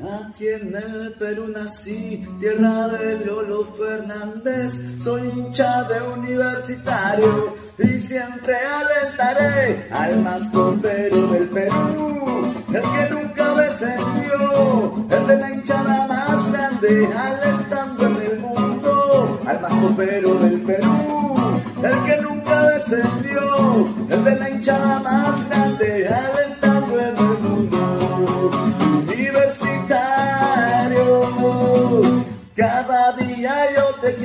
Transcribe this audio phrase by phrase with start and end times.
[0.00, 8.54] Aquí en el Perú nací, tierra de Lolo Fernández, soy hincha de universitario y siempre
[8.54, 16.52] alentaré al más copero del Perú, el que nunca descendió, el de la hinchada más
[16.52, 21.36] grande, alentando en el mundo al más copero del Perú,
[21.82, 26.47] el que nunca descendió, el de la hinchada más grande, alentando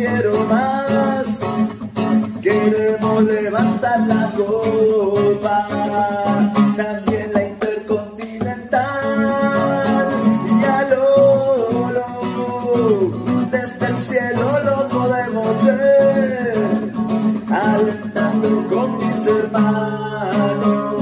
[0.03, 1.45] quiero más.
[2.41, 5.67] Queremos levantar la copa,
[6.75, 10.09] también la intercontinental.
[10.59, 12.05] Y a Lolo,
[13.49, 16.91] desde el cielo lo podemos ver,
[17.49, 20.95] alentando con mis hermanos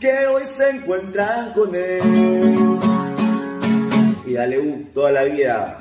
[0.00, 2.78] que hoy se encuentran con él.
[4.26, 5.78] Y dale U toda la vida.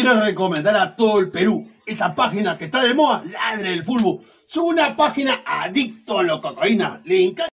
[0.00, 4.20] Quiero recomendar a todo el Perú esa página que está de moda, Ladre el Fútbol.
[4.46, 7.00] Es una página adicto a la cocaína.
[7.04, 7.48] Le encanta.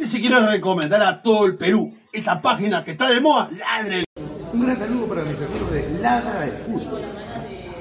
[0.00, 3.98] Y si quiero recomendar a todo el Perú esa página que está de moda, Ladre
[3.98, 4.04] el
[4.54, 7.02] Un gran saludo para mis amigos de Ladra del Fútbol.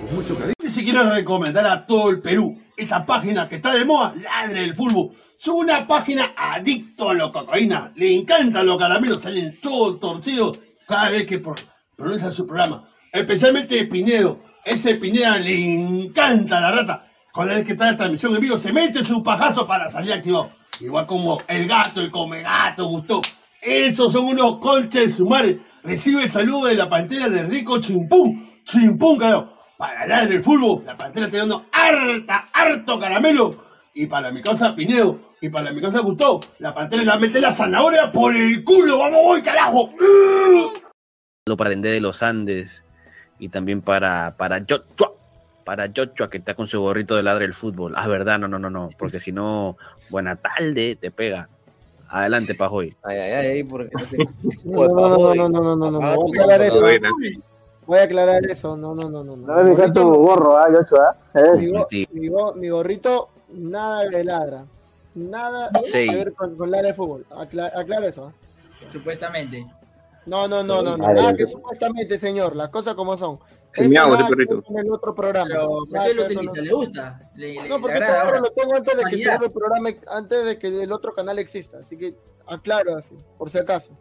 [0.02, 0.53] Con mucho cariño.
[0.62, 4.66] Y si quiero recomendar a todo el Perú esa página que está de moda, Ladre
[4.66, 5.12] el Fútbol.
[5.40, 7.94] Es una página adicto a la cocaína.
[7.96, 11.56] Le encantan los caramelos, salen todos torcidos cada vez que pro-
[11.96, 12.84] pronuncia su programa.
[13.13, 14.40] Especialmente Pinedo.
[14.66, 17.07] Ese Pineda le encanta la rata.
[17.31, 20.50] Cada vez que está la transmisión en vivo, se mete su pajazo para salir activado.
[20.79, 23.22] Igual como el gato, el come gato, gustó.
[23.62, 25.57] Esos son unos colches sumares.
[25.84, 28.50] Recibe el saludo de la pantera de Rico Chimpún.
[28.63, 29.53] Chimpún, carajo.
[29.78, 33.63] Para la del fútbol, la pantera está dando harta, harto caramelo.
[33.94, 37.52] Y para mi casa Pinedo, y para mi casa Gustavo, la pantera la mete la
[37.52, 38.97] zanahoria por el culo.
[38.97, 39.91] ¡Vamos, voy, carajo!
[41.46, 42.84] Lo para de los Andes
[43.39, 45.11] y también para, para Joshua,
[45.63, 47.94] para Joshua que está con su gorrito de ladre el fútbol.
[47.95, 49.77] Ah, verdad, no, no, no, no, porque si no,
[50.09, 51.47] buena tarde, te pega.
[52.09, 52.95] Adelante, Pajoy.
[53.03, 54.17] Ay, ay, ay, porque no sé.
[54.66, 56.81] No, no, no, no, no, no, no, no, voy a aclarar eso.
[57.85, 59.35] Voy a aclarar eso, no, no, no, no.
[59.35, 61.16] No me dejas tu gorro, ¿ah, Joshua?
[61.57, 61.72] Mi, ¿Eh?
[61.72, 62.07] go- Sí.
[62.13, 64.63] mi go- mi gorrito, nada de ladra.
[65.16, 66.08] Nada Sí.
[66.09, 67.25] que ver con, con ladra de fútbol.
[67.31, 68.28] Acla- aclaro eso.
[68.28, 68.85] ¿ah?
[68.90, 69.66] Supuestamente.
[70.25, 71.03] No, no, no, no, no.
[71.03, 71.37] Vale.
[71.37, 72.55] que supuestamente, señor.
[72.55, 73.40] Las cosas como son.
[73.90, 74.61] Nada que ver perrito.
[74.61, 75.47] con el otro programa.
[75.49, 76.61] Pero ¿por Nada qué que lo utiliza?
[76.61, 77.31] ¿Le gusta?
[77.35, 78.40] ¿Le, le, No, porque este ahora?
[78.40, 81.79] lo tengo antes de que se el programa, antes de que el otro canal exista.
[81.79, 82.16] Así que
[82.46, 83.91] aclaro así, por si acaso.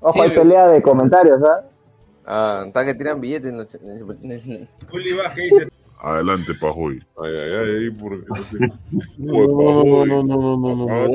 [0.00, 1.64] Ojo, Sí, hay pelea de comentarios, ¿ah?
[2.26, 4.68] Ah, está que tiran billetes en los- en el-
[5.98, 6.98] Adelante, Pajoy.
[7.22, 8.24] Ay, ay, ay, ay, porque
[9.18, 9.46] no.
[9.46, 11.08] No, no, no, no, no, no, Ah.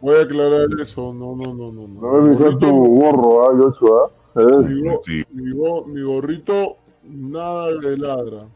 [0.00, 1.12] Voy a aclarar eso.
[1.12, 1.86] No, no, no, no.
[1.88, 4.10] No me dejas tu gorro, ¿ah, Joshua?
[4.36, 4.68] ¿Eh?
[4.68, 5.24] Mi, go- Sí.
[5.32, 8.46] mi, go- mi gorrito, nada de ladra.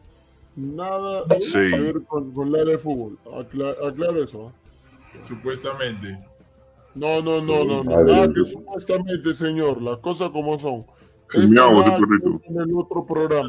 [0.55, 1.51] Nada Sí.
[1.71, 3.17] que ver con, con ladra de fútbol.
[3.33, 4.49] Acla- aclaro eso.
[4.49, 5.19] ¿ah?
[5.25, 6.19] Supuestamente.
[6.93, 8.03] No, no, no, no, no.
[8.03, 9.81] Nada que supuestamente, señor.
[9.81, 10.85] Las cosas como son.
[11.33, 11.49] Esto
[11.97, 12.41] perrito.
[12.45, 13.47] con el otro programa.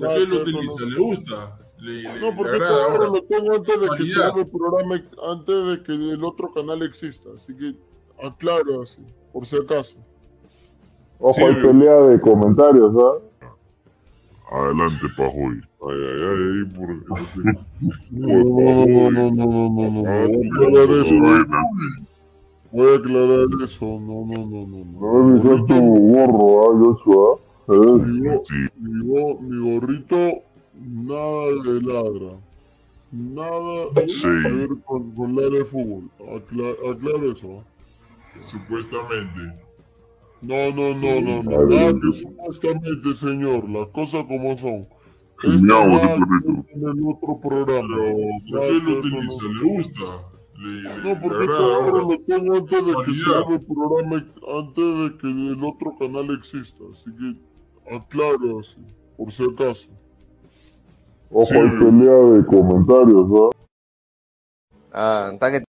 [0.00, 1.58] Nada que ver con- ¿Le gusta?
[1.80, 5.82] ¿Le, No, porque este gorro lo tengo antes de que se el programa, antes de
[5.84, 7.28] que el otro canal exista.
[7.36, 7.74] Así que
[8.26, 9.00] aclaro así,
[9.32, 9.96] por si acaso.
[11.20, 11.42] Ojo, Sí.
[11.42, 13.18] hay pelea de comentarios, ¿ah?
[14.50, 15.60] Adelante, Pajoy.
[15.80, 16.94] Ay, ay, ay, ay, porque
[17.44, 17.66] no.
[18.10, 20.38] No, no, no, no, no, no, no, Ah, no.
[20.70, 21.14] Voy a aclarar eso.
[21.16, 21.62] buena.
[22.72, 23.84] Voy a aclarar eso.
[23.86, 24.84] No, no, no, no.
[25.00, 25.44] No no.
[25.44, 25.80] me tu
[26.12, 27.38] gorro, ¿ah, Joshua?
[27.68, 28.02] ¿Eh?
[28.06, 28.54] Mi, go- Sí.
[28.80, 30.42] mi, go- mi gorrito,
[30.80, 32.38] nada de ladra.
[33.10, 34.22] Nada Sí.
[34.22, 36.10] que ver con, con ladra de fútbol.
[36.20, 37.64] Acla- aclaro eso.
[38.46, 39.40] Supuestamente.
[40.40, 41.66] No, no, no, no, no.
[41.66, 43.68] Nada que supuestamente, señor.
[43.68, 44.86] Las cosas como son.
[45.42, 45.90] Perrito.
[45.90, 47.96] ver con el otro programa.
[47.96, 49.44] ¿Por Nada qué que lo utiliza?
[49.52, 50.04] ¿Le gusta?
[50.56, 52.02] ¿Le, No, porque este ahora?
[52.02, 54.26] lo tengo antes de que haga el programa,
[54.58, 56.82] antes de que el otro canal exista.
[56.92, 58.80] Así que aclaro así,
[59.16, 59.88] por si acaso.
[61.30, 61.54] Ojo, Sí.
[61.56, 63.50] hay pelea de comentarios, ¿ah?
[64.92, 65.64] Ah, está que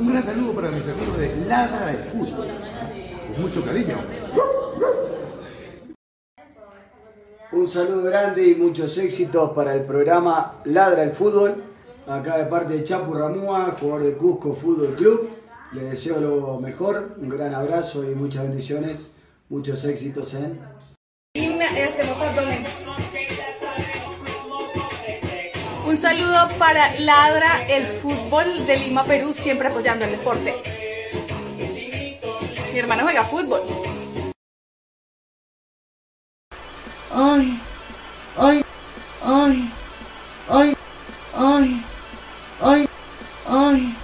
[0.00, 2.48] Un gran saludo para mis amigos de Ladra del Fútbol.
[3.32, 3.98] Con mucho cariño.
[7.52, 11.62] Un saludo grande y muchos éxitos para el programa Ladra el Fútbol.
[12.06, 15.28] Acá de parte de Chapu Ramúa, jugador de Cusco Fútbol Club.
[15.72, 19.18] Le deseo lo mejor, un gran abrazo y muchas bendiciones.
[19.48, 20.58] Muchos éxitos en
[21.34, 22.64] Y me- hacemos abdomen.
[25.92, 30.54] Un saludo para Ladra el Fútbol de Lima, Perú, siempre apoyando el deporte.
[32.72, 33.60] Mi hermano juega fútbol.
[37.12, 37.60] Ay,
[38.38, 38.64] ay,
[39.22, 39.70] ay,
[40.48, 40.76] ay,
[41.36, 41.84] ay,
[42.62, 42.88] ay,
[43.46, 43.94] ay,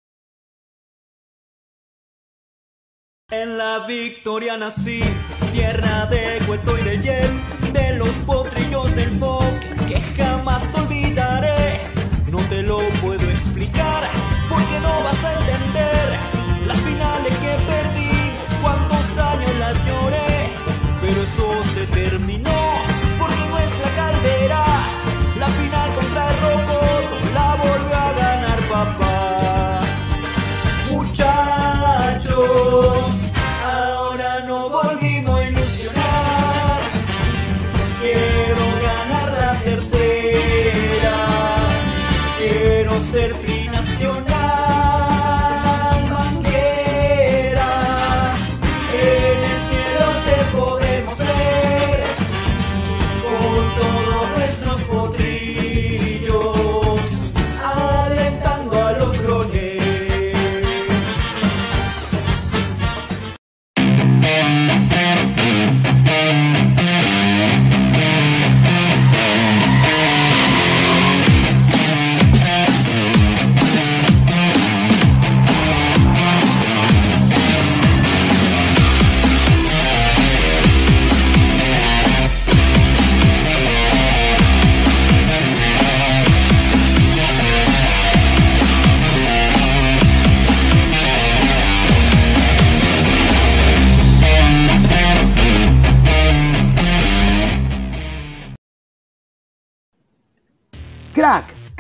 [3.32, 5.04] En la victoria nací,
[5.54, 7.32] tierra de Cueto y de Jet,
[7.74, 11.80] de los potrillos del FOC, que jamás olvidaré.
[12.32, 14.10] No te lo puedo explicar,
[14.50, 16.06] porque no vas a entender
[16.66, 20.50] las finales que perdimos, cuántos años las lloré,
[21.02, 21.63] pero eso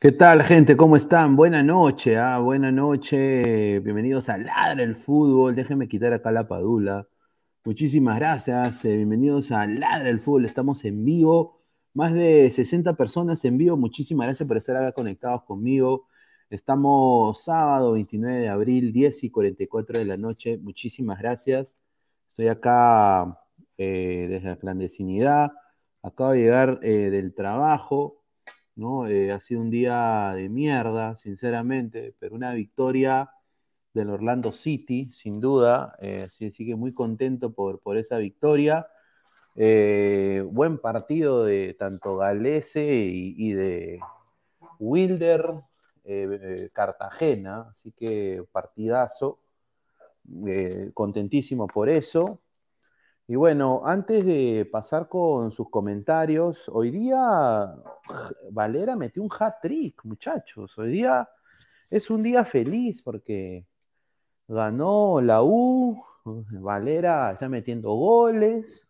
[0.00, 0.76] ¿Qué tal, gente?
[0.76, 1.34] ¿Cómo están?
[1.34, 3.80] Buena noche, ah, buena noche.
[3.80, 5.56] Bienvenidos a Ladra el Fútbol.
[5.56, 7.08] Déjenme quitar acá la padula.
[7.64, 8.84] Muchísimas gracias.
[8.84, 10.44] eh, bienvenidos a Ladra el Fútbol.
[10.44, 11.60] Estamos en vivo.
[11.94, 13.76] Más de 60 personas en vivo.
[13.76, 16.06] Muchísimas gracias por estar acá conectados conmigo.
[16.50, 20.58] Estamos sábado 29 de abril, 10 y 44 de la noche.
[20.58, 21.76] Muchísimas gracias.
[22.28, 23.40] Estoy acá
[23.76, 25.52] eh, desde la clandestinidad.
[26.02, 28.17] Acabo de llegar eh, del trabajo.
[28.78, 29.08] ¿No?
[29.08, 33.30] Eh, ha sido un día de mierda, sinceramente, pero una victoria
[33.92, 35.96] del Orlando City, sin duda.
[36.00, 38.86] Eh, así, que muy contento por, por esa victoria.
[39.56, 44.00] Eh, buen partido de tanto Galese y, de
[44.78, 45.54] Wilder,
[46.04, 49.40] eh, Cartagena, así que partidazo.
[50.94, 52.40] Contentísimo por eso.
[53.30, 57.74] Y bueno, antes de pasar con sus comentarios, hoy día
[58.50, 60.78] Valera metió un hat trick, muchachos.
[60.78, 61.28] Hoy día
[61.90, 63.66] es un día feliz porque
[64.48, 68.88] ganó la U, Valera está metiendo goles,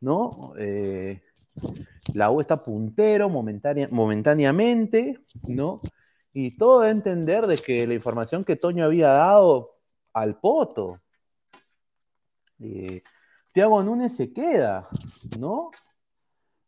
[0.00, 0.54] ¿no?
[0.56, 1.22] Eh,
[2.14, 5.82] la U está puntero momentánea- momentáneamente, ¿no?
[6.32, 9.76] Y todo a entender de que la información que Toño había dado
[10.14, 11.02] al Poto,
[12.58, 13.02] eh,
[13.56, 14.86] Thiago Núñez se queda,
[15.40, 15.70] ¿no?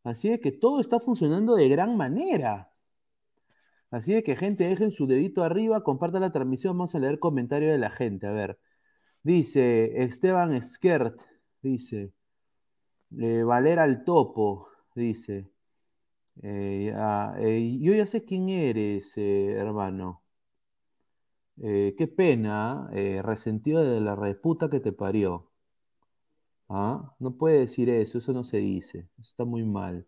[0.04, 2.72] Así de que todo está funcionando de gran manera.
[3.90, 7.72] Así de que, gente, dejen su dedito arriba, compartan la transmisión, vamos a leer comentarios
[7.72, 8.26] de la gente.
[8.26, 8.58] A ver,
[9.22, 11.20] dice Esteban Skert,
[11.60, 12.14] dice
[13.18, 15.50] eh, Valera al topo, dice.
[16.42, 20.22] Eh, ah, eh, yo ya sé quién eres, eh, hermano.
[21.62, 25.47] Eh, qué pena, eh, resentido de la reputa que te parió.
[26.68, 27.14] ¿Ah?
[27.18, 30.06] No puede decir eso, eso no se dice, eso está muy mal.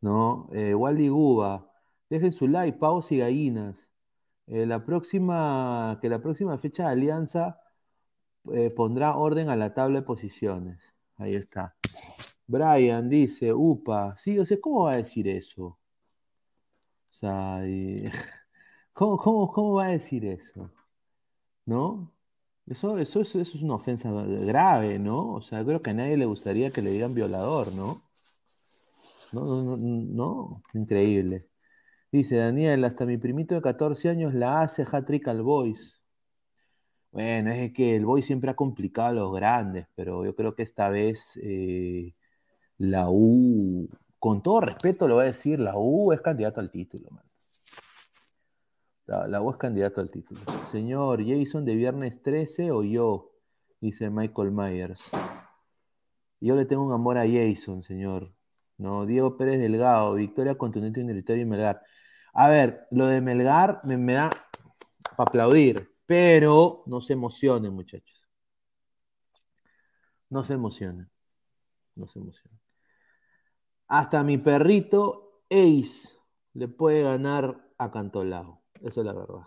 [0.00, 0.48] ¿No?
[0.52, 1.70] Eh, Wally Guba,
[2.10, 3.90] dejen su like, pavos y gallinas.
[4.46, 7.60] Eh, la próxima, que la próxima fecha de Alianza
[8.52, 10.94] eh, pondrá orden a la tabla de posiciones.
[11.16, 11.76] Ahí está.
[12.46, 15.64] Brian dice, upa, sí, o sea, ¿cómo va a decir eso?
[17.10, 17.60] O sea,
[18.92, 20.70] ¿cómo, cómo, cómo va a decir eso?
[21.66, 22.12] ¿No?
[22.72, 25.32] Eso, eso, es- eso es una ofensa grave, ¿no?
[25.34, 28.02] O sea, creo que a nadie le gustaría que le digan violador, ¿no?
[29.32, 31.48] No, no, no, no, increíble.
[32.12, 36.02] Dice Daniel, hasta mi primito de 14 años la hace hat-trick al Boys.
[37.10, 40.62] Bueno, es que el Boys siempre ha complicado a los grandes, pero yo creo que
[40.62, 42.14] esta vez eh,
[42.78, 43.88] la U,
[44.18, 47.24] con todo respeto lo voy a decir, la U es candidato al título, man.
[49.12, 50.40] La, la es candidato al título.
[50.70, 53.32] Señor, Jason de viernes 13 o yo,
[53.78, 55.10] dice Michael Myers.
[56.40, 58.32] Yo le tengo un amor a Jason, señor.
[58.78, 61.82] No, Diego Pérez Delgado, victoria contundente universitario y Melgar.
[62.32, 64.30] A ver, lo de Melgar me, me da
[65.14, 68.26] para aplaudir, pero no se emocionen, muchachos.
[70.30, 71.10] No se emocionen.
[71.96, 72.58] No se emocionen.
[73.88, 76.16] Hasta mi perrito Ace
[76.54, 78.61] le puede ganar a Cantolao.
[78.84, 79.46] Eso es la verdad.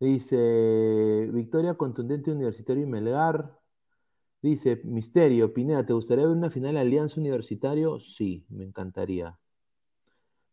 [0.00, 3.58] Dice, victoria contundente universitario y Melgar.
[4.42, 8.00] Dice, Misterio, Pineda, ¿te gustaría ver una final Alianza Universitario?
[8.00, 9.38] Sí, me encantaría.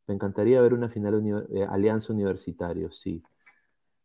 [0.07, 3.23] Me encantaría ver una final uni- eh, Alianza Universitario, sí.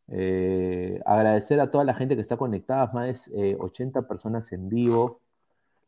[0.08, 4.68] Eh, agradecer a toda la gente que está conectada, más de eh, 80 personas en
[4.68, 5.20] vivo.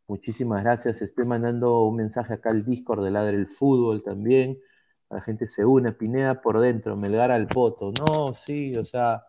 [0.08, 1.02] Muchísimas gracias.
[1.02, 4.58] Estoy mandando un mensaje acá al Discord de Ladre el Fútbol también.
[5.10, 7.92] La gente se une, Pineda por dentro, Melgar al poto.
[7.98, 9.24] No, sí, o sea,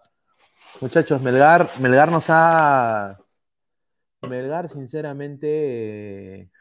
[0.81, 3.17] muchachos, Melgar, Melgar nos ha.
[4.27, 6.51] Melgar, sinceramente, eh,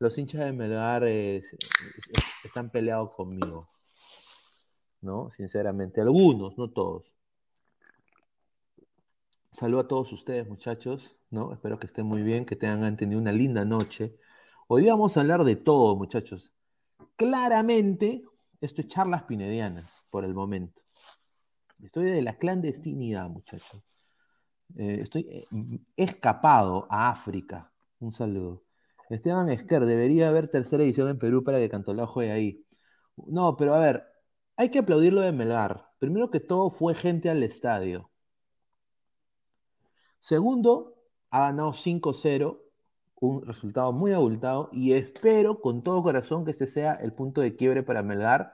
[0.00, 3.68] los hinchas de Melgar eh, es- es- están peleados conmigo.
[5.02, 5.30] ¿No?
[5.36, 7.14] Sinceramente, algunos, no todos.
[9.52, 11.52] Saludo a todos ustedes, muchachos, ¿no?
[11.52, 14.16] Espero que estén muy bien, que tengan tenido una linda noche.
[14.68, 16.52] Hoy vamos a hablar de todo, muchachos.
[17.16, 18.24] Claramente,
[18.60, 20.82] esto es charlas pinedianas por el momento.
[21.82, 23.82] Estoy de la clandestinidad, muchachos.
[24.76, 25.46] Eh, estoy eh,
[25.96, 27.72] escapado a África.
[27.98, 28.64] Un saludo.
[29.08, 32.66] Esteban Esquer, debería haber tercera edición en Perú para que Cantolao juegue ahí.
[33.16, 34.04] No, pero a ver,
[34.56, 35.90] hay que aplaudir lo de Melgar.
[35.98, 38.10] Primero que todo, fue gente al estadio.
[40.20, 40.96] Segundo,
[41.30, 42.60] ha ganado 5-0,
[43.20, 47.54] un resultado muy abultado, y espero con todo corazón que este sea el punto de
[47.54, 48.52] quiebre para Melgar,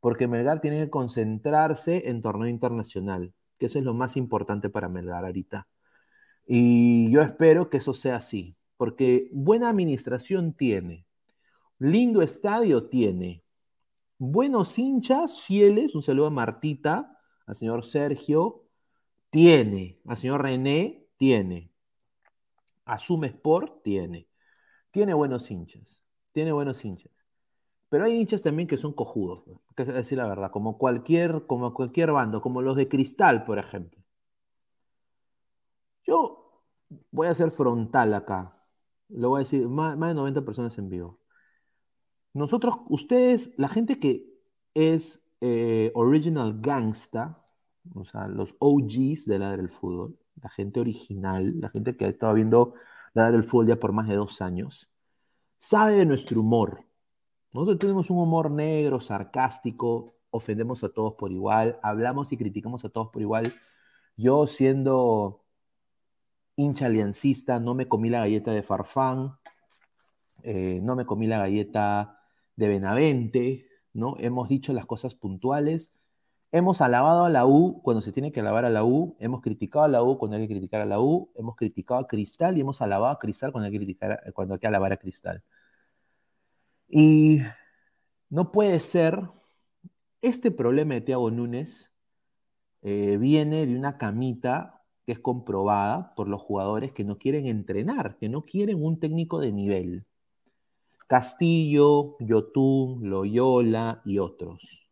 [0.00, 4.88] porque Melgar tiene que concentrarse en torneo internacional, que eso es lo más importante para
[4.88, 5.68] Melgar ahorita.
[6.46, 11.06] Y yo espero que eso sea así, porque buena administración tiene,
[11.78, 13.42] lindo estadio tiene,
[14.18, 18.64] buenos hinchas fieles, un saludo a Martita, al señor Sergio,
[19.30, 21.73] tiene, al señor René, tiene,
[22.84, 24.28] Asume Sport, tiene,
[24.90, 27.12] tiene buenos hinchas, tiene buenos hinchas.
[27.88, 29.44] Pero hay hinchas también que son cojudos,
[29.76, 33.58] que es decir la verdad, como cualquier, como cualquier bando, como los de Cristal, por
[33.58, 34.02] ejemplo.
[36.06, 36.62] Yo
[37.10, 38.56] voy a ser frontal acá.
[39.08, 41.20] Lo voy a decir, más, de 90 personas en vivo.
[42.32, 44.26] Nosotros, ustedes, la gente que
[44.74, 47.44] es eh, original gangsta,
[47.94, 52.08] o sea, los OGs de Ladra del Fútbol, la gente original, la gente que ha
[52.08, 52.74] estado viendo
[53.14, 54.90] Ladra del Fútbol ya por más de dos años,
[55.58, 56.84] sabe de nuestro humor.
[57.52, 62.88] Nosotros tenemos un humor negro, sarcástico, ofendemos a todos por igual, hablamos y criticamos a
[62.88, 63.52] todos por igual.
[64.16, 65.44] Yo siendo
[66.56, 69.38] hincha aliancista, no me comí la galleta de Farfán,
[70.42, 72.20] eh, no me comí la galleta
[72.56, 74.16] de Benavente, ¿no?
[74.18, 75.92] Hemos dicho las cosas puntuales,
[76.54, 79.84] hemos alabado a la U cuando se tiene que alabar a la U, hemos criticado
[79.86, 82.60] a la U cuando hay que criticar a la U, hemos criticado a Cristal y
[82.60, 85.42] hemos alabado a Cristal cuando hay que, criticar, cuando hay que alabar a Cristal.
[86.88, 87.40] Y
[88.30, 89.20] no puede ser,
[90.22, 91.90] este problema de Thiago Núñez
[92.82, 98.16] eh, viene de una camita que es comprobada por los jugadores que no quieren entrenar,
[98.16, 100.06] que no quieren un técnico de nivel.
[101.08, 104.83] Castillo, Yotun, Loyola y otros.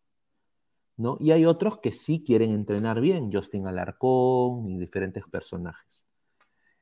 [1.20, 6.06] Y hay otros que sí quieren entrenar bien, Justin Alarcón y diferentes personajes.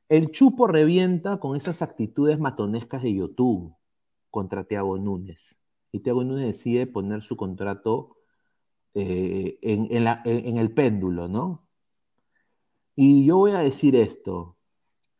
[0.09, 3.75] El Chupo revienta con esas actitudes matonescas de Yotun
[4.29, 5.57] contra Thiago Núñez.
[5.91, 8.17] Y Thiago Núñez decide poner su contrato
[8.93, 11.67] eh, en, en el péndulo, ¿no?
[12.95, 14.57] Y yo voy a decir esto.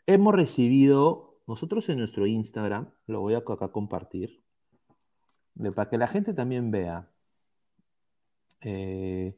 [0.08, 4.44] Hemos recibido, nosotros en nuestro Instagram, lo voy a acá compartir,
[5.76, 7.10] para que la gente también vea.
[8.62, 9.36] Eh,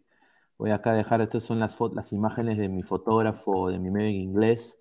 [0.57, 4.09] voy acá a dejar, estas son las, las imágenes de mi fotógrafo, de mi medio
[4.09, 4.77] en inglés.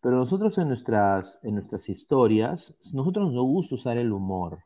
[0.00, 4.64] Pero nosotros en nuestras, en nuestras historias, nosotros nos gusta usar el humor.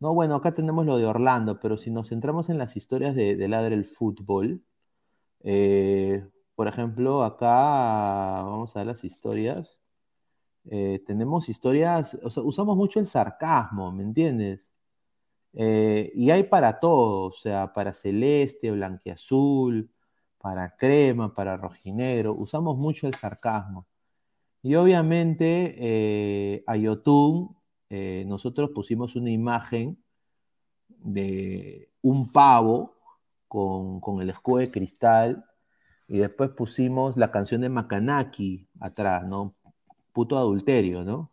[0.00, 3.36] No, bueno, acá tenemos lo de Orlando, pero si nos centramos en las historias de,
[3.36, 4.64] de Ladre el Fútbol,
[5.42, 7.46] eh, por ejemplo, acá
[8.42, 9.80] vamos a ver las historias.
[10.70, 14.72] Eh, tenemos historias, o sea, usamos mucho el sarcasmo, ¿me entiendes?
[15.54, 19.90] Eh, y hay para todo, o sea, para celeste, blanqueazul,
[20.38, 23.86] para crema, para rojinegro, usamos mucho el sarcasmo.
[24.62, 27.56] Y obviamente eh, a Yotun
[27.90, 30.02] eh, nosotros pusimos una imagen
[30.88, 32.96] de un pavo
[33.48, 35.44] con, con, el escudo de cristal
[36.08, 39.54] y después pusimos la canción de Makanaki atrás, ¿no?
[40.12, 41.32] Puto adulterio, ¿no?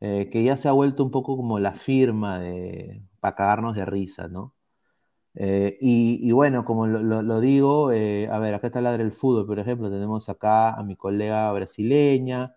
[0.00, 4.28] Que ya se ha vuelto un poco como la firma de, para cagarnos de risa,
[4.28, 4.54] ¿no?
[5.38, 9.58] Eh, y, bueno, como lo, digo, eh, a ver, acá está Ladre el Fútbol, por
[9.58, 12.56] ejemplo, tenemos acá a mi colega brasileña,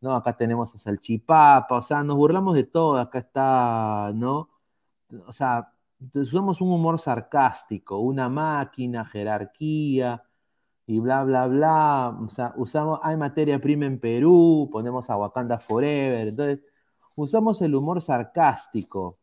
[0.00, 0.14] ¿no?
[0.14, 4.50] Acá tenemos a Salchipapa, o sea, nos burlamos de todo, acá está, ¿no?
[5.26, 5.72] O sea,
[6.14, 10.22] usamos un humor sarcástico, una máquina, jerarquía,
[10.86, 15.58] y bla, bla, bla, o sea, usamos, hay materia prima en Perú, ponemos a Wakanda
[15.58, 16.60] Forever, entonces,
[17.16, 19.18] usamos el humor sarcástico,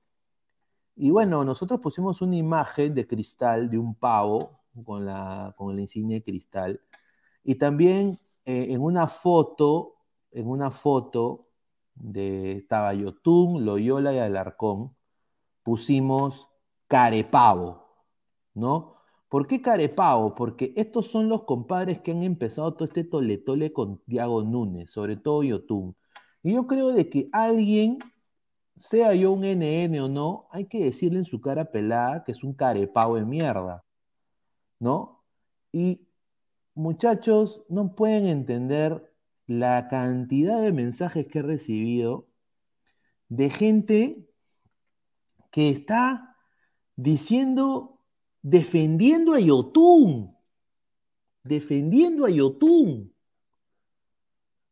[1.00, 5.80] y bueno, nosotros pusimos una imagen de cristal de un pavo con, la, con el
[5.80, 6.82] insignia de cristal.
[7.42, 9.96] Y también eh, en una foto,
[10.32, 11.48] en una foto
[11.96, 14.94] de Tabayotún, Loyola y Alarcón,
[15.64, 16.50] pusimos
[16.88, 17.86] carepavo,
[18.54, 18.96] ¿no?
[19.30, 20.36] ¿Por qué carepavo?
[20.36, 25.16] Porque estos son los compadres que han empezado todo este tole-tole con Diago Núñez, sobre
[25.16, 25.96] todo Yotún.
[26.44, 28.00] Y yo creo de que alguien
[28.80, 32.44] sea yo un NN o no, hay que decirle en su cara pelada que es
[32.46, 33.84] un carepavo de mierda,
[34.80, 35.22] ¿no?
[35.74, 36.08] Y
[36.76, 39.14] muchachos, no pueden entender
[39.48, 42.30] la cantidad de mensajes que he recibido
[43.28, 44.30] de gente
[45.52, 46.38] que está
[46.96, 48.00] diciendo,
[48.42, 50.38] defendiendo a Yotun,
[51.44, 53.14] defendiendo a Yotun,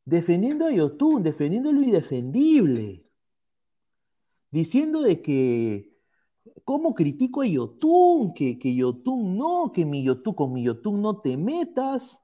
[0.05, 3.06] defendiendo a Yotun, defendiendo lo indefendible
[4.51, 5.97] diciendo de que,
[6.63, 8.33] ¿cómo critico a Yotun?
[8.33, 12.23] Que, que Yotun no, que mi Yotun, con mi Yotun no te metas.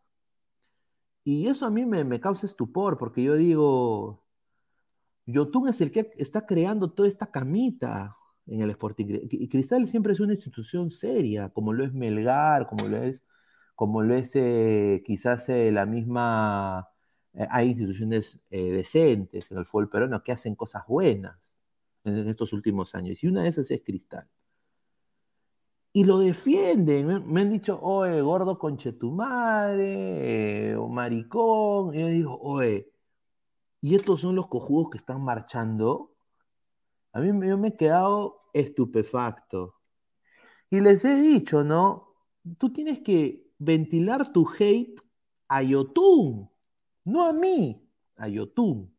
[1.24, 4.24] Y eso a mí me, me causa estupor, porque yo digo,
[5.26, 9.06] Yotun es el que está creando toda esta camita en el Sporting.
[9.30, 13.24] Y Cristal siempre es una institución seria, como lo es Melgar, como lo es,
[13.76, 16.90] como lo es eh, quizás eh, la misma...
[17.34, 21.43] Eh, hay instituciones decentes en el fútbol peruano que hacen cosas buenas
[22.04, 23.24] en estos últimos años.
[23.24, 24.28] Y una de esas es Cristal.
[25.92, 27.24] Y lo defienden.
[27.32, 31.94] Me, han dicho, oye, gordo conche tu madre, eh, o maricón.
[31.96, 32.92] Y yo digo, oye,
[33.82, 36.16] ¿y estos son los cojudos que están marchando?
[37.12, 39.76] A mí yo me he quedado estupefacto.
[40.70, 42.16] Y les he dicho, ¿no?
[42.58, 45.00] Tú tienes que ventilar tu hate
[45.48, 46.50] a Yotun,
[47.06, 48.93] no a mí, a Yotun.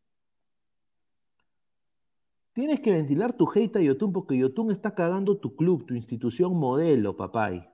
[2.54, 6.56] Tienes que ventilar tu hate a Yotun porque Yotun está cagando tu club, tu institución
[6.56, 7.68] modelo, papay.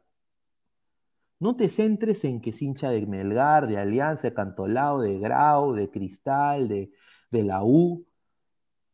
[1.38, 5.74] No te centres en que es hincha de Melgar, de Alianza, de Cantolao, de Grau,
[5.74, 6.92] de Cristal, de,
[7.30, 8.06] de la U.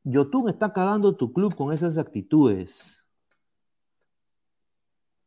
[0.02, 3.04] Yotun está cagando tu club con esas actitudes.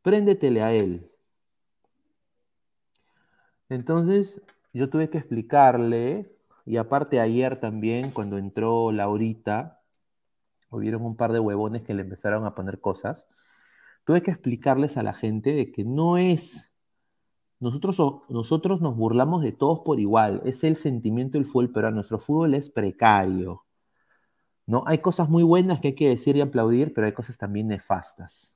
[0.02, 1.10] Préndetele a él.
[3.69, 4.41] Entonces,
[4.74, 9.79] yo tuve que explicarle, y aparte ayer también, cuando entró Laurita,
[10.69, 13.27] hubieron un par de huevones que le empezaron a poner cosas.
[14.03, 16.71] Tuve que explicarles a la gente de que no es.
[17.60, 17.97] Nosotros,
[18.29, 20.41] nosotros nos burlamos de todos por igual.
[20.45, 23.65] Es el sentimiento del fútbol, pero nuestro fútbol es precario.
[24.65, 24.84] ¿no?
[24.86, 28.55] Hay cosas muy buenas que hay que decir y aplaudir, pero hay cosas también nefastas.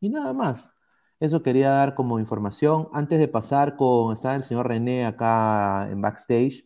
[0.00, 0.72] Y nada más.
[1.20, 2.88] Eso quería dar como información.
[2.92, 6.64] Antes de pasar con, está el señor René acá en backstage,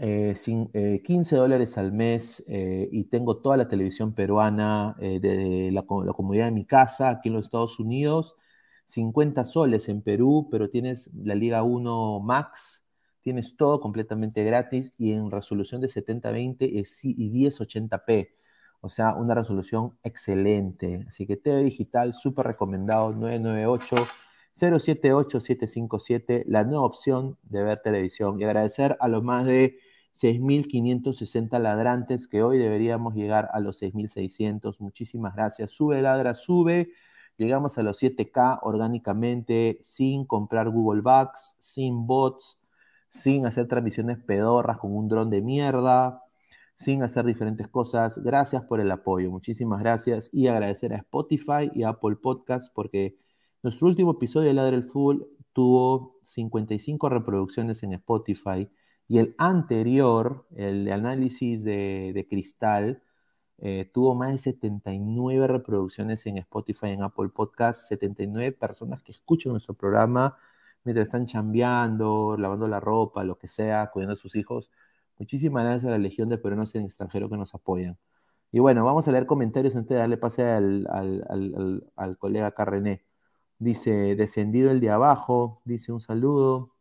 [0.00, 5.18] eh, sin, eh, 15 dólares al mes eh, y tengo toda la televisión peruana eh,
[5.20, 8.36] de la, la, comunidad de mi casa aquí en los Estados Unidos.
[8.86, 12.84] 50 soles en Perú, pero tienes la Liga 1 Max,
[13.22, 16.84] tienes todo completamente gratis y en resolución de 7020 y
[17.30, 18.30] 1080p.
[18.80, 21.04] O sea, una resolución excelente.
[21.08, 23.96] Así que TV Digital, súper recomendado, 998
[24.58, 28.40] 078-757, la nueva opción de ver televisión.
[28.40, 29.78] Y agradecer a los más de
[30.12, 34.80] 6.560 ladrantes que hoy deberíamos llegar a los 6.600.
[34.80, 35.72] Muchísimas gracias.
[35.72, 36.90] Sube, ladra, sube.
[37.36, 42.58] Llegamos a los 7K orgánicamente, sin comprar Google Bugs, sin bots,
[43.10, 46.24] sin hacer transmisiones pedorras con un dron de mierda,
[46.76, 48.18] sin hacer diferentes cosas.
[48.18, 49.30] Gracias por el apoyo.
[49.30, 50.30] Muchísimas gracias.
[50.32, 53.16] Y agradecer a Spotify y a Apple Podcast porque
[53.62, 58.68] nuestro último episodio de Ladre el Fútbol tuvo 55 reproducciones en Spotify
[59.08, 63.02] y el anterior, el análisis de, de Cristal,
[63.58, 69.52] eh, tuvo más de 79 reproducciones en Spotify, en Apple Podcast, 79 personas que escuchan
[69.52, 70.36] nuestro programa
[70.84, 74.70] mientras están chambeando, lavando la ropa, lo que sea, cuidando a sus hijos.
[75.18, 77.98] Muchísimas gracias a la Legión de Peruanos en extranjero que nos apoyan.
[78.52, 82.52] Y bueno, vamos a leer comentarios antes de darle pase al, al, al, al colega
[82.52, 83.04] Carrené.
[83.58, 86.74] Dice, descendido el de abajo, dice un saludo.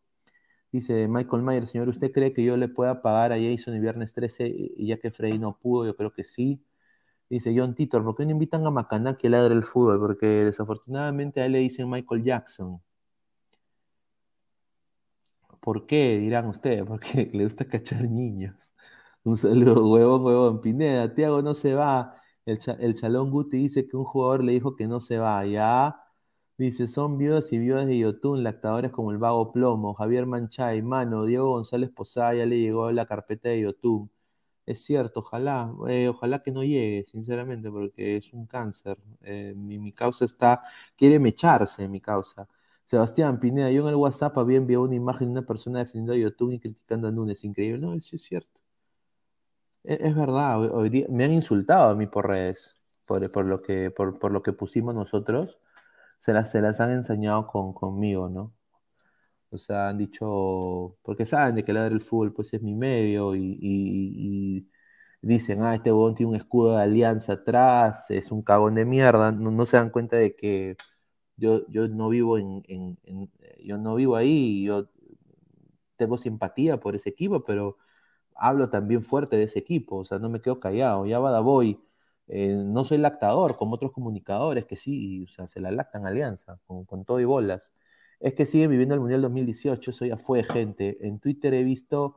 [0.71, 4.13] Dice Michael Mayer, señor, ¿usted cree que yo le pueda pagar a Jason el viernes
[4.13, 5.85] 13 y ya que Freddy no pudo?
[5.85, 6.63] Yo creo que sí.
[7.29, 9.99] Dice John Titor, ¿por qué no invitan a Macaná que ladre el fútbol?
[9.99, 12.81] Porque desafortunadamente a él le dicen Michael Jackson.
[15.61, 16.17] ¿Por qué?
[16.19, 18.55] Dirán ustedes, porque le gusta cachar niños.
[19.23, 20.61] Un saludo, huevón, huevón.
[20.61, 22.15] Pineda, Tiago no se va.
[22.45, 25.45] El, el Chalón Guti dice que un jugador le dijo que no se va.
[25.45, 26.06] Ya.
[26.57, 31.25] Dice, son viudas y viudas de Yotun, lactadores como el Vago Plomo, Javier Manchay, Mano,
[31.25, 34.09] Diego González Posada, ya le llegó la carpeta de Yotun.
[34.65, 38.97] Es cierto, ojalá, eh, ojalá que no llegue, sinceramente, porque es un cáncer.
[39.21, 40.63] Eh, mi, causa está,
[40.97, 42.47] quiere mecharse, mi causa.
[42.85, 46.17] Sebastián Pineda, yo en el WhatsApp había enviado una imagen de una persona defendiendo a
[46.17, 47.79] Yotun y criticando a Núñez, increíble.
[47.79, 48.61] No, eso es cierto.
[49.83, 53.61] Es, es verdad, hoy, día me han insultado a mí por redes, por, por, lo,
[53.61, 55.59] que, por, por lo que pusimos nosotros
[56.19, 58.53] se las, se las han enseñado con, conmigo, ¿no?
[59.49, 63.36] O sea, han dicho, porque saben de que ladra el fútbol pues es mi medio
[63.36, 64.67] y,
[65.21, 69.32] dicen, ah, este huevón tiene un escudo de alianza atrás, es un cagón de mierda,
[69.32, 70.77] no, no se dan cuenta de que
[71.38, 73.32] yo, yo no vivo en, en, en,
[73.63, 74.89] yo no vivo ahí, yo
[75.97, 77.77] tengo simpatía por ese equipo, pero
[78.36, 81.06] hablo también fuerte de ese equipo, o sea, no me quedo callado.
[81.06, 81.80] Ya Badaboy,
[82.27, 86.59] eh, no soy lactador como otros comunicadores que sí, o sea, se la lactan Alianza,
[86.67, 87.73] con, todo y bolas.
[88.19, 90.97] Es que siguen viviendo el Mundial 2018, eso ya fue, gente.
[91.07, 92.15] En Twitter he visto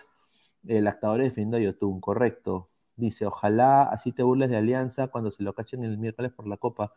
[0.67, 2.71] eh, lactadores defendiendo a Yotun, correcto.
[2.97, 6.57] Dice, ojalá así te burles de Alianza cuando se lo cachen el miércoles por la
[6.57, 6.95] Copa.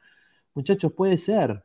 [0.53, 1.63] Muchachos, puede ser.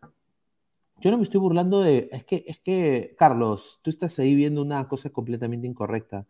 [1.01, 2.09] Yo no me estoy burlando de.
[2.13, 6.27] Es que, es que, Carlos, tú estás ahí viendo una cosa completamente incorrecta.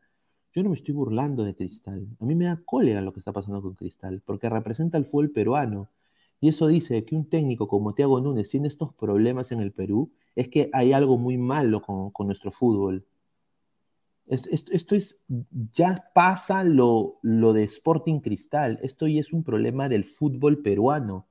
[0.58, 2.08] Yo no me estoy burlando de Cristal.
[2.18, 5.30] A mí me da cólera lo que está pasando con Cristal, porque representa al fútbol
[5.30, 5.88] peruano.
[6.40, 10.10] Y eso dice que un técnico como Thiago Núñez tiene estos problemas en el Perú,
[10.34, 13.06] es que hay algo muy malo con, con nuestro fútbol.
[14.26, 15.20] Es- Esto, esto es,
[15.74, 18.80] ya pasa lo, lo de Sporting Cristal.
[18.82, 21.28] Esto ya es un problema del fútbol peruano.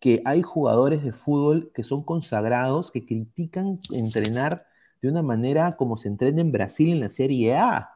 [0.00, 4.66] Que hay jugadores de fútbol que son consagrados, que critican entrenar
[5.00, 7.92] de una manera como se entrena en Brasil en la Serie A.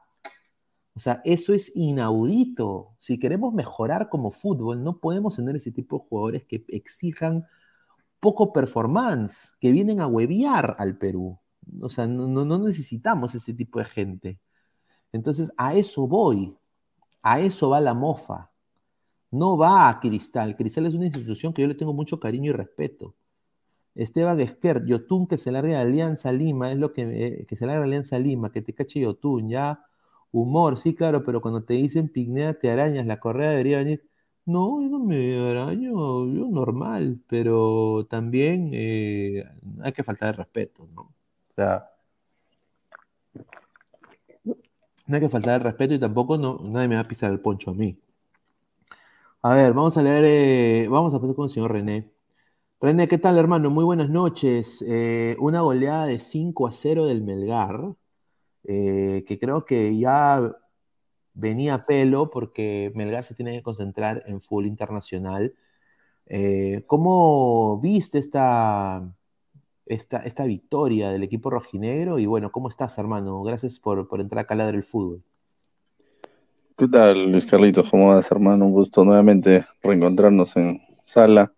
[0.96, 2.94] O sea, eso es inaudito.
[2.98, 7.44] Si queremos mejorar como fútbol, no podemos tener ese tipo de jugadores que exijan
[8.20, 11.38] poco performance, que vienen a hueviar al Perú.
[11.80, 14.40] O sea, no, necesitamos ese tipo de gente.
[15.12, 16.56] Entonces, a eso voy.
[17.22, 18.50] A eso va la mofa.
[19.30, 20.56] No va a Cristal.
[20.56, 23.14] Cristal es una institución que yo le tengo mucho cariño y respeto.
[23.94, 27.80] Esteban Esquer, Yotun que se larga de Alianza Lima, es lo que, que se larga
[27.80, 29.84] de Alianza Lima, que te cache Yotun, ya.
[30.34, 34.08] Humor, sí, claro, pero cuando te dicen pignea, te arañas, la correa debería venir.
[34.46, 39.44] No, yo no me araño, yo normal, pero también eh,
[39.82, 41.02] hay que faltar de respeto, ¿no?
[41.02, 41.88] O sea,
[45.06, 47.40] no hay que faltar de respeto y tampoco no, nadie me va a pisar el
[47.40, 47.98] poncho a mí.
[49.42, 52.10] A ver, vamos a leer, eh, vamos a pasar con el señor René.
[52.80, 53.70] René, ¿qué tal, hermano?
[53.70, 54.84] Muy buenas noches.
[54.86, 57.94] Eh, una goleada de 5 a 0 del Melgar,
[58.64, 60.56] eh, que creo que ya
[61.34, 65.54] venía a pelo porque Melgar se tiene que concentrar en fútbol internacional.
[66.26, 69.02] Eh, ¿cómo viste esta,
[69.86, 72.18] esta, esta victoria del equipo rojinegro?
[72.18, 73.42] Y bueno, ¿cómo estás, hermano?
[73.42, 75.22] Gracias por, por entrar acá a Ladra el Fútbol.
[76.76, 77.90] ¿Qué tal, Luis Carlitos?
[77.90, 78.66] ¿Cómo vas, hermano?
[78.66, 81.52] Un gusto nuevamente reencontrarnos en sala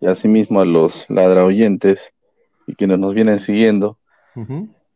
[0.00, 2.14] y asimismo a los ladra oyentes
[2.66, 3.98] y quienes nos vienen siguiendo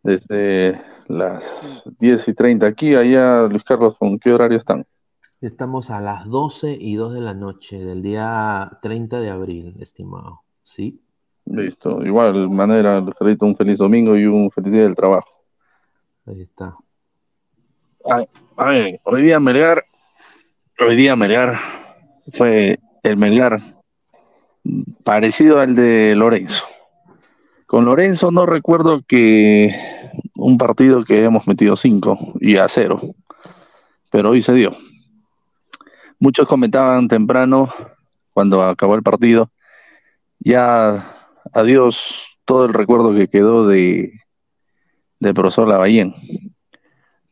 [0.03, 4.87] desde las 10 y 30 aquí, allá, Luis Carlos, ¿con qué horario están?
[5.41, 10.43] Estamos a las 12 y 2 de la noche del día 30 de abril, estimado.
[10.63, 11.01] ¿Sí?
[11.45, 15.31] Listo, igual manera, Luis Carlitos, un feliz domingo y un feliz día del trabajo.
[16.27, 16.77] Ahí está.
[18.05, 18.25] A,
[18.57, 19.85] a ver, hoy día Melgar,
[20.81, 21.59] hoy día Melgar
[22.33, 23.63] fue el Melgar
[25.05, 26.65] parecido al de Lorenzo.
[27.67, 29.71] Con Lorenzo no recuerdo que
[30.49, 33.15] un partido que hemos metido 5 y a 0,
[34.11, 34.77] pero hoy se dio.
[36.19, 37.73] Muchos comentaban temprano,
[38.33, 39.51] cuando acabó el partido,
[40.41, 41.17] ya
[41.53, 44.13] adiós todo el recuerdo que quedó de,
[45.21, 46.15] de profesor Lavallén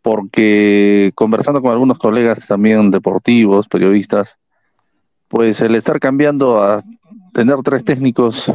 [0.06, 4.38] porque conversando con algunos colegas también deportivos, periodistas,
[5.26, 6.80] pues el estar cambiando a
[7.34, 8.46] tener tres técnicos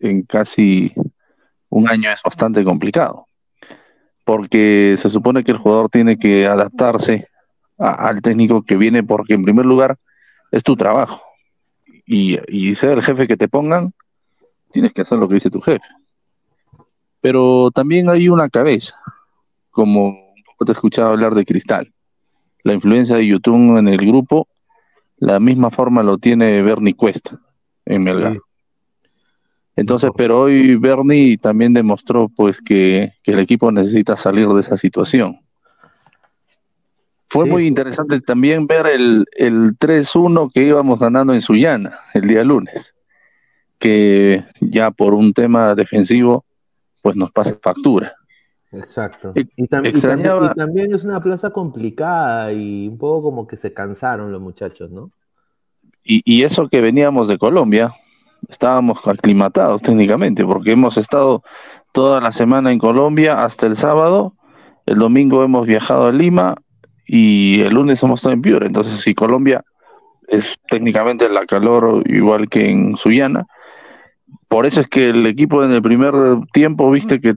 [0.00, 0.92] en casi
[1.68, 3.28] un año es bastante complicado,
[4.24, 7.28] porque se supone que el jugador tiene que adaptarse
[7.78, 9.98] a- al técnico que viene, porque en primer lugar
[10.50, 11.22] es tu trabajo,
[12.06, 13.92] y, y ser el jefe que te pongan,
[14.72, 15.84] tienes que hacer lo que dice tu jefe.
[17.20, 18.96] Pero también hay una cabeza,
[19.70, 21.92] como un poco te he escuchado hablar de Cristal.
[22.64, 24.48] La influencia de YouTube en el grupo,
[25.18, 27.38] la misma forma lo tiene Bernie Cuesta
[27.84, 28.38] en Melgar.
[29.76, 34.76] Entonces, pero hoy Bernie también demostró pues que, que el equipo necesita salir de esa
[34.76, 35.38] situación.
[37.28, 42.44] Fue muy interesante también ver el, el 3-1 que íbamos ganando en Sullana el día
[42.44, 42.94] lunes,
[43.78, 46.44] que ya por un tema defensivo
[47.00, 48.14] pues nos pasa factura.
[48.70, 49.32] Exacto.
[49.34, 50.54] Ex- Y, tam- y extrañaba- también, y
[50.88, 55.10] también es una plaza complicada y un poco como que se cansaron los muchachos, ¿no?
[56.04, 57.94] Y eso que veníamos de Colombia,
[58.48, 61.42] estábamos aclimatados técnicamente, porque hemos estado
[61.92, 64.34] toda la semana en Colombia hasta el sábado,
[64.86, 66.56] el domingo hemos viajado a Lima
[67.06, 68.66] y el lunes hemos estado en Piura.
[68.66, 69.64] Entonces, si Colombia
[70.28, 73.46] es técnicamente la calor igual que en Sullana,
[74.48, 76.14] por eso es que el equipo en el primer
[76.52, 77.34] tiempo, viste que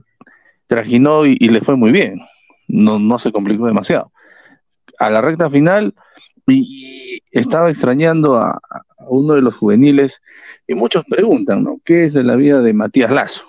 [0.66, 2.20] trajinó y, y le fue muy bien,
[2.68, 4.10] no, no se complicó demasiado.
[4.98, 5.94] A la recta final,
[6.46, 10.22] y, estaba extrañando a, a uno de los juveniles,
[10.66, 11.80] y muchos preguntan, ¿no?
[11.84, 13.42] ¿Qué es de la vida de Matías Lazo?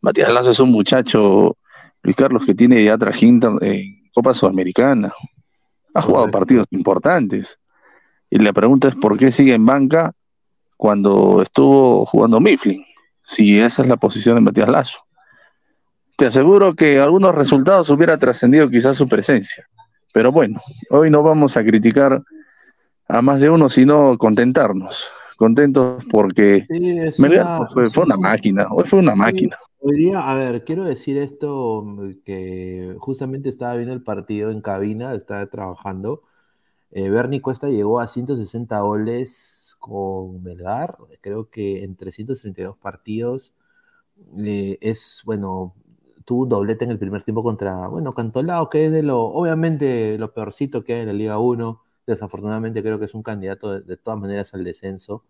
[0.00, 1.56] Matías Lazo es un muchacho
[2.02, 5.12] Luis Carlos que tiene ya trajinta en Copa Sudamericana.
[5.94, 7.58] Ha jugado partidos importantes.
[8.28, 10.12] Y la pregunta es por qué sigue en banca
[10.76, 12.84] cuando estuvo jugando Mifflin,
[13.22, 14.98] si esa es la posición de Matías Lazo.
[16.16, 19.66] Te aseguro que algunos resultados hubiera trascendido quizás su presencia.
[20.14, 22.22] Pero bueno, hoy no vamos a criticar
[23.08, 25.04] a más de uno, sino contentarnos.
[25.36, 29.58] Contentos porque Sí, Melgar una- fue, fue una máquina, hoy fue una máquina.
[29.80, 31.84] Hoy día, a ver, quiero decir esto,
[32.24, 36.22] que justamente estaba viendo el partido en cabina, estaba trabajando.
[36.92, 43.52] Eh, Bernie Cuesta llegó a 160 goles con Melgar, creo que en 332 partidos.
[44.36, 45.74] Le- es, bueno,
[46.24, 50.32] tuvo doblete en el primer tiempo contra, bueno, Cantolao, que es de lo, obviamente, lo
[50.32, 51.82] peorcito que hay en la Liga 1.
[52.06, 55.24] Desafortunadamente creo que es un candidato de, todas maneras al descenso.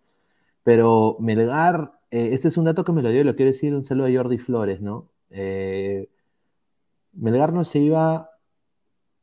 [0.63, 3.75] Pero Melgar, eh, este es un dato que me lo dio y lo quiero decir,
[3.75, 5.11] un saludo a Jordi Flores, ¿no?
[5.31, 6.09] Eh,
[7.13, 8.31] Melgar no se iba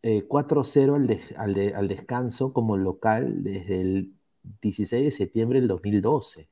[0.04, 4.14] eh, 4-0 al, al descanso como local desde el
[4.62, 6.50] 16 de septiembre del 2012,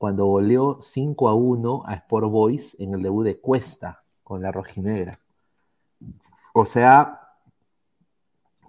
[0.00, 4.50] cuando goleó 5 a 1 a Sport Boys en el debut de Cuesta con la
[4.50, 5.20] rojinegra.
[6.54, 7.20] O sea,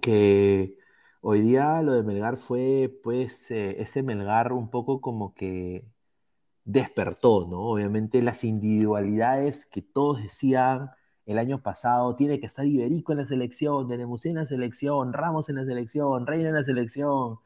[0.02, 0.78] que
[1.22, 5.86] hoy día lo de Melgar fue, pues, eh, ese Melgar un poco como que
[6.65, 7.62] despertó, ¿no?
[7.62, 10.91] Obviamente las individualidades que todos decían
[11.26, 15.48] el año pasado, tiene que estar Iberico en la selección, Denemusí en la selección, Ramos
[15.48, 17.39] en la selección, Reina en la selección,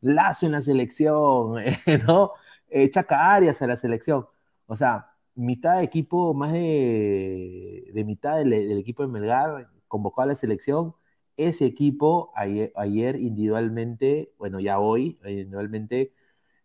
[0.00, 1.54] Lazo en la selección,
[2.08, 2.32] ¿no?
[2.70, 4.26] Eh, Chaca Arias a la selección.
[4.66, 10.36] O sea, mitad de equipo, más de, mitad del, equipo de Melgar convocado a la
[10.36, 10.94] selección.
[11.36, 16.12] Ese equipo ayer, individualmente, bueno, ya hoy, individualmente,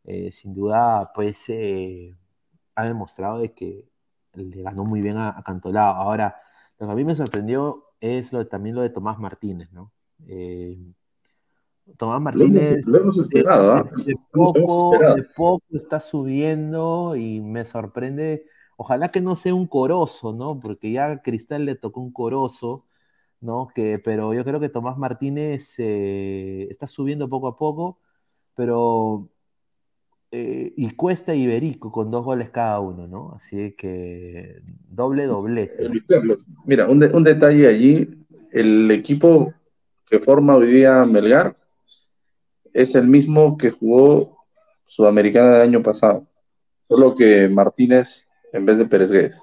[0.05, 2.17] eh, sin duda, pues eh,
[2.75, 3.87] ha demostrado de que
[4.33, 5.95] le ganó muy bien a, Cantolao.
[5.95, 6.35] Ahora,
[6.79, 9.93] lo que a mí me sorprendió es también lo de Tomás Martínez, ¿no?
[10.27, 10.77] Eh,
[11.97, 15.15] Tomás Martínez lo hemos de- esperado, de, de Lo hemos poco, esperado.
[15.15, 18.45] de poco está subiendo y me sorprende.
[18.77, 20.59] Ojalá que no sea un corozo, ¿no?
[20.59, 22.85] Porque ya a Cristal le tocó un corozo,
[23.41, 23.67] ¿no?
[23.75, 27.99] Que, pero yo creo que Tomás Martínez eh, está subiendo poco a poco,
[28.55, 29.29] pero
[30.31, 33.33] eh, y Cuesta Iberico con dos goles cada uno, ¿no?
[33.35, 35.89] Así que doble doblete.
[36.65, 39.53] Mira, un, de- un detalle allí, el equipo
[40.07, 41.55] que forma hoy día Melgar
[42.73, 44.37] es el mismo que jugó
[44.85, 46.27] Sudamericana del año pasado,
[46.87, 49.41] solo que Martínez en vez de Pérez Guedes.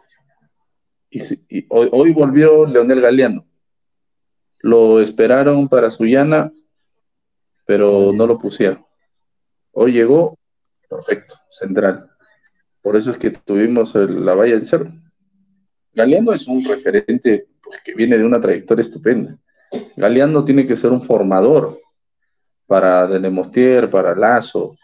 [1.10, 3.44] Y, si- hoy, hoy volvió Leonel Galeano.
[4.60, 6.52] Lo esperaron para Sullana,
[7.66, 8.84] pero no lo pusieron.
[9.72, 10.36] Hoy llegó,
[10.88, 12.10] perfecto, central.
[12.82, 14.92] Por eso es que tuvimos el- la valla del cerro.
[15.92, 19.36] Galeano es un referente pues, que viene de una trayectoria estupenda.
[19.96, 21.79] Galeano tiene que ser un formador
[22.70, 24.76] para Denemostier, para Lazo,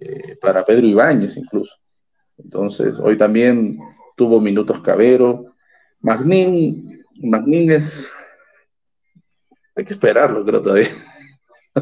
[0.00, 1.74] eh, para Pedro Ibáñez incluso.
[2.38, 3.80] Entonces, hoy también
[4.16, 5.42] tuvo minutos Cabero.
[5.98, 8.08] Magnín, Magnín es...
[9.74, 10.90] Hay que esperarlo, creo todavía.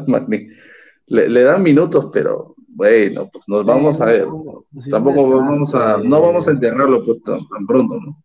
[0.07, 0.49] Magnín.
[1.05, 4.27] Le, le dan minutos, pero bueno, pues nos vamos a ver.
[4.89, 8.17] Tampoco vamos a, no vamos a enterrarlo pues tan, tan pronto, ¿no?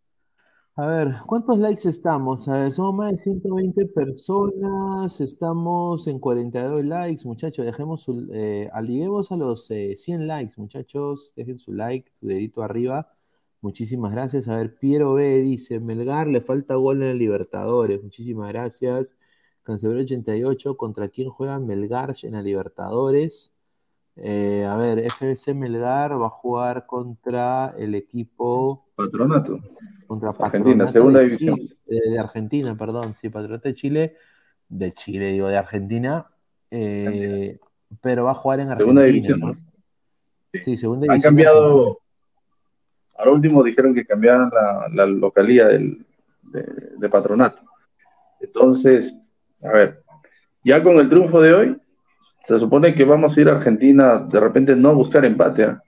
[0.80, 2.48] A ver, ¿cuántos likes estamos?
[2.48, 8.70] A ver, somos más de 120 personas, estamos en 42 likes, muchachos, dejemos su, eh,
[8.72, 13.12] aliguemos a los eh, 100 likes, muchachos, dejen su like, su dedito arriba,
[13.60, 14.48] muchísimas gracias.
[14.48, 19.14] A ver, Piero B dice, Melgar le falta gol en el Libertadores, muchísimas gracias.
[19.62, 23.54] Cancelero 88, ¿contra quién juega Melgar en la Libertadores?
[24.16, 28.86] Eh, a ver, FBC Melgar va a jugar contra el equipo...
[28.94, 29.60] Patronato.
[30.10, 31.54] Contra Argentina, segunda de división.
[31.54, 34.16] Chile, eh, de Argentina, perdón, sí, Patronato de Chile,
[34.68, 36.26] de Chile, digo, de Argentina,
[36.68, 37.60] eh,
[38.02, 38.86] pero va a jugar en Argentina.
[38.86, 39.46] Segunda división, ¿no?
[39.52, 39.56] ¿no?
[40.64, 41.34] Sí, segunda Han división.
[41.38, 41.48] Argentina.
[41.52, 42.00] cambiado,
[43.18, 46.04] ahora último dijeron que cambiaron la, la localía del,
[46.42, 46.66] de,
[46.98, 47.62] de patronato.
[48.40, 49.14] Entonces,
[49.62, 50.02] a ver,
[50.64, 51.76] ya con el triunfo de hoy,
[52.42, 55.62] se supone que vamos a ir a Argentina, de repente no a buscar empate.
[55.66, 55.80] ¿ah?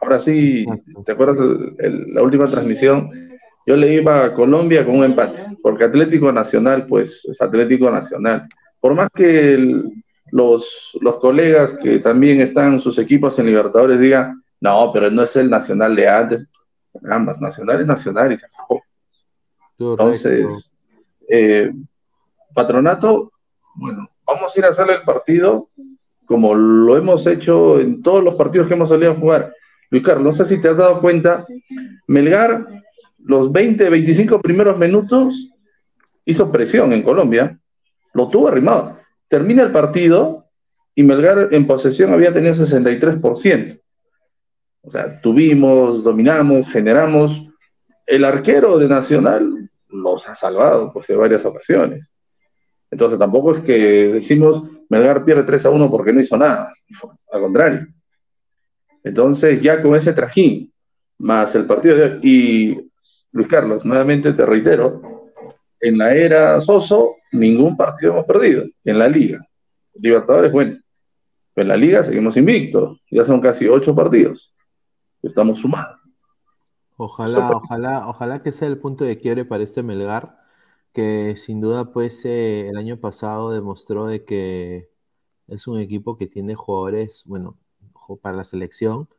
[0.00, 0.64] Ahora sí,
[1.04, 3.25] ¿te acuerdas el- el- la última transmisión?
[3.66, 8.46] Yo le iba a Colombia con un empate, porque Atlético Nacional, pues es Atlético Nacional.
[8.80, 9.92] Por más que el-
[10.32, 15.34] los, los colegas que también están sus equipos en Libertadores digan, no, pero no es
[15.36, 16.46] el Nacional de antes.
[17.10, 18.82] Ambas, Nacional es Nacional y se acabó.
[19.78, 20.72] Entonces,
[21.28, 21.70] eh,
[22.54, 23.32] Patronato,
[23.74, 25.66] bueno, vamos a ir a hacerle el partido
[26.24, 29.52] como lo hemos hecho en todos los partidos que hemos salido a jugar.
[29.90, 31.44] Luis Carlos, no sé si te has dado cuenta,
[32.08, 32.66] Melgar
[33.26, 35.50] los 20, 25 primeros minutos
[36.24, 37.58] hizo presión en Colombia,
[38.14, 38.98] lo tuvo arrimado.
[39.28, 40.46] Termina el partido
[40.94, 43.80] y Melgar en posesión había tenido 63%.
[44.82, 47.42] O sea, tuvimos, dominamos, generamos.
[48.06, 52.08] El arquero de Nacional nos ha salvado por varias ocasiones.
[52.92, 56.72] Entonces tampoco es que decimos Melgar pierde 3 a 1 porque no hizo nada.
[57.32, 57.88] Al contrario.
[59.02, 60.72] Entonces ya con ese trajín,
[61.18, 62.85] más el partido de y
[63.36, 65.02] Luis Carlos, nuevamente te reitero,
[65.78, 69.46] en la era Soso ningún partido hemos perdido en la liga.
[69.92, 70.78] Libertadores, bueno,
[71.52, 74.54] pero en la liga seguimos invictos, ya son casi ocho partidos.
[75.22, 75.98] Estamos sumando.
[76.96, 80.38] Ojalá, ojalá, ojalá que sea el punto de quiebre para este Melgar,
[80.94, 84.88] que sin duda pues eh, el año pasado demostró de que
[85.46, 87.58] es un equipo que tiene jugadores, bueno,
[88.22, 89.10] para la selección.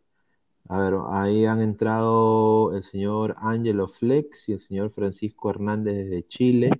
[0.70, 6.28] A ver, ahí han entrado el señor Angelo Flex y el señor Francisco Hernández desde
[6.28, 6.72] Chile.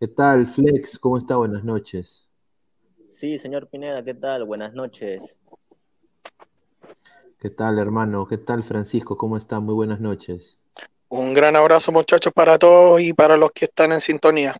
[0.00, 0.98] ¿Qué tal, Flex?
[0.98, 1.36] ¿Cómo está?
[1.36, 2.30] Buenas noches.
[3.00, 4.44] Sí, señor Pineda, ¿qué tal?
[4.44, 5.36] Buenas noches.
[7.38, 8.26] ¿Qué tal, hermano?
[8.26, 9.18] ¿Qué tal, Francisco?
[9.18, 9.60] ¿Cómo está?
[9.60, 10.58] Muy buenas noches.
[11.08, 14.56] Un gran abrazo, muchachos, para todos y para los que están en sintonía.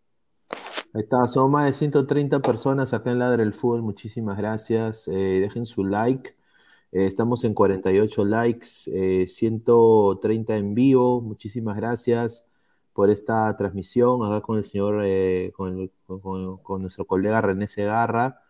[0.92, 3.80] Ahí está, son más de 130 personas acá en Ladre el Fútbol.
[3.80, 5.08] Muchísimas gracias.
[5.08, 6.36] Eh, dejen su like.
[6.92, 11.20] Eh, estamos en 48 likes, 130 eh, en vivo.
[11.22, 12.46] Muchísimas gracias
[12.92, 15.90] por esta transmisión acá con el señor, eh, con,
[16.82, 18.42] nuestro colega René Segarra,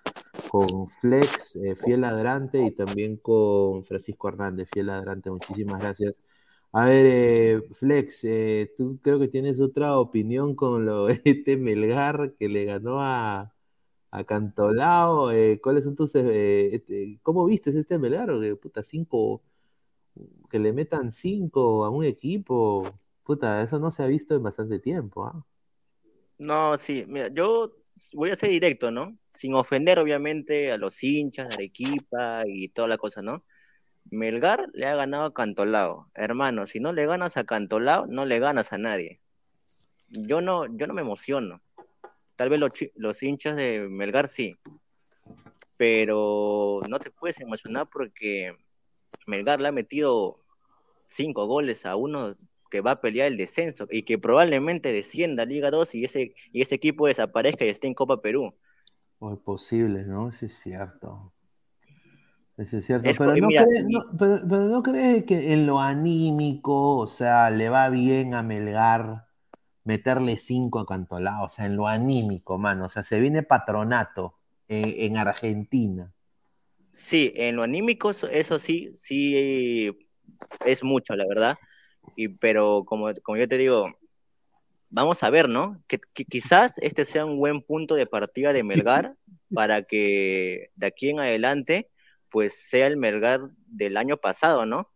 [0.51, 5.31] con Flex, fiel adelante, y también con Francisco Hernández, fiel adelante.
[5.31, 6.15] Muchísimas gracias.
[6.73, 8.27] A ver, Flex,
[8.77, 13.53] tú creo que tienes otra opinión con lo este Melgar que le ganó a,
[14.13, 15.31] a Cantolao.
[15.61, 18.29] ¿Cuáles son tus, este, cómo viste este Melgar?
[18.41, 19.43] Que puta, cinco,
[20.49, 22.85] que le metan cinco a un equipo.
[23.25, 25.45] Puta, eso no se ha visto en bastante tiempo, ¿ah?
[26.39, 27.73] No, sí, mira, yo
[28.15, 29.17] voy a ser directo, ¿no?
[29.29, 33.45] Sin ofender, obviamente, a los hinchas de Arequipa y toda la cosa, ¿no?
[34.11, 36.11] Melgar le ha ganado a Cantolao.
[36.15, 39.21] Hermano, si no le ganas a Cantolao, no le ganas a nadie.
[40.09, 41.63] Yo no, yo no me emociono.
[42.43, 44.57] Tal vez los, los hinchas de Melgar sí.
[45.77, 48.57] Pero no te puedes emocionar porque
[49.29, 50.41] Melgar le ha metido
[51.05, 52.35] cinco goles a uno
[52.69, 56.35] que va a pelear el descenso y que probablemente descienda a Liga 2 y ese,
[56.51, 58.53] y ese equipo desaparezca y esté en Copa Perú.
[59.21, 60.29] O es posible, ¿no?
[60.29, 61.33] Eso es cierto.
[62.57, 63.09] Eso es cierto.
[63.17, 63.87] pero, no crees,
[64.19, 69.29] pero, no crees que en lo anímico, o sea, le va bien a Melgar
[69.85, 72.87] meterle cinco a Cantolao, o sea, en lo anímico, mano.
[72.87, 74.35] O sea, se viene patronato
[74.69, 76.13] en, en Argentina.
[76.91, 79.97] Sí, en lo anímico, eso sí, sí
[80.65, 81.57] es mucho, la verdad
[82.17, 83.87] y, pero como, como yo te digo,
[84.91, 85.83] vamos a ver, ¿no?
[85.87, 89.17] Que, quizás este sea un buen punto de partida de Melgar
[89.55, 91.91] para que de aquí en adelante,
[92.31, 94.91] pues sea el Melgar del año pasado, ¿no?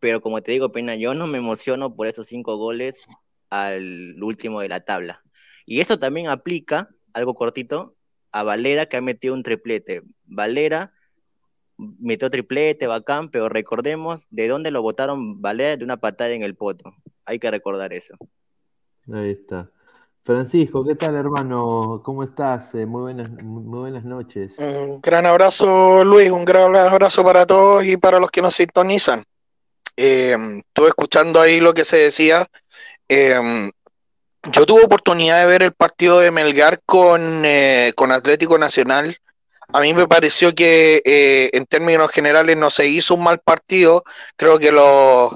[0.00, 3.04] Pero como te digo, Pena, yo no me emociono por esos cinco goles
[3.50, 5.22] al último de la tabla.
[5.66, 7.96] Y eso también aplica, algo cortito,
[8.32, 10.02] a Valera que ha metido un triplete.
[10.24, 10.92] Valera
[11.76, 16.56] metió triplete, bacán, pero recordemos de dónde lo votaron Valera de una patada en el
[16.56, 16.94] poto.
[17.24, 18.16] Hay que recordar eso.
[19.12, 19.70] Ahí está.
[20.24, 22.02] Francisco, ¿qué tal, hermano?
[22.04, 22.74] ¿Cómo estás?
[22.74, 24.58] Eh, muy, buenas, muy buenas noches.
[24.58, 29.24] Un gran abrazo, Luis, un gran abrazo para todos y para los que nos sintonizan.
[29.96, 30.36] Eh,
[30.66, 32.46] estuve escuchando ahí lo que se decía.
[33.08, 33.70] Eh,
[34.52, 37.44] yo tuve oportunidad de ver el partido de Melgar con,
[37.94, 39.18] con Atlético Nacional
[39.70, 44.02] a mí me pareció que eh, en términos generales no se hizo un mal partido.
[44.34, 45.34] Creo que los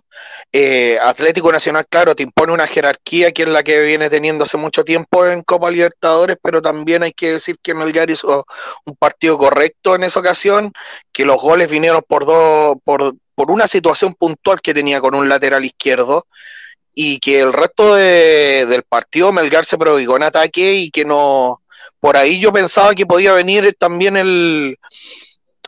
[0.53, 4.57] eh, Atlético Nacional, claro, te impone una jerarquía que es la que viene teniendo hace
[4.57, 8.47] mucho tiempo en Copa Libertadores, pero también hay que decir que Melgar hizo
[8.87, 10.73] un partido correcto en esa ocasión,
[11.13, 15.29] que los goles vinieron por dos, por, por una situación puntual que tenía con un
[15.29, 16.27] lateral izquierdo
[16.95, 21.63] y que el resto de, del partido Melgar se prodigó en ataque y que no
[22.01, 24.77] por ahí yo pensaba que podía venir también el,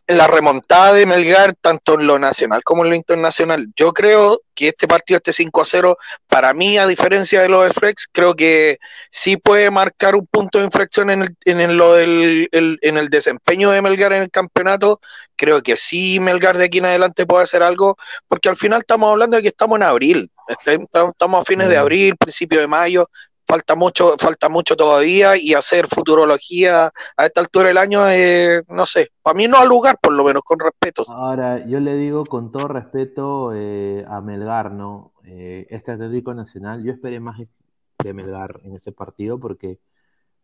[0.06, 3.68] la remontada de Melgar, tanto en lo nacional como en lo internacional.
[3.74, 5.98] Yo creo que este partido, este 5 a 0,
[6.28, 8.78] para mí, a diferencia de los de Flex, creo que
[9.10, 13.70] sí puede marcar un punto de inflexión en el, en lo del, en el desempeño
[13.70, 15.00] de Melgar en el campeonato.
[15.36, 17.96] Creo que sí, Melgar de aquí en adelante puede hacer algo,
[18.28, 20.30] porque al final estamos hablando de que estamos en abril.
[20.48, 23.06] Estamos a fines de abril, principio de mayo,
[23.46, 26.86] falta mucho, falta mucho todavía y hacer futurología
[27.16, 30.24] a esta altura del año, eh, no sé, para mí no al lugar, por lo
[30.24, 31.02] menos, con respeto.
[31.08, 35.12] Ahora, yo le digo con todo respeto eh, a Melgar, ¿no?
[35.24, 39.78] eh, este Atlético Nacional, yo esperé más de Melgar en ese partido porque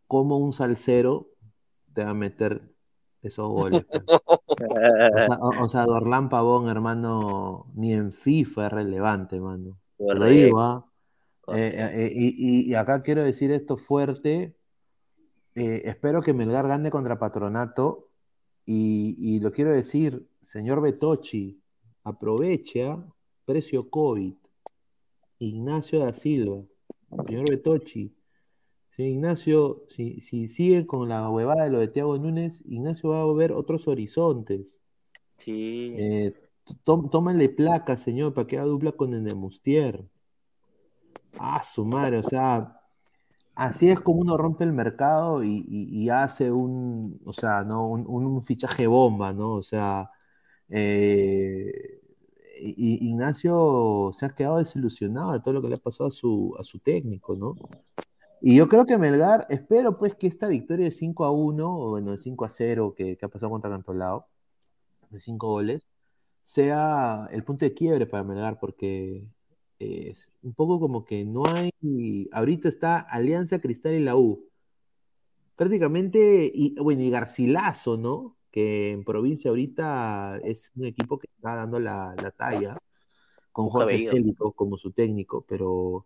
[0.07, 1.29] como un salsero
[1.93, 2.61] te va a meter
[3.21, 3.85] esos goles.
[3.91, 4.03] pues.
[4.57, 9.77] o, sea, o- o sea, Dorlán Pavón, hermano, ni en FIFA es relevante, mano.
[10.29, 10.85] Digo, ¿ah?
[11.53, 14.55] Eh, eh, y, acá quiero decir esto fuerte.
[15.55, 18.09] eh, espero que Melgar gane contra Patronato.
[18.65, 21.61] Y, y lo quiero decir, señor Betochi,
[22.03, 23.03] aproveche, ¿ah?
[23.45, 24.33] precio COVID.
[25.39, 26.63] Ignacio da Silva,
[27.27, 28.15] señor Betochi.
[28.95, 33.21] Si Ignacio, si, si sigue con la huevada de lo de Thiago Núñez, Ignacio va
[33.21, 34.79] a ver otros horizontes.
[35.37, 35.95] Sí.
[35.97, 36.33] Eh,
[36.83, 40.05] tómale placa, señor, para que haga dupla con el de Mustier.
[41.39, 42.81] Ah, su madre, o sea,
[43.55, 47.87] así es como uno rompe el mercado y, hace un, o sea, ¿no?
[47.89, 49.53] Un, fichaje bomba, ¿no?
[49.53, 50.09] O sea,
[50.69, 52.01] eh,
[52.59, 56.63] Ignacio se ha quedado desilusionado de todo lo que le ha pasado a su, a
[56.63, 57.55] su técnico, ¿no?
[58.41, 61.89] Y yo creo que Melgar, espero pues que esta victoria de 5 a 1, o
[61.91, 64.27] bueno, de 5 a 0 que, que ha pasado contra Cantolao,
[65.11, 65.87] de 5 goles,
[66.51, 69.23] sea el punto de quiebre para Melgar, porque
[69.79, 71.71] es un poco como que no hay,
[72.33, 74.49] ahorita está Alianza Cristal y la U.
[75.55, 78.35] Prácticamente, y bueno, y Garcilaso, ¿no?
[78.51, 82.77] Que en provincia ahorita es un equipo que está dando la, la talla,
[83.53, 84.09] con Jorge.
[84.11, 86.05] Célico como su técnico, pero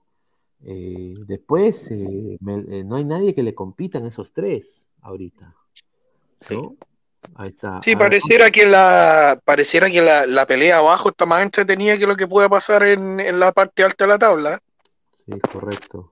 [0.63, 5.55] eh, después eh, eh, no hay nadie que le compita en esos tres ahorita.
[6.51, 6.75] ¿no?
[7.35, 7.81] Ahí está.
[7.81, 11.97] Sí, A ver, pareciera que la pareciera que la, la pelea abajo está más entretenida
[11.97, 14.59] que lo que pueda pasar en, en la parte alta de la tabla.
[15.25, 16.11] Sí, correcto.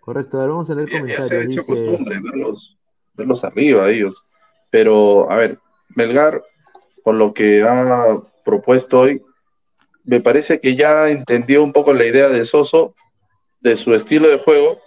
[0.00, 1.42] Correcto, a ver, vamos a leer ya se ha comentarios.
[1.44, 2.78] hecho Dice, costumbre verlos,
[3.14, 4.24] verlos arriba ellos.
[4.70, 5.58] Pero, a ver,
[5.94, 6.42] Melgar,
[7.04, 9.22] con lo que ha propuesto hoy,
[10.04, 12.94] me parece que ya entendió un poco la idea de Soso,
[13.60, 14.78] de su estilo de juego.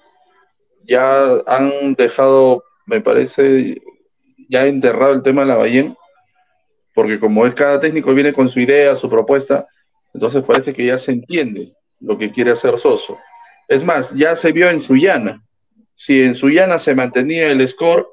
[0.84, 3.80] Ya han dejado, me parece,
[4.52, 5.96] ya enterrado el tema de la Bayén,
[6.94, 9.66] porque como es cada técnico viene con su idea, su propuesta,
[10.14, 11.72] entonces parece que ya se entiende
[12.02, 13.18] lo que quiere hacer Soso.
[13.70, 15.42] Es más, ya se vio en Sullana.
[15.96, 18.06] Si en Sullana se mantenía el score,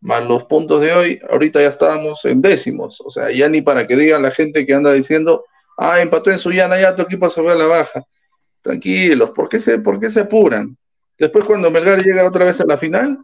[0.00, 3.00] más los puntos de hoy, ahorita ya estábamos en décimos.
[3.04, 5.44] O sea, ya ni para que diga la gente que anda diciendo,
[5.76, 8.04] ah, empató en Sullana, ya tu equipo se fue a la baja.
[8.60, 10.76] Tranquilos, ¿por qué se, por qué se apuran?
[11.18, 13.18] Después cuando Melgar llega otra vez a la final,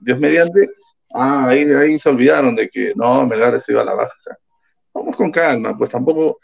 [0.00, 0.68] Dios mediante,
[1.16, 4.12] ah, ahí, ahí se olvidaron de que no, Melgar se iba a la baja.
[4.92, 6.38] Vamos con calma, pues tampoco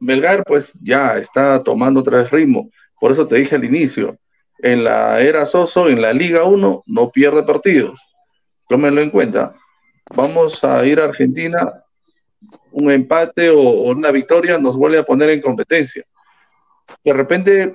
[0.00, 2.70] Melgar pues ya está tomando otra vez ritmo.
[3.00, 4.18] Por eso te dije al inicio,
[4.58, 8.00] en la era Soso, en la Liga 1, no pierde partidos.
[8.68, 9.54] Tómenlo en cuenta.
[10.14, 11.84] Vamos a ir a Argentina,
[12.72, 16.04] un empate o, o una victoria nos vuelve a poner en competencia.
[17.04, 17.74] De repente,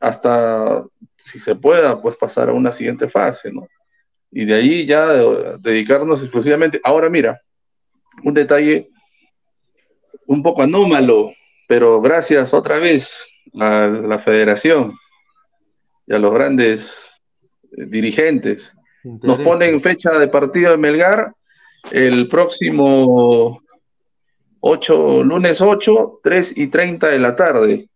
[0.00, 0.84] hasta
[1.24, 3.66] si se pueda, pues pasar a una siguiente fase, ¿no?
[4.36, 5.14] Y de ahí ya
[5.60, 6.80] dedicarnos exclusivamente.
[6.82, 7.40] Ahora mira,
[8.24, 8.90] un detalle
[10.26, 11.32] un poco anómalo,
[11.68, 13.24] pero gracias otra vez
[13.60, 14.94] a la federación
[16.08, 17.12] y a los grandes
[17.76, 18.76] eh, dirigentes.
[19.04, 21.32] Nos ponen fecha de partido de Melgar
[21.92, 23.62] el próximo
[24.60, 27.88] 8, lunes 8, 3 y 30 de la tarde.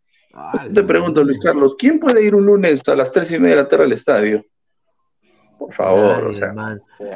[0.73, 3.63] Te pregunto, Luis Carlos, ¿quién puede ir un lunes a las 3 y media de
[3.63, 4.45] la tarde al estadio?
[5.59, 6.55] Por favor, o sea.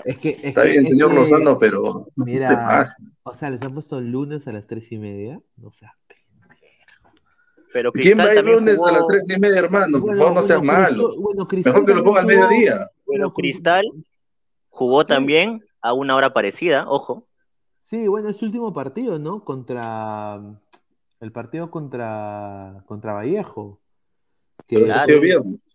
[0.05, 3.03] Es que, es está que- bien, es señor que, Lozano, pero no se Mira, pase.
[3.22, 5.40] o sea, les han puesto lunes a las tres y media.
[5.57, 5.86] No sé.
[7.72, 9.93] Pero ¿Quién va a ir lunes a las 3 y media, hermano?
[9.93, 11.22] Por Bueno, favor, no seas bueno, Cristo- malo.
[11.22, 12.90] bueno, Cristal Mejor que lo ponga al mediodía.
[13.07, 13.84] Pero Cristal
[14.68, 17.28] jugó también a una hora parecida, ojo.
[17.80, 19.43] Sí, bueno, es su último partido, ¿no?
[19.45, 20.38] Contra
[21.20, 23.80] el partido contra contra Vallejo.
[24.66, 24.76] Que
[25.07, 25.74] sido viernes.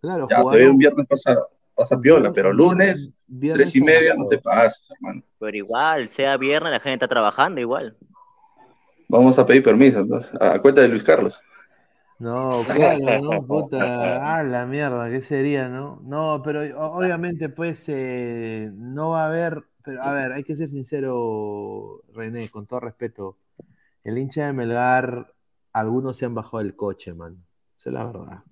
[0.00, 1.36] Claro, Ya, jugaron- todavía un viernes pasa,
[1.78, 5.22] pasa piola, pero lunes, viernes 3 y media, no te pases, hermano.
[5.38, 7.96] Pero igual, sea viernes, la gente está trabajando igual.
[9.06, 11.40] Vamos a pedir permiso, entonces, a cuenta de Luis Carlos.
[12.18, 16.00] No, claro, no, puta, ah, la mierda, ¿qué sería, no?
[16.02, 20.68] No, pero obviamente, pues, eh, no va a haber, pero a ver, hay que ser
[20.68, 23.38] sincero, René, con todo respeto,
[24.02, 25.32] el hincha de Melgar,
[25.72, 27.44] algunos se han bajado del coche, man,
[27.78, 28.42] esa es la verdad.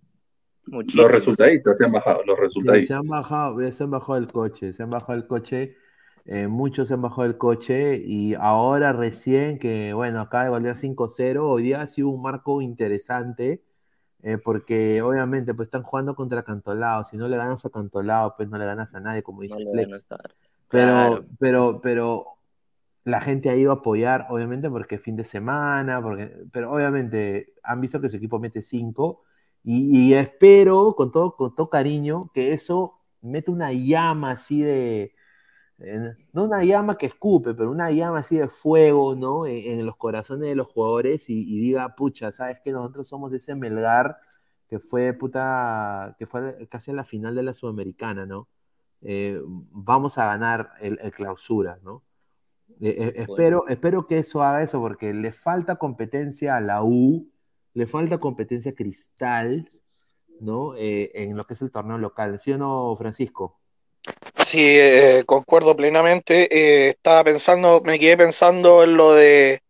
[0.66, 2.96] Los resultadistas se han bajado, los Sí, se resultadistas.
[2.96, 5.76] han bajado, se han bajado del coche, se han bajado del coche,
[6.24, 10.76] eh, muchos se han bajado del coche y ahora recién que, bueno, acaba de golear
[10.78, 13.62] 5-0, hoy día ha sido un marco interesante,
[14.22, 18.48] eh, porque obviamente pues están jugando contra Cantolao, si no le ganas a Cantolao, pues
[18.48, 20.06] no le ganas a nadie, como dice No Flex.
[20.70, 21.26] Pero, Claro.
[21.38, 22.26] pero, pero
[23.04, 27.54] la gente ha ido a apoyar, obviamente, porque es fin de semana, porque, pero obviamente
[27.62, 29.22] han visto que su equipo mete cinco
[29.66, 35.14] y, y espero con todo, con todo cariño que eso mete una llama así de,
[35.78, 39.46] eh, no una llama que escupe, pero una llama así de fuego, ¿no?
[39.46, 43.32] En, en los corazones de los jugadores y, y diga, pucha, ¿sabes que Nosotros somos
[43.32, 44.18] ese Melgar
[44.68, 48.48] que fue, puta, que fue casi en la final de la Sudamericana, ¿no?
[49.02, 52.02] Eh, vamos a ganar el, el clausura, ¿no?
[52.80, 57.30] Eh, eh, espero, espero que eso haga eso, porque le falta competencia a la U,
[57.76, 59.68] le falta competencia Cristal,
[60.40, 60.74] ¿no?
[60.76, 62.40] Eh, en lo que es el torneo local.
[62.40, 63.60] ¿Sí o no, Francisco?
[64.42, 66.48] Sí, eh, concuerdo plenamente.
[66.50, 69.60] Eh, estaba pensando, me quedé pensando en lo de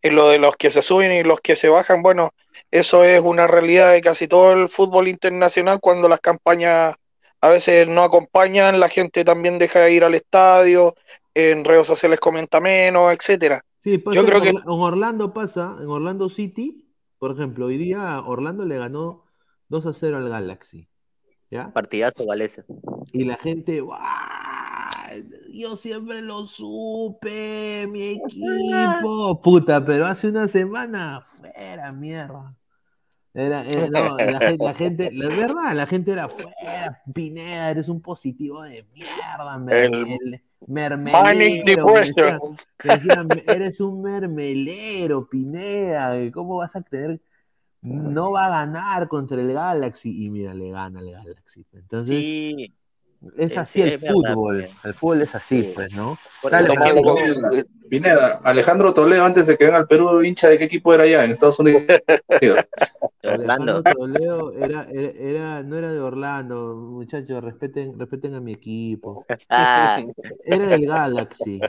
[0.00, 2.02] en lo de los que se suben y los que se bajan.
[2.02, 2.30] Bueno,
[2.70, 6.94] eso es una realidad de casi todo el fútbol internacional cuando las campañas
[7.40, 10.94] a veces no acompañan, la gente también deja de ir al estadio,
[11.34, 13.60] en redes sociales comenta menos, etcétera.
[13.80, 16.85] Sí, pasa Yo en creo que en Orlando pasa, en Orlando City,
[17.18, 19.24] por ejemplo, hoy día Orlando le ganó
[19.68, 20.88] 2 a 0 al Galaxy.
[21.50, 21.72] ¿Ya?
[21.72, 22.64] Partidazo, Galeza.
[23.12, 24.00] Y la gente, ¡guau!
[25.52, 29.40] Yo siempre lo supe, mi equipo.
[29.40, 32.56] Puta, pero hace una semana, fuera, mierda.
[33.32, 37.88] Era, era- no, la, gente, la gente, la verdad, la gente era fuera, Pineda, eres
[37.88, 42.38] un positivo de mierda, mer- El el- Manic mermelero, me decía-
[43.46, 47.20] eres un mermelero, Pineda, ¿cómo vas a creer?
[47.82, 51.64] No va a ganar contra el Galaxy, y mira, le gana el Galaxy.
[51.72, 52.74] Entonces, Sí,
[53.36, 55.72] es así sí, el verdad, fútbol, el fútbol es así, Sí.
[55.74, 56.18] pues, ¿no?
[56.42, 56.52] Por
[57.88, 61.24] Pineda, Alejandro Toledo, antes de que venga al Perú, hincha de qué equipo era allá
[61.24, 61.82] en Estados Unidos.
[63.22, 69.24] Alejandro Toledo era, era, era- no era de Orlando, muchachos, respeten, respeten a mi equipo.
[69.48, 70.00] Ah.
[70.44, 71.60] Era del Galaxy,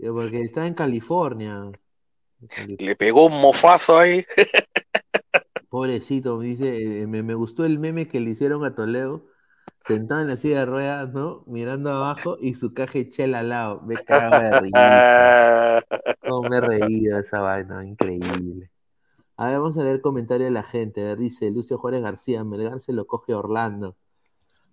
[0.00, 1.70] porque está en California.
[2.78, 4.24] le pegó un mofazo ahí.
[5.68, 9.26] Pobrecito, me dice, eh, me, me gustó el meme que le hicieron a Toledo,
[9.80, 11.44] sentado en la silla de ruedas, ¿no?
[11.46, 13.80] Mirando abajo y su caja de chela al lado.
[13.82, 15.34] Me cago de risa.
[16.24, 18.70] Cómo me he reído esa vaina, increíble.
[19.36, 21.02] A ver, vamos a leer el comentario de la gente.
[21.02, 23.96] A ver, dice Lucio Juárez García, Melgar se lo coge a Orlando.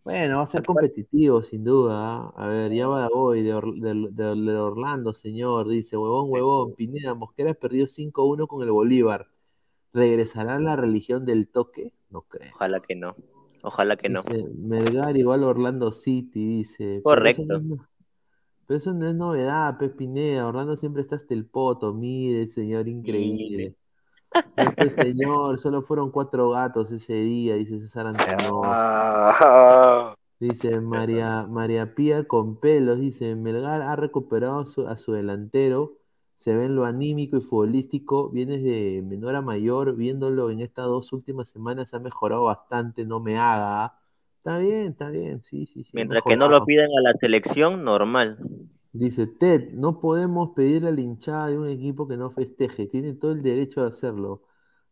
[0.03, 1.93] Bueno, va a ser competitivo, sin duda.
[1.95, 2.33] ¿ah?
[2.35, 5.67] A ver, ya va hoy de, Or- del- de Orlando, señor.
[5.69, 9.27] Dice, huevón, huevón, Pineda, Mosquera perdió 5-1 con el Bolívar.
[9.93, 11.93] ¿Regresará la religión del toque?
[12.09, 12.51] No creo.
[12.55, 13.15] Ojalá que no.
[13.63, 14.21] Ojalá que no.
[14.23, 16.83] Dice, Melgar igual Orlando City, dice.
[16.83, 17.43] Pero eso Correcto.
[17.47, 17.87] no es no-
[18.67, 20.47] pero eso no es novedad, Pep Pineda.
[20.47, 21.93] Orlando siempre está hasta el poto.
[21.93, 23.75] Mire, señor, increíble.
[24.55, 28.61] Este señor, solo fueron cuatro gatos ese día, dice César Antonio.
[28.63, 35.97] Ah, Dice María, María Pía con pelos, dice Melgar ha recuperado su- a su delantero,
[36.41, 40.87] se ve en lo anímico y futbolístico, vienes de menor a mayor, viéndolo en estas
[40.87, 43.93] dos últimas semanas ha mejorado bastante, no me haga.
[44.37, 45.91] Está bien, está bien, sí, sí, sí.
[45.93, 48.39] Mientras que no lo pidan a la selección, normal.
[48.91, 53.13] Dice Ted, no podemos pedirle a la hinchada de un equipo que no festeje, tiene
[53.13, 54.41] todo el derecho de hacerlo.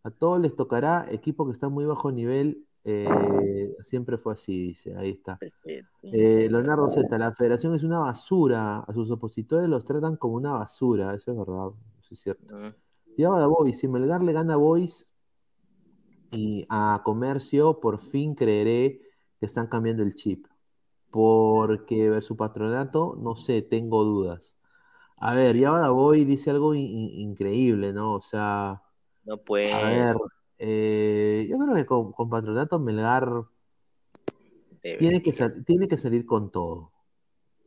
[0.03, 4.95] A todos les tocará, equipo que está muy bajo nivel, eh, siempre fue así, dice,
[4.95, 5.37] ahí está.
[6.11, 10.53] Eh, Leonardo Z, la federación es una basura, a sus opositores los tratan como una
[10.53, 11.69] basura, eso es verdad,
[12.01, 12.55] eso es cierto.
[13.15, 15.09] Y ahora Boys, si Melgar le gana a Boys
[16.31, 19.01] y a Comercio, por fin creeré
[19.39, 20.45] que están cambiando el chip.
[21.11, 24.55] Porque ver su patronato, no sé, tengo dudas.
[25.17, 28.15] A ver, y ahora voy, dice algo in- in- increíble, ¿no?
[28.15, 28.81] O sea,
[29.25, 29.73] No pues.
[29.73, 30.15] a ver,
[30.59, 33.45] eh, yo creo que con, con patronato Melgar
[34.99, 36.91] tiene que, sal- tiene que salir con todo.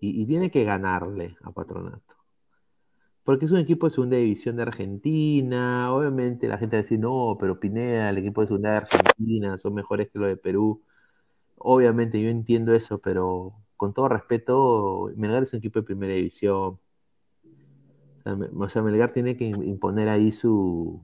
[0.01, 2.15] Y, y tiene que ganarle a patronato.
[3.25, 5.93] Porque es un equipo de segunda división de Argentina.
[5.95, 9.59] Obviamente la gente va a decir, no, pero Pineda, el equipo de segunda de Argentina,
[9.59, 10.83] son mejores que los de Perú.
[11.57, 16.81] Obviamente yo entiendo eso, pero con todo respeto, Melgar es un equipo de primera división.
[18.25, 21.01] O sea, Melgar tiene que im- imponer ahí su...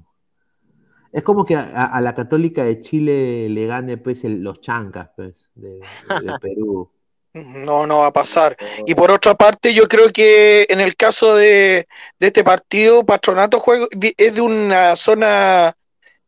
[1.12, 5.34] Es como que a, la Católica de Chile le gane pues el- los chancas pues,
[5.54, 5.80] de,
[6.40, 6.90] Perú.
[7.34, 8.56] No, no va a pasar.
[8.86, 11.86] Y por otra parte, yo creo que en el caso de,
[12.18, 13.86] de este partido, Patronato juega,
[14.16, 15.74] es de una zona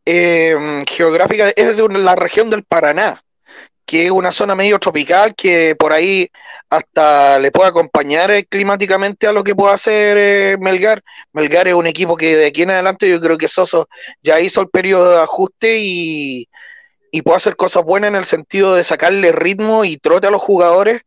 [0.04, 3.22] eh, geográfica, es de una- la región del Paraná,
[3.90, 6.30] que es una zona medio tropical, que por ahí
[6.68, 11.02] hasta le puede acompañar eh, climáticamente a lo que pueda hacer eh, Melgar.
[11.32, 13.88] Melgar es un equipo que de aquí en adelante yo creo que Soso
[14.22, 16.48] ya hizo el periodo de ajuste y,
[17.10, 20.40] y puede hacer cosas buenas en el sentido de sacarle ritmo y trote a los
[20.40, 21.02] jugadores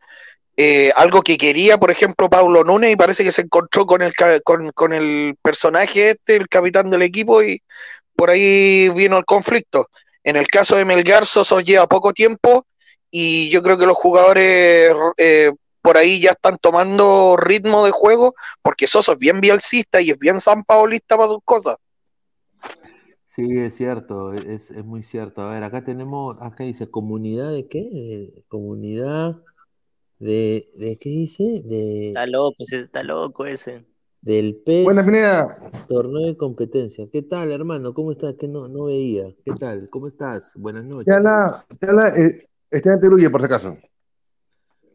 [0.58, 4.12] eh, algo que quería, por ejemplo, Pablo Núñez y parece que se encontró con el,
[4.44, 7.64] con, con el personaje este, el capitán del equipo y
[8.14, 9.88] por ahí vino el conflicto.
[10.22, 12.66] En el caso de Melgar, Soso lleva poco tiempo
[13.16, 15.52] y yo creo que los jugadores eh,
[15.84, 18.34] por ahí ya están tomando ritmo de juego
[18.64, 21.78] porque Soso es bien bielcista y es bien sanpaolista para sus cosas.
[23.28, 25.42] Sí, es cierto, es, es muy cierto.
[25.42, 28.44] A ver, acá tenemos, acá dice, comunidad de qué?
[28.48, 29.42] Comunidad
[30.20, 31.62] de, ¿de qué dice?
[31.66, 33.86] De, Está loco, ese está loco ese.
[34.22, 35.58] del PES Buenas, Pineda.
[35.88, 37.08] Torneo de Competencia.
[37.12, 37.94] ¿Qué tal, hermano?
[37.94, 38.36] ¿Cómo estás?
[38.36, 39.34] Que no, no veía.
[39.46, 39.90] ¿Qué tal?
[39.90, 40.54] ¿Cómo estás?
[40.56, 41.14] Buenas noches.
[41.14, 41.66] Habla
[42.18, 42.40] eh,
[42.74, 43.78] Esteban Teruya, por si acaso.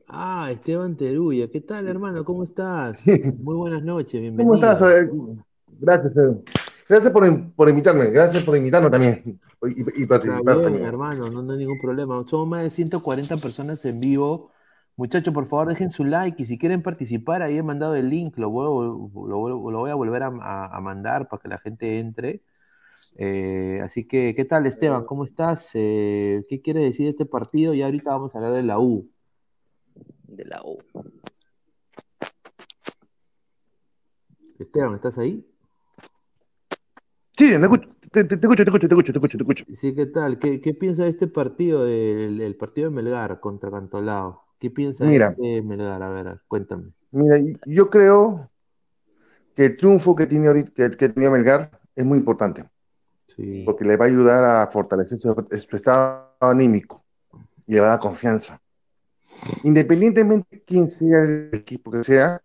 [0.08, 1.48] Ah, Esteban Teruya.
[1.48, 2.24] ¿Qué tal, hermano?
[2.24, 3.02] ¿Cómo estás?
[3.38, 4.54] Muy buenas noches, ¿Cómo bienvenido.
[4.54, 4.82] estás?
[4.82, 5.10] Eh,
[5.80, 6.14] Gracias.
[6.88, 8.06] Gracias por, por invitarme.
[8.06, 9.22] Gracias por invitarnos también.
[9.62, 10.84] Y, y Está participar bien, también.
[10.86, 12.24] hermano, no, no hay ningún problema.
[12.26, 14.50] Somos más de 140 personas en vivo.
[14.96, 18.36] Muchachos, por favor, dejen su like y si quieren participar, ahí he mandado el link,
[18.38, 18.66] lo voy,
[19.28, 22.42] lo, voy- lo voy a volver a, a- a mandar para que la gente entre.
[23.20, 25.04] Eh, así que, ¿qué tal, Esteban?
[25.04, 25.72] ¿Cómo estás?
[25.74, 27.74] Eh, ¿qué quieres decir de este partido?
[27.74, 29.10] Y ahorita vamos a hablar de la U.
[30.28, 30.78] De la U.
[34.60, 35.44] Esteban, ¿estás ahí?
[37.36, 39.64] Sí, te escucho, te, escucho, te escucho, te escucho, te escucho, te escucho.
[39.74, 40.38] Sí, ¿qué tal?
[40.38, 44.44] ¿Qué, qué piensa de este partido, del el partido de Melgar contra Cantolao?
[44.60, 45.34] ¿Qué piensa Mira.
[45.36, 46.02] de Melgar?
[46.04, 46.92] A ver, cuéntame.
[47.10, 48.48] Mira, yo creo
[49.56, 52.64] que el triunfo que tiene ahorita, que, que tenía Melgar es muy importante.
[53.64, 55.32] Porque le va a ayudar a fortalecer su,
[55.68, 57.04] su estado anímico
[57.66, 58.60] y le va a dar confianza.
[59.62, 62.40] Independientemente de quién sea el equipo que sea,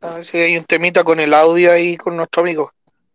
[0.00, 2.70] A ver si hay un temita con el audio ahí con nuestro amigo.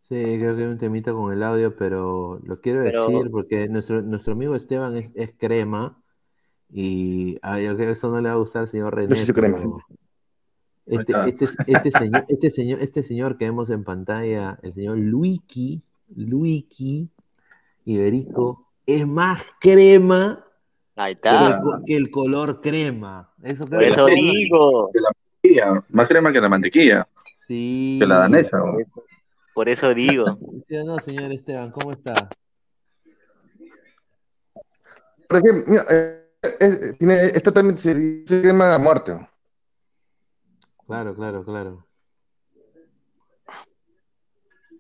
[0.10, 3.70] Sí, creo que hay un temita con el audio, pero lo quiero Pero- decir porque
[3.70, 6.02] nuestro, nuestro amigo Esteban es, es crema
[6.70, 9.16] y a yo creo que eso no le va a gustar al señor René.
[9.16, 9.58] Yo soy crema.
[9.60, 9.78] pero
[10.92, 15.82] Este, este, este señor, este, señor, este señor que vemos en pantalla, el señor Luiki,
[16.16, 17.10] Luiki
[17.86, 20.46] Iberico, es más crema
[20.96, 21.60] Ahí que el, está.
[21.62, 23.32] co- que el color crema.
[23.42, 24.90] Eso creo Por que eso todos- digo.
[24.94, 27.08] Que la mantequilla, más crema que la mantequilla.
[27.48, 27.98] Sí.
[28.00, 28.58] Que la danesa.
[28.58, 28.74] ¿no?
[29.54, 30.26] Por eso digo.
[30.68, 31.72] ¿Sí o no, señor Esteban?
[31.72, 32.30] ¿Cómo está?
[35.28, 36.26] por ejemplo, mira, eh,
[36.60, 39.18] eh, tiene, es totalmente se, se llama muerte.
[40.92, 41.86] Claro, claro, claro.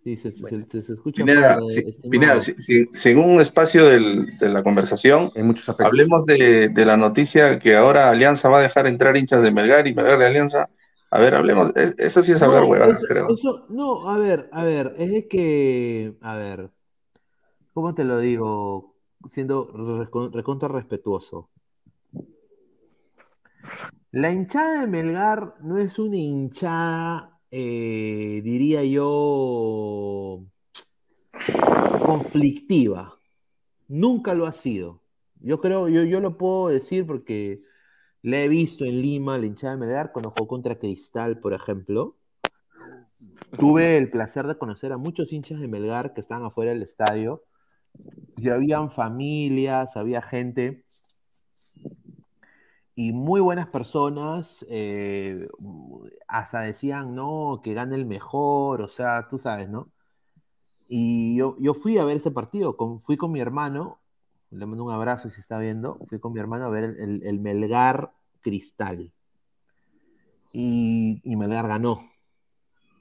[0.03, 2.09] Sí, se, se- se- se escucha Pineda, mal, si- estimado.
[2.09, 5.31] Pineda, si- si- según un espacio del- de la conversación,
[5.77, 9.85] hablemos de, de la noticia que ahora Alianza va a dejar entrar hinchas de Melgar
[9.87, 10.69] y Melgar de Alianza.
[11.11, 11.71] A ver, hablemos.
[11.75, 13.29] es- Eso sí es hablar No, huevadas, eso- creo.
[13.29, 16.71] eso- no, a ver, a ver, es que, a ver,
[17.73, 18.95] ¿cómo te lo digo?
[19.29, 21.49] Siendo recon- recontra respetuoso.
[24.13, 30.45] La hinchada de Melgar no es una hinchada, eh, diría yo,
[32.05, 33.17] conflictiva.
[33.87, 35.01] Nunca lo ha sido.
[35.39, 37.61] Yo creo, yo, yo lo puedo decir porque
[38.21, 42.17] la he visto en Lima, la hinchada de Melgar, cuando jugó contra Cristal, por ejemplo.
[43.57, 47.45] Tuve el placer de conocer a muchos hinchas de Melgar que estaban afuera del estadio.
[48.35, 50.85] Y habían familias, había gente
[53.07, 54.65] y muy buenas personas.
[54.69, 55.47] eh,
[56.27, 59.91] hasta decían, no, que gane el mejor, o sea, tú sabes, ¿no?
[60.87, 64.01] Y yo, yo fui a ver ese partido, fui con mi hermano,
[64.51, 68.13] le mando un abrazo si está viendo, fui con mi hermano a ver el Melgar
[68.41, 69.11] Cristal.
[70.53, 72.01] Y, y Melgar ganó,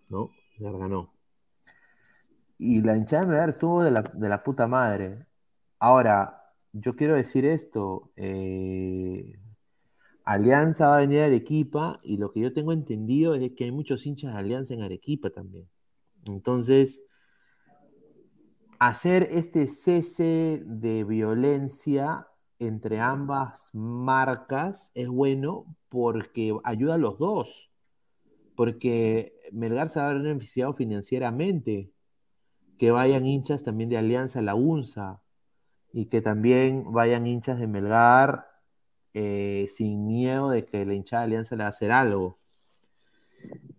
[0.09, 0.30] ¿no?
[0.59, 1.12] Melgar ganó.
[2.59, 5.26] Y la hinchada de Melgar estuvo de la, de la puta madre.
[5.78, 9.40] Ahora, yo quiero decir esto, eh,
[10.31, 13.72] Alianza va a venir a Arequipa y lo que yo tengo entendido es que hay
[13.72, 15.68] muchos hinchas de Alianza en Arequipa también.
[16.24, 17.03] Entonces,
[18.78, 22.28] hacer este cese de violencia
[22.61, 27.72] entre ambas marcas es bueno porque ayuda a los dos.
[28.55, 31.91] Porque Melgar se va a beneficiado financieramente.
[32.78, 35.20] Que vayan hinchas también de Alianza a la UNSA
[35.93, 38.49] y que también vayan hinchas de Melgar
[39.14, 42.38] eh, sin miedo de que la hinchada de Alianza le va a hacer algo.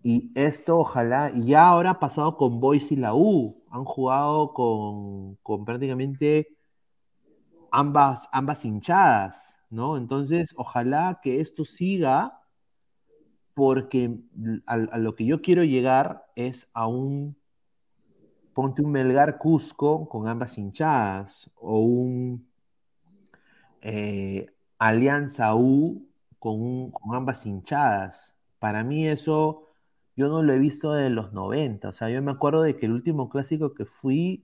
[0.04, 5.36] Y esto ojalá, ya ahora ha pasado con Boys y la U, han jugado con,
[5.44, 6.58] con prácticamente
[7.72, 9.98] ambas, ambas hinchadas, ¿no?
[9.98, 12.42] Entonces, ojalá que esto siga,
[13.54, 14.18] porque
[14.66, 17.38] a, a lo que yo quiero llegar es a un,
[18.54, 22.48] ponte un Melgar Cusco con ambas hinchadas, o un
[23.82, 24.48] eh,
[24.82, 26.10] Alianza U
[26.40, 28.36] con, ambas hinchadas.
[28.60, 29.68] Para mí eso
[30.16, 31.90] yo no lo he visto de los 90.
[31.90, 34.44] O sea, yo me acuerdo de que el último clásico que fui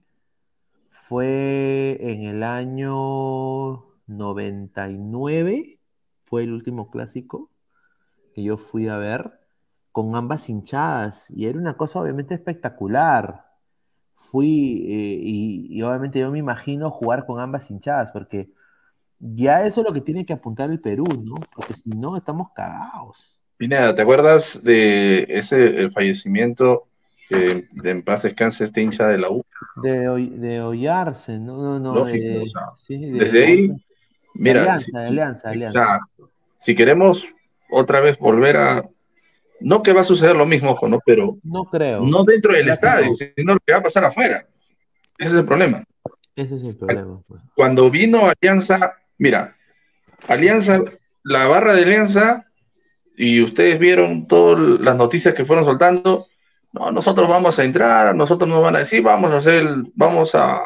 [0.90, 5.80] fue en el año 99,
[6.24, 7.50] fue el último clásico
[8.34, 9.40] que yo fui a ver
[9.92, 13.46] con ambas hinchadas y era una cosa obviamente espectacular.
[14.14, 18.52] Fui eh, y, y obviamente yo me imagino jugar con ambas hinchadas porque
[19.20, 21.34] ya eso es lo que tiene que apuntar el Perú, ¿no?
[21.54, 23.34] Porque si no estamos cagados.
[23.56, 26.84] Pineda, ¿te acuerdas de ese el fallecimiento
[27.30, 29.44] de en paz descanse este hincha de la U?
[29.82, 31.94] De, Hoy- de Ollarse, no, no, no.
[31.94, 33.84] Lógico, eh, o sea, sí, de- Desde ahí,
[34.34, 35.78] mira, Alianza, de Alianza, de Alianza.
[35.80, 36.30] exacto.
[36.58, 37.26] Si queremos
[37.70, 38.88] otra vez volver a,
[39.60, 41.00] no que va a suceder lo mismo, ojo, ¿no?
[41.04, 42.00] Pero No creo.
[42.02, 43.14] no dentro del estadio, no.
[43.16, 44.46] sino lo que va a pasar afuera.
[45.18, 45.84] Ese es el problema.
[46.36, 47.20] Ese es el problema.
[47.26, 47.42] pues.
[47.56, 49.56] Cuando vino Alianza, mira,
[50.26, 50.82] Alianza,
[51.22, 52.46] la barra de Alianza,
[53.16, 56.26] y ustedes vieron todas las noticias que fueron soltando,
[56.72, 60.60] no, nosotros vamos a entrar, nosotros nos van a decir, vamos a hacer, vamos a,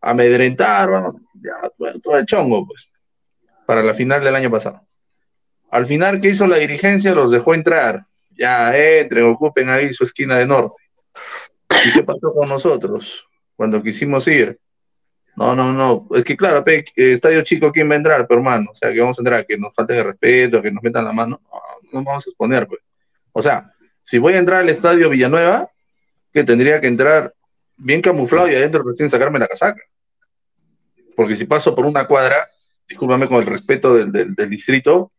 [0.00, 2.90] amedrentar, vamos, ya, bueno, todo el chongo, pues,
[3.66, 4.82] para la final del año pasado.
[5.70, 7.12] Al final, ¿qué hizo la dirigencia?
[7.14, 8.06] Los dejó entrar.
[8.30, 10.76] Ya entren, ocupen ahí su esquina de norte.
[11.84, 13.26] ¿Y qué pasó con nosotros
[13.56, 14.60] cuando quisimos ir?
[15.36, 16.08] No, no, no.
[16.16, 18.70] Es que claro, pe, eh, estadio chico, ¿quién va a entrar, pero hermano?
[18.72, 21.12] O sea, que vamos a entrar, que nos falten el respeto, que nos metan la
[21.12, 21.40] mano.
[21.92, 22.80] No, vamos a exponer, pues.
[23.32, 23.70] O sea,
[24.02, 25.70] si voy a entrar al estadio Villanueva,
[26.32, 27.34] que tendría que entrar
[27.76, 29.82] bien camuflado y adentro recién sacarme la casaca.
[31.14, 32.48] Porque si paso por una cuadra,
[32.88, 35.12] discúlpame con el respeto del, del- distrito,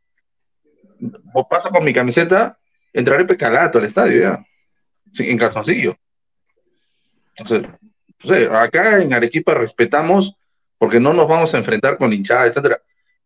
[1.33, 2.57] o paso con mi camiseta,
[2.91, 4.45] entraré pecalato al estadio ya,
[5.25, 5.95] en calzoncillo.
[7.35, 7.69] Entonces,
[8.23, 10.35] no sé, acá en Arequipa respetamos
[10.77, 12.81] porque no nos vamos a enfrentar con hinchada, etcétera.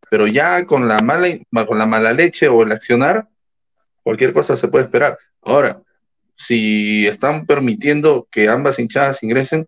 [0.09, 1.27] Pero ya con la mala,
[1.67, 3.27] con la mala leche o el accionar,
[4.03, 5.17] cualquier cosa se puede esperar.
[5.41, 5.81] Ahora,
[6.35, 9.67] si están permitiendo que ambas hinchadas ingresen,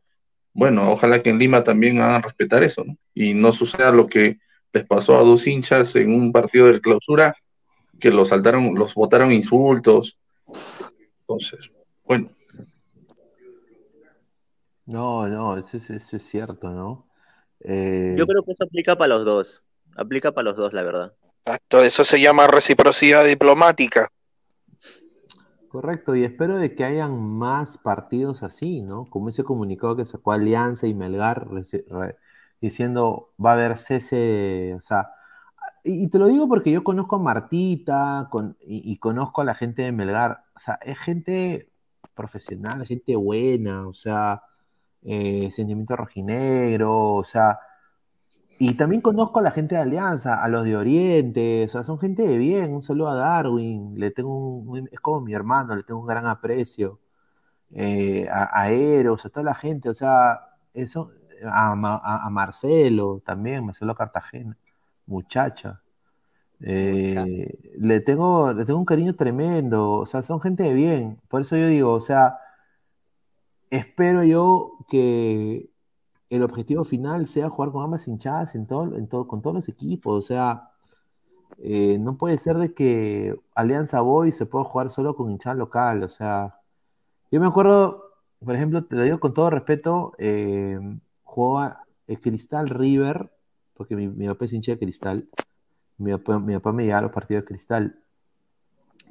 [0.53, 2.97] bueno, ojalá que en Lima también hagan respetar eso, ¿no?
[3.13, 4.37] Y no suceda lo que
[4.71, 7.35] les pasó a dos hinchas en un partido de clausura,
[7.99, 10.17] que los saltaron, los botaron insultos.
[11.21, 11.71] Entonces,
[12.03, 12.29] bueno,
[14.85, 17.07] No, no, eso es, eso es cierto, ¿no?
[17.61, 19.63] Eh, Yo creo que eso aplica para los dos.
[19.95, 21.13] Aplica para los dos, la verdad.
[21.45, 24.09] Exacto, eso se llama reciprocidad diplomática.
[25.69, 29.05] Correcto, y espero de que hayan más partidos así, ¿no?
[29.09, 31.47] Como ese comunicado que sacó Alianza y Melgar
[32.61, 35.09] diciendo va a haber cese, o sea,
[35.83, 39.45] y, y te lo digo porque yo conozco a Martita con, y, y conozco a
[39.45, 41.71] la gente de Melgar, o sea, es gente
[42.13, 44.43] profesional, gente buena, o sea,
[45.05, 47.59] eh, sentimiento rojinegro, o sea,
[48.59, 51.99] y también conozco a la gente de Alianza, a los de Oriente, o sea, son
[51.99, 52.71] gente de bien.
[52.73, 56.25] Un saludo a Darwin, le tengo un, es como mi hermano, le tengo un gran
[56.27, 56.99] aprecio.
[57.71, 60.39] Eh, a, a Eros, a toda la gente, o sea,
[60.73, 61.11] eso,
[61.45, 64.57] a, Ma- a- a Marcelo también, Marcelo Cartagena,
[65.07, 65.81] muchacha.
[66.61, 67.47] Eh,
[67.77, 71.21] le tengo, le tengo un cariño tremendo, o sea, son gente de bien.
[71.29, 72.37] Por eso yo digo, o sea,
[73.77, 75.69] espero yo que
[76.29, 80.13] el objetivo final sea jugar con ambas hinchadas en todo, con todos los equipos.
[80.17, 80.69] O sea,
[81.57, 86.03] eh, no puede ser de que Alianza Boy se pueda jugar solo con hinchada local.
[86.03, 86.59] O sea,
[87.31, 88.11] yo me acuerdo,
[88.45, 90.79] por ejemplo, te lo digo con todo respeto, eh,
[91.23, 93.31] jugaba el Cristal River,
[93.73, 95.29] porque mi, papá es hincha de Cristal.
[95.97, 97.99] Mi papá, mi papá me llevaba a los partidos de Cristal.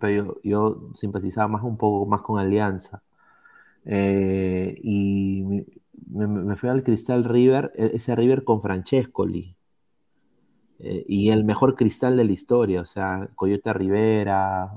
[0.00, 3.02] Pero yo, yo simpatizaba más un poco más con Alianza.
[3.84, 5.44] Eh, y
[6.08, 9.56] me, me fui al Cristal River, e- ese River con Francescoli.
[10.78, 14.72] Eh, y el mejor cristal de la historia, o sea, Coyote Rivera,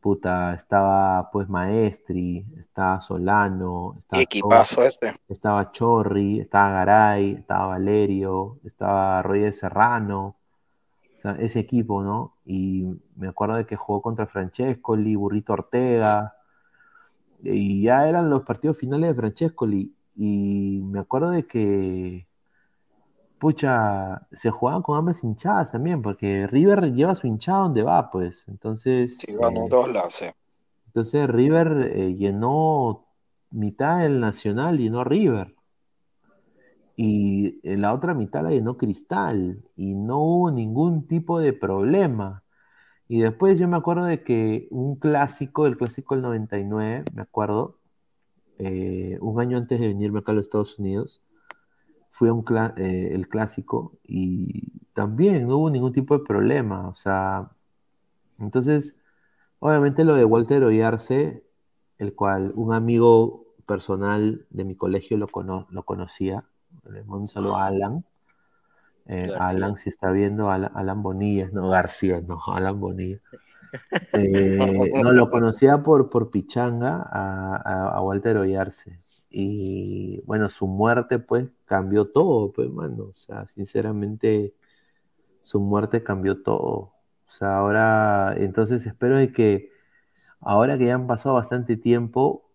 [0.00, 5.14] puta, estaba pues Maestri, estaba Solano, estaba Equipazo Chorri, ese.
[5.28, 10.36] estaba Chorri, estaba Garay, estaba Valerio, estaba Roger Serrano,
[11.18, 12.36] o sea, ese equipo, ¿no?
[12.46, 16.37] Y me acuerdo de que jugó contra Francescoli, Burrito Ortega,
[17.42, 19.94] y ya eran los partidos finales de Francescoli.
[20.16, 22.26] Y me acuerdo de que,
[23.38, 28.46] pucha, se jugaban con ambas hinchadas también, porque River lleva su hinchada donde va, pues.
[28.48, 30.26] Entonces, Sí, van en eh, todos lados, sí.
[30.86, 33.06] entonces River eh, llenó
[33.50, 35.54] mitad del Nacional, llenó River.
[36.96, 39.62] Y en la otra mitad la llenó Cristal.
[39.76, 42.42] Y no hubo ningún tipo de problema.
[43.08, 47.78] Y después yo me acuerdo de que un clásico, el clásico del 99, me acuerdo,
[48.58, 51.22] eh, un año antes de venirme acá a los Estados Unidos,
[52.10, 52.44] fui a un
[52.78, 56.88] eh, el clásico y también no hubo ningún tipo de problema.
[56.88, 57.50] O sea,
[58.38, 58.96] entonces,
[59.60, 61.44] obviamente lo de Walter Oyarce,
[61.98, 66.46] el cual un amigo personal de mi colegio lo, cono- lo conocía.
[66.90, 68.04] Le mando un saludo a Alan.
[69.08, 69.32] Eh.
[69.38, 73.20] Alan, si está viendo, Alan, Alan Bonilla, no García, no, Alan Bonilla.
[74.12, 78.98] Eh, no, lo conocía por, por Pichanga a, a- a Walter Oyarce.
[79.30, 83.04] Y bueno, su muerte pues cambió todo, pues, mano.
[83.10, 84.54] O sea, sinceramente,
[85.42, 86.64] su muerte cambió todo.
[87.26, 89.70] O sea, ahora, entonces espero de que
[90.40, 92.50] ahora que ya han pasado bastante tiempo,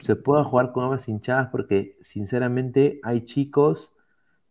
[0.00, 3.92] se pueda jugar con ambas hinchadas porque sinceramente hay chicos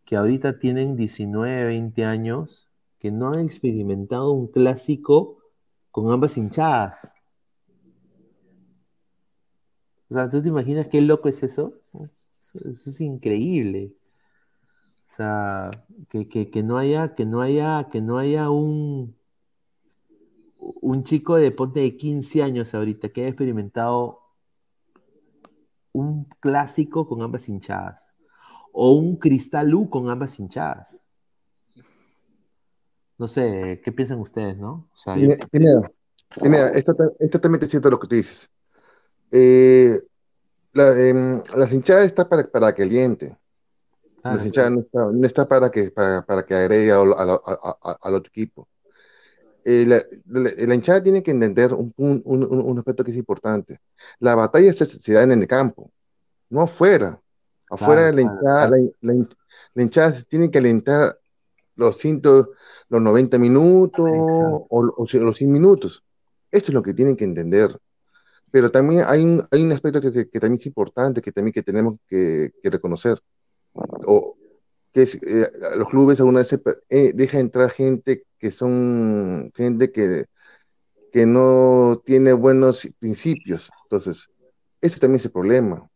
[0.09, 5.37] que ahorita tienen 19, 20 años que no han experimentado un clásico
[5.91, 7.11] con ambas hinchadas.
[10.09, 11.73] O sea, ¿tú te imaginas qué loco es eso?
[12.41, 13.93] Eso, es increíble.
[15.09, 15.71] O sea,
[16.09, 19.15] que, que- que no haya, que no haya, que no haya un,
[20.91, 24.21] un chico de ponte de 15 años ahorita que haya experimentado
[25.93, 28.08] un clásico con ambas hinchadas.
[28.71, 30.99] O un Cristal U con ambas hinchadas.
[33.17, 34.87] No sé, ¿qué piensan ustedes, no?
[34.93, 35.91] O sea, yo- Mira, mira,
[36.41, 38.49] mira, es, tota- es totalmente cierto lo que tú dices.
[39.31, 39.99] Eh,
[40.73, 43.37] la, em, las hinchadas están para, para que aliente.
[44.21, 47.29] Claro, Las hinchadas no está, no está para que, para, para que agregue al, al-
[47.29, 48.67] al- al- al otro equipo.
[49.65, 53.17] Eh, la, la- la hinchada tiene que entender un, un- un- un aspecto que es
[53.17, 53.79] importante.
[54.19, 55.91] La batalla se, se da en el campo,
[56.49, 57.19] no afuera.
[57.69, 59.29] Afuera Claro, la claro, hinchada, la, la hin-
[59.75, 61.17] la hinchada se tiene que alentar
[61.75, 62.49] los, ciento-
[62.89, 66.03] los 90 minutos o, o los 100 minutos.
[66.51, 67.77] Eso es lo que tienen que entender.
[68.51, 71.53] Pero también hay un, hay un aspecto que, que- que también es importante, que también
[71.53, 73.19] que tenemos que, que reconocer.
[73.73, 74.37] O,
[74.93, 76.53] que es, eh, los clubes alguna vez
[76.89, 80.25] eh, deja entrar gente que son gente que,
[81.11, 83.69] que no tiene buenos principios.
[83.83, 84.29] Entonces,
[84.81, 85.89] ese también es el problema.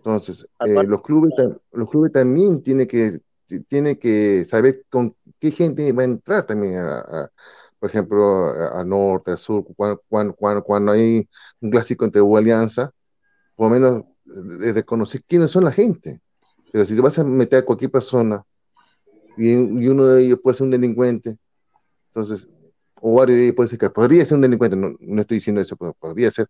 [0.00, 1.32] Entonces, eh, los clubes,
[1.72, 3.20] los clubes también tienen que,
[3.68, 7.30] tiene que saber con qué gente va a entrar también a, a-
[7.78, 11.28] por ejemplo, a, a norte, a sur, cuando, cuando, cuando, cuando hay
[11.60, 12.92] un clásico entre U Alianza,
[13.56, 14.04] por lo menos
[14.64, 16.20] eh, de conocer quiénes son la gente.
[16.72, 18.44] Pero si te vas a meter a cualquier persona
[19.36, 21.38] y, y uno de ellos puede ser un delincuente,
[22.08, 22.48] entonces,
[23.00, 25.62] o varios de ellos puede ser que podría ser un delincuente, no, no estoy diciendo
[25.62, 26.48] eso, pero podría ser.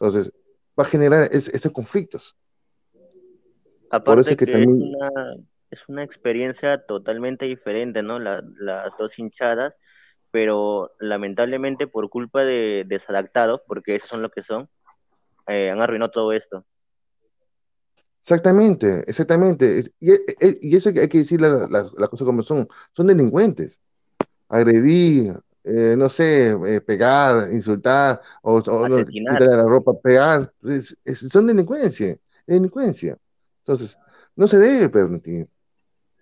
[0.00, 0.32] Entonces,
[0.78, 2.36] va a generar es- esos conflictos.
[4.04, 5.10] Por Aparte eso es que que también, es una,
[5.70, 8.18] es una experiencia totalmente diferente, ¿no?
[8.18, 9.74] La- las dos hinchadas,
[10.30, 14.68] pero lamentablemente por culpa de desadaptados, porque esos son lo que son,
[15.48, 16.66] eh, han arruinado todo esto.
[18.22, 19.84] exactamente, exactamente.
[20.00, 22.68] Y, e- e- y eso hay que decir la- la- las cosas como son.
[22.92, 23.80] Son delincuentes.
[24.48, 30.98] Agredir, eh, no sé, eh, pegar, insultar, o, o no, quitarle la ropa, pegar, es-
[31.04, 32.16] es- son delincuencia,
[32.46, 33.18] delincuencia.
[33.60, 33.98] Entonces,
[34.36, 35.48] no se debe permitir.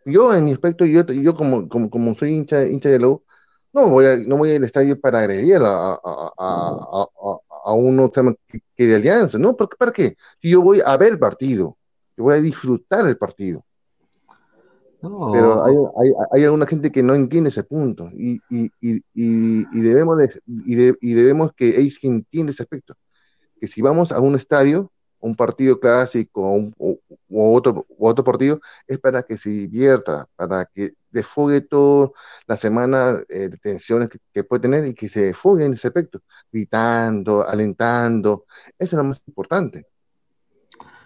[0.05, 3.25] Yo, en mi aspecto, yo, yo como, como, como soy hincha, hincha de la U,
[3.73, 7.07] no voy a, no voy al estadio para agredir a, a, a,
[7.67, 9.57] a, uno que, que de alianza, ¿no?
[9.57, 10.17] ¿Por qué- ¿Para qué?
[10.43, 11.77] Yo voy a ver el partido,
[12.17, 13.65] yo voy a disfrutar el partido.
[15.03, 15.31] No.
[15.33, 19.81] Pero hay, hay, hay alguna gente que no entiende ese punto y, y, y, y,
[19.81, 22.95] debemos, de, de- y debemos que ellos entiendan ese aspecto.
[23.61, 26.99] Que si vamos a un estadio, un partido clásico o, un- o-
[27.31, 32.11] o otro, o otro partido, es para que se divierta, para que desfogue toda
[32.47, 35.89] la semana eh, de tensiones que, que puede tener y que se desfogue en ese
[35.89, 36.21] aspecto,
[36.53, 38.47] gritando, alentando.
[38.79, 39.87] Eso es lo más importante.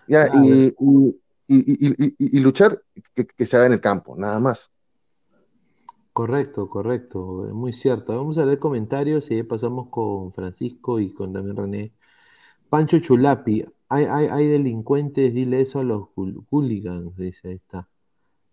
[0.07, 1.17] Ya, y, y, y,
[1.49, 2.83] y- y- y- y luchar
[3.15, 4.71] que, que se haga en el campo, nada más.
[6.13, 7.19] Correcto, correcto,
[7.55, 8.15] muy cierto.
[8.17, 11.93] Vamos a leer comentarios y ahí pasamos con Francisco y con también René.
[12.71, 17.89] Pancho Chulapi, hay, hay, hay delincuentes, dile eso a los hool- hooligans, dice, ahí está.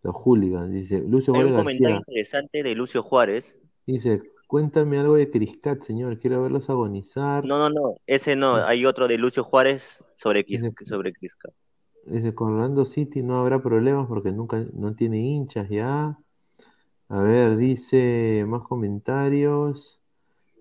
[0.03, 0.99] Los hooligans, dice.
[1.01, 3.57] Lucio Hay un comentario García, interesante de Lucio Juárez.
[3.85, 7.45] dice, cuéntame algo de Criscat, señor, quiero verlos agonizar.
[7.45, 11.49] No, no, no, ese no, hay otro de Lucio Juárez sobre, Quis- Dice- sobre Quisca.
[12.05, 16.17] Dice, con Orlando City no habrá problemas porque nunca, no tiene hinchas ya.
[17.09, 19.98] A ver, dice más comentarios.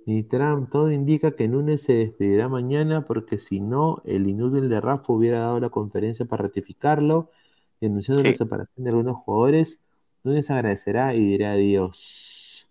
[0.08, 4.80] Ni Trump, todo indica que Núñez se despedirá mañana porque si no, el inútil de
[4.80, 7.30] Rafa hubiera dado la conferencia para ratificarlo
[7.78, 9.80] y anunciando la separación de algunos jugadores.
[10.24, 12.66] Núñez agradecerá y dirá adiós.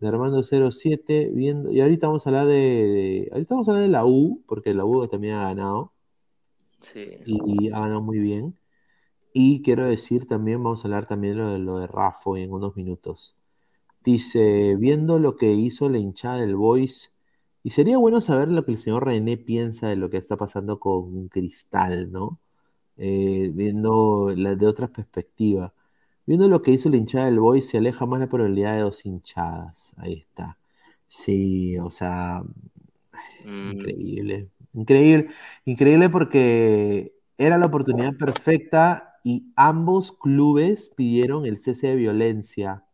[0.00, 1.70] De Armando 07, viendo.
[1.70, 4.72] Y ahorita vamos a hablar de, de- Ahorita vamos a hablar de la U, porque
[4.74, 5.92] la U también ha ganado
[6.80, 7.04] Sí.
[7.26, 8.56] y ha ganado muy bien.
[9.34, 12.76] Y quiero decir también, vamos a hablar también lo de lo de Rafa en unos
[12.76, 13.36] minutos.
[14.04, 17.12] Dice, viendo lo que hizo la hinchada del Boys,
[17.62, 20.80] y sería bueno saber lo que el señor René piensa de lo que está pasando
[20.80, 22.40] con Cristal, ¿no?
[22.96, 25.74] Eh, viendo la de otra perspectiva.
[26.26, 29.06] Viendo lo que hizo la hinchada del Boys, se aleja más la probabilidad de dos
[29.06, 29.92] hinchadas.
[29.96, 30.58] Ahí está.
[31.08, 32.42] Sí, o sea,
[33.44, 34.50] increíble.
[34.74, 35.28] Increíble,
[35.64, 42.84] increíble porque era la oportunidad perfecta y ambos clubes pidieron el cese de violencia.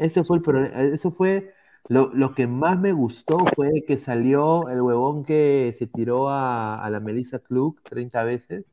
[0.00, 1.54] Ese fue el problema, eso fue
[1.88, 6.82] lo, lo que más me gustó fue que salió el huevón que se tiró a,
[6.84, 8.64] a la Melissa Klug 30 veces.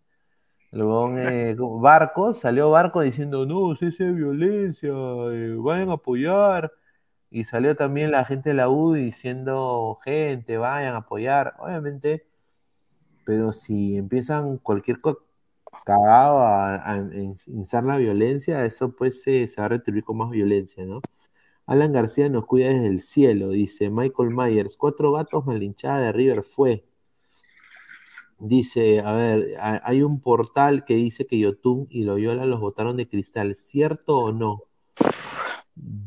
[0.72, 6.72] El huevón eh, Barco, salió Barco diciendo, no, cese de violencia, eh, vayan a apoyar.
[7.32, 11.56] Y salió también la gente de la U diciendo, gente, vayan a apoyar.
[11.60, 12.28] Obviamente,
[13.26, 15.27] pero si empiezan cualquier co-
[15.88, 16.98] cagado a, a
[17.48, 21.02] instar la violencia, eso pues se, se va a retribuir con más violencia, ¿no?
[21.66, 26.44] Alan García nos cuida desde el cielo, dice Michael Myers, cuatro gatos malinchada de River
[26.44, 26.86] fue.
[28.40, 32.96] Dice, a ver, ha- hay un portal que dice que Yotun y Loyola los botaron
[32.98, 34.60] de cristal, ¿cierto o no?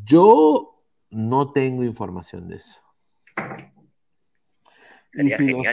[0.05, 2.81] Yo no tengo información de eso.
[5.15, 5.67] Y si, los,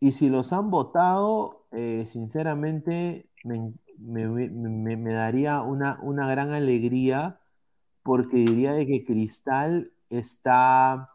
[0.00, 7.40] y si los han votado, eh, sinceramente me, daría una, una gran alegría
[8.02, 11.08] porque diría de que Cristal está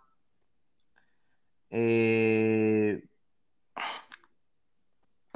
[1.70, 3.04] eh,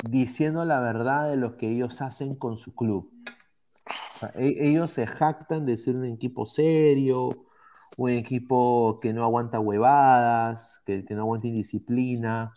[0.03, 3.11] diciendo la verdad de lo que ellos hacen con su club.
[4.35, 7.31] E- ellos se jactan de ser un equipo serio,
[7.97, 12.53] un equipo que no aguanta huevadas, que, que no aguanta indisciplina.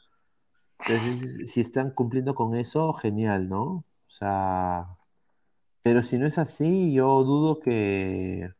[0.86, 3.84] Entonces, si están cumpliendo con eso, genial, ¿no?
[4.08, 4.86] O sea,
[5.82, 8.50] pero si no es así, yo dudo que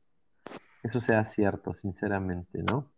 [0.83, 2.91] eso sea cierto, sinceramente, ¿no?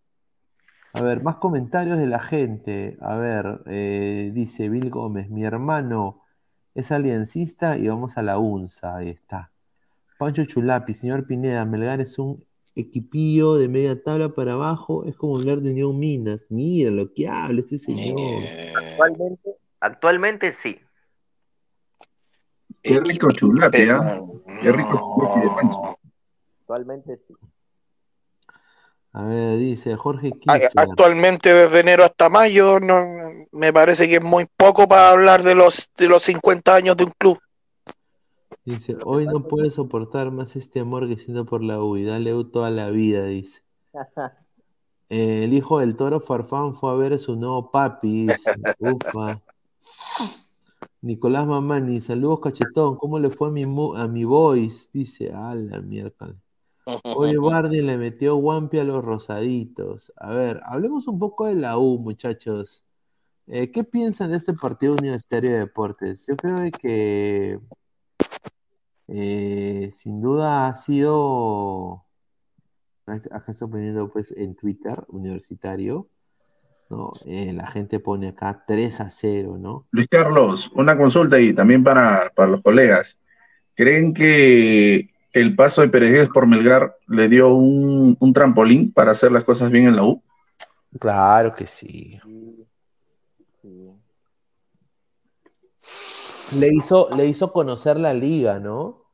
[0.93, 2.97] A ver, más comentarios de la gente.
[3.01, 6.23] A ver, eh, dice Bill Gómez, mi hermano
[6.75, 9.51] es aliancista y vamos a la UNSA, ahí está.
[10.19, 12.45] Pancho Chulapi, señor Pineda, Melgar es un
[12.75, 16.47] equipillo de media tabla para abajo, es como hablar de Unión Minas.
[16.51, 18.43] Mira lo que habla este señor.
[18.77, 19.51] Actualmente,
[19.81, 20.81] actualmente sí.
[22.83, 24.21] Qué rico chulapi, ¿ah?
[24.63, 25.99] Qué rico chulapi de Pancho.
[26.61, 27.35] Actualmente sí.
[29.13, 30.31] A ver, dice Jorge.
[30.77, 33.05] Actualmente desde enero hasta mayo no,
[33.51, 37.05] me parece que es muy poco para hablar de los, de los 50 años de
[37.05, 37.39] un club.
[38.65, 42.35] Dice, hoy no puede soportar más este amor que siento por la U y dale
[42.35, 43.63] U toda la vida, dice.
[45.09, 48.55] Eh, el hijo del toro Farfán fue a ver a su nuevo papi, dice.
[48.79, 49.43] Upa.
[51.03, 54.89] Nicolás Mamani, saludos cachetón, ¿cómo le fue a mi, mu- a mi voice?
[54.93, 56.37] Dice, a la miércoles.
[57.11, 60.13] Hoy Bardi le metió guampi a los rosaditos.
[60.17, 62.85] A ver, hablemos un poco de la U, muchachos.
[63.49, 66.27] Eh, ¿qué piensan de este partido universitario de deportes?
[66.29, 67.61] Yo creo de que
[69.09, 72.05] eh, sin duda ha sido,
[73.07, 76.09] acá estoy poniendo pues en Twitter, universitario,
[76.91, 77.13] ¿no?
[77.25, 79.87] Eh, la gente pone acá 3 a 0, ¿no?
[79.93, 83.17] Luis Carlos, una consulta ahí también para, para los colegas.
[83.75, 89.31] ¿Creen que el paso de Pérez por Melgar le dio un, un trampolín para hacer
[89.31, 90.23] las cosas bien en la U?
[90.99, 92.19] Claro que sí.
[96.53, 99.05] Le hizo, le hizo conocer la liga, ¿no?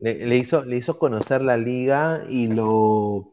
[0.00, 3.32] Le, le hizo, le hizo conocer la liga y lo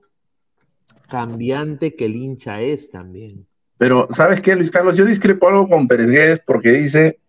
[1.09, 3.45] cambiante que el hincha es también.
[3.77, 4.95] Pero, ¿sabes qué, Luis Carlos?
[4.95, 7.19] Yo discrepo algo con Pérez porque dice,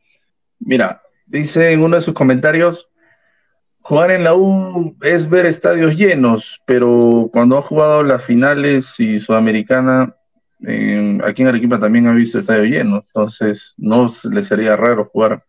[0.60, 2.89] mira, dice en uno de sus comentarios,
[3.81, 9.18] jugar en la U es ver estadios llenos, pero cuando ha jugado las finales y
[9.18, 10.14] Sudamericana,
[11.24, 15.44] aquí en Arequipa también ha visto estadio lleno, entonces no le sería raro jugar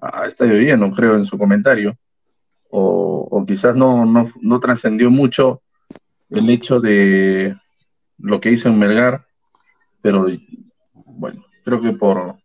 [0.00, 1.96] a estadio lleno, creo, en su comentario.
[2.70, 5.62] O, o quizás no, no, no trascendió mucho
[6.30, 7.56] el hecho de
[8.18, 9.26] lo que hizo en Melgar,
[10.04, 10.26] pero
[10.94, 12.36] bueno, creo que por,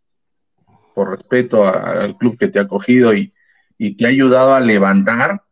[0.94, 3.34] por respeto al club que te ha acogido y,
[3.76, 5.42] y te ha ayudado a levantar,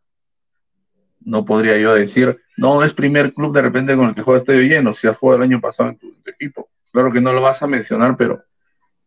[1.19, 4.61] no podría yo decir, no, es primer club de repente con el que juega estadio
[4.61, 6.67] lleno, si has jugado el año pasado en tu, equipo.
[6.91, 8.41] Claro que no lo vas a mencionar, pero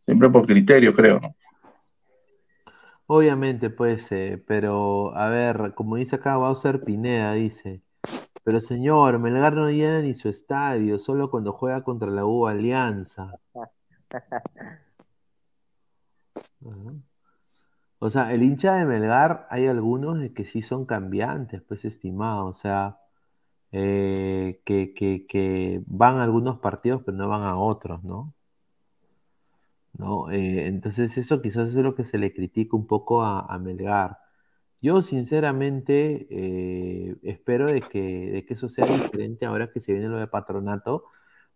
[0.04, 1.34] siempre por criterio, creo, ¿no?
[3.06, 7.82] Obviamente puede ser, pero a ver, como dice acá Bowser Pineda, dice,
[8.44, 13.38] pero señor, Melgar no llena ni su estadio, solo cuando juega contra la U Alianza.
[17.98, 22.46] O sea, el hincha de Melgar, hay algunos que sí son cambiantes, pues estimado.
[22.46, 22.98] O sea,
[23.72, 28.34] eh, que, que- que van a algunos partidos, pero no van a otros, ¿no?
[29.94, 30.30] ¿No?
[30.30, 34.18] Eh, entonces eso quizás es lo que se le critica un poco a, a Melgar.
[34.82, 38.00] Yo sinceramente eh, espero de que,
[38.32, 41.04] de que eso sea diferente ahora que se viene lo de patronato,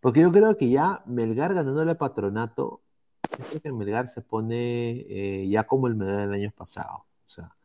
[0.00, 2.82] porque yo creo que ya Melgar ganándole patronato,
[3.22, 7.06] creo que Melgar se pone eh, ya como el Melgar del año pasado.
[7.26, 7.56] O sea,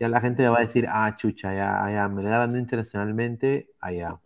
[0.00, 4.20] ya la gente va a decir, ah, chucha, ya, ya, Melgar ganó internacionalmente, allá.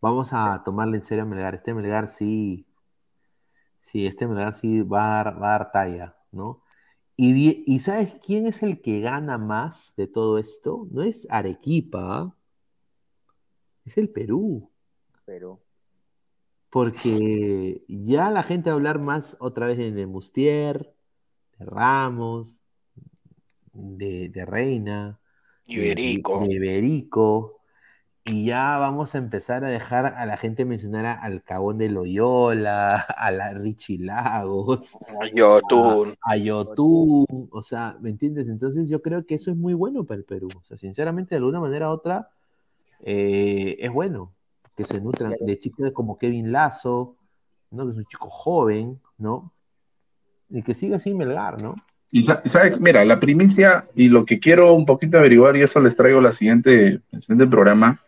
[0.00, 1.54] Vamos a tomarle en serio a Melgar.
[1.54, 2.66] Este Melgar sí,
[3.80, 6.63] sí, este Melgar sí va va a dar talla, ¿no?
[7.16, 10.88] Y, vi- ¿Y sabes quién es el que gana más de todo esto?
[10.90, 12.34] No es Arequipa,
[13.84, 14.70] es el Perú.
[15.24, 15.60] Pero
[16.70, 20.92] Porque ya la gente va a hablar más otra vez de Nemustier,
[21.58, 22.60] de Ramos,
[23.72, 25.20] de, de Reina,
[25.66, 26.40] de- Iberico.
[26.40, 27.53] de Iberico,
[28.24, 31.90] y ya vamos a empezar a dejar a la gente mencionar a- al Cabón de
[31.90, 34.96] Loyola, a la Richie Lagos,
[35.34, 36.14] Yotun.
[36.22, 38.48] a, a Yotun, o sea, ¿me entiendes?
[38.48, 41.38] Entonces yo creo que eso es muy bueno para el Perú, o sea, sinceramente de
[41.38, 42.30] alguna manera u otra
[43.00, 44.32] eh, es bueno
[44.76, 47.16] que se nutran de chicos como Kevin Lazo,
[47.70, 47.84] ¿no?
[47.84, 49.52] Que es un chico joven, ¿no?
[50.48, 51.74] Y que siga sin Melgar, ¿no?
[52.10, 55.80] Y sa- sabes, mira, la primicia y lo que quiero un poquito averiguar, y eso
[55.80, 58.00] les traigo la siguiente, el siguiente programa,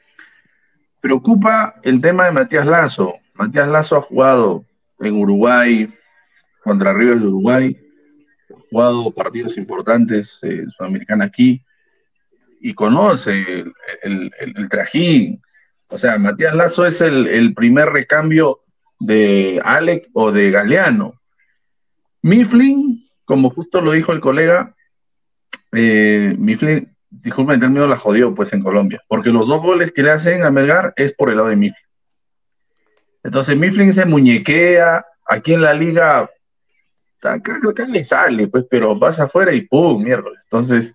[1.07, 3.15] preocupa el tema de Matías Lazo.
[3.35, 4.65] Matías Lazo ha jugado
[4.99, 5.89] en Uruguay,
[6.65, 7.79] contra River de Uruguay,
[8.51, 11.63] ha jugado partidos importantes, eh, Sudamericana aquí,
[12.61, 13.63] y conoce
[14.03, 15.41] el, el- trajín.
[15.87, 18.63] O sea, Matías Lazo es el, el primer recambio
[18.99, 21.21] de Alec o de Galeano.
[22.23, 24.75] Mifflin, como justo lo dijo el colega,
[25.71, 30.03] eh, Mifflin, disculpen el término, la jodió pues en Colombia, porque los dos goles que
[30.03, 31.87] le hacen a Melgar es por el lado de Mifflin.
[33.23, 36.31] Entonces Mifflin se muñequea, aquí en la liga,
[37.23, 40.03] acá, acá le sale, pues, pero vas afuera y ¡pum!
[40.03, 40.43] miércoles.
[40.45, 40.95] Entonces,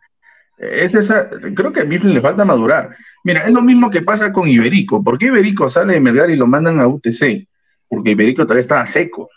[0.58, 2.96] es esa, creo que a Mifflin le falta madurar.
[3.24, 5.04] Mira, es lo mismo que pasa con Iberico.
[5.04, 7.48] ¿Por qué Iberico sale de Melgar y lo mandan a UTC?
[7.88, 9.30] Porque Iberico todavía estaba seco.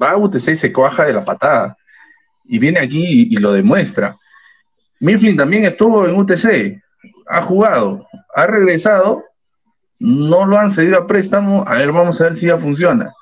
[0.00, 1.76] Va a UTC y se coaja de la patada.
[2.44, 4.16] Y viene aquí y lo demuestra.
[5.00, 6.82] Mifflin también estuvo en UTC.
[7.28, 8.06] Ha jugado.
[8.34, 9.24] Ha regresado.
[9.98, 11.64] No lo han cedido a préstamo.
[11.66, 13.12] A ver, vamos a ver si ya funciona.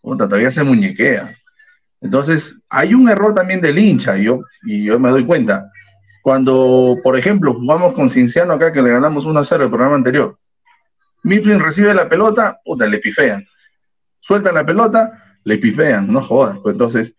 [0.00, 1.34] Puta, todavía se muñequea.
[2.02, 5.70] Entonces, hay un error también del hincha, y yo, y yo me doy cuenta.
[6.22, 10.36] Cuando, por ejemplo, jugamos con Cinciano acá, que le ganamos 1-0 el programa anterior,
[11.22, 13.46] Mifflin recibe la pelota, puta, le pifean.
[14.18, 16.58] Suelta la pelota, le pifean, no jodas.
[16.60, 17.14] Pues entonces,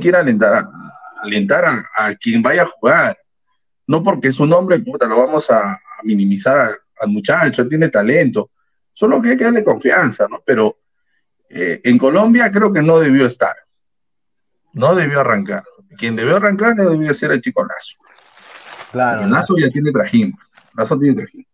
[0.00, 0.70] ir a alentar, a,
[1.22, 3.16] alentar a, a quien vaya a jugar.
[3.92, 7.90] No porque es un hombre, puta, lo vamos a, a minimizar al, al muchacho, tiene
[7.90, 8.52] talento.
[8.94, 10.40] Solo que hay que darle confianza, ¿no?
[10.46, 10.78] Pero
[11.50, 13.54] eh, en Colombia creo que no debió estar.
[14.72, 15.62] No debió arrancar.
[15.98, 17.98] Quien debió arrancar no debió ser el chico Lazo.
[18.92, 19.28] Claro.
[19.28, 20.34] Lazo ya tiene trajín.
[20.74, 21.46] Lazo tiene trajín.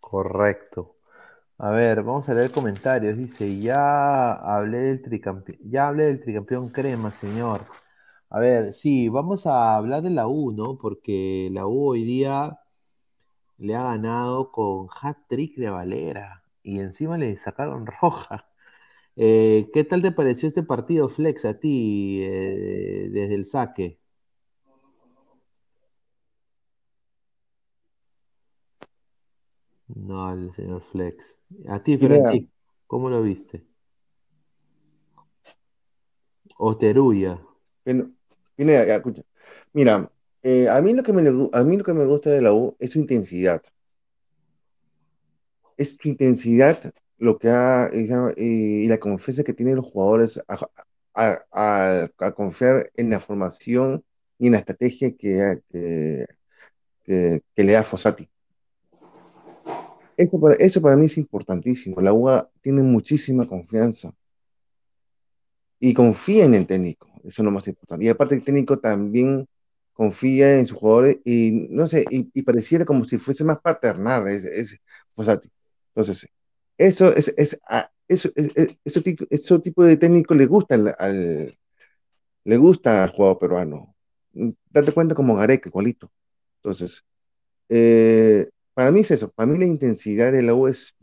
[0.00, 0.96] Correcto.
[1.58, 3.14] A ver, vamos a leer comentarios.
[3.18, 7.60] Dice, ya hablé del tricampeón, ya hablé del tricampeón crema, señor.
[8.34, 10.76] A ver, sí, vamos a hablar de la U, ¿no?
[10.76, 12.58] Porque la U hoy día
[13.58, 18.48] le ha ganado con hat-trick de Valera y encima le sacaron roja.
[19.14, 24.00] Eh, ¿qué tal te pareció este partido, Flex, a ti, eh, desde el saque?
[29.86, 31.38] No, el señor Flex.
[31.68, 31.98] A ti.
[31.98, 32.50] Francisco,
[32.88, 33.64] ¿cómo lo viste?
[36.58, 37.40] Oteruya.
[37.84, 38.10] Bueno,
[39.72, 40.10] mira,
[40.42, 42.76] eh, a mí lo que me, a mí lo que me gusta de la U
[42.78, 43.62] es su intensidad.
[45.76, 50.40] Es su intensidad lo que eh, y la confianza que tienen los jugadores
[51.14, 54.04] a, confiar en la formación
[54.38, 56.26] y en la estrategia que,
[57.04, 58.28] que, le da Fossati.
[60.16, 62.00] Eso para, eso para mí es importantísimo.
[62.00, 62.28] La U
[62.60, 64.14] tiene muchísima confianza
[65.90, 67.08] y confía en el técnico.
[67.24, 68.04] Eso es lo más importante.
[68.04, 69.46] Y aparte el técnico también
[69.92, 74.28] confía en sus jugadores y no sé, y, y pareciera como si fuese más paternal
[74.28, 74.78] ese, ese.
[75.94, 76.26] Entonces,
[76.78, 77.58] eso es, es,
[78.08, 81.56] eso, es, es- eso, tipo, ese tipo de técnico le gusta al, al-
[82.44, 83.94] le gusta al jugador peruano.
[84.32, 86.10] Mm, Date cuenta como Gareca, igualito.
[86.58, 87.04] Entonces,
[87.68, 90.94] eh, para mí es eso, para mí la intensidad de la U es-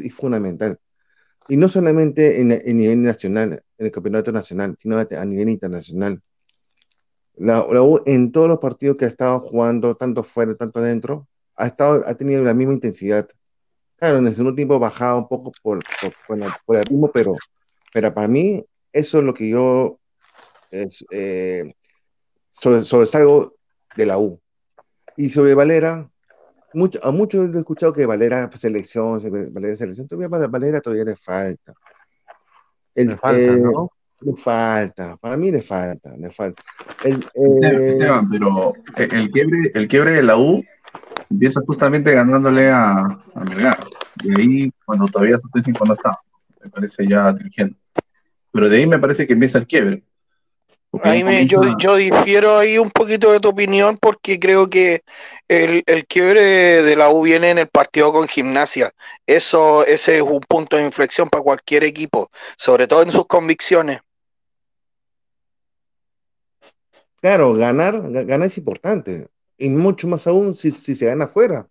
[0.00, 0.78] es fundamental.
[1.48, 6.20] Y no solamente en, en nivel nacional, en el campeonato nacional, sino a nivel internacional.
[7.36, 11.26] La, la U en todos los partidos que ha estado jugando, tanto fuera, tanto adentro,
[11.56, 13.28] ha, estado, ha tenido la misma intensidad.
[13.96, 17.10] Claro, en el segundo tiempo bajaba un poco por, por, por la- por el ritmo,
[17.12, 17.36] pero,
[17.92, 19.98] pero para mí eso es lo que yo
[20.70, 21.74] eh,
[22.50, 23.54] sobre, sobresalgo
[23.96, 24.40] de la U.
[25.16, 26.10] Y sobre Valera,
[26.74, 31.04] mucho, a muchos he escuchado que Valera pues, selección, se- Valera selección, todavía Valera todavía
[31.04, 31.72] le falta.
[32.94, 33.90] El, Le falta, eh, ¿no?
[34.20, 36.62] Le falta, para mí le falta, le falta.
[37.04, 40.62] El, eh, Esteban, pero el el quiebre, el quiebre de la U
[41.30, 43.84] empieza justamente ganándole a, a Melgar.
[44.22, 46.16] De ahí, cuando todavía su técnico no está,
[46.62, 47.76] me parece ya dirigiendo.
[48.52, 50.04] Pero de ahí me parece que empieza el quiebre.
[51.02, 55.02] Ahí me, yo, yo difiero ahí un poquito de tu opinión porque creo que
[55.48, 56.40] el, el quiebre
[56.82, 58.92] de la U viene en el partido con Gimnasia.
[59.26, 64.00] Eso, ese es un punto de inflexión para cualquier equipo, sobre todo en sus convicciones.
[67.20, 69.28] claro, ganar, ga- ganar es importante.
[69.58, 71.68] Y mucho más aún si, si se gana afuera.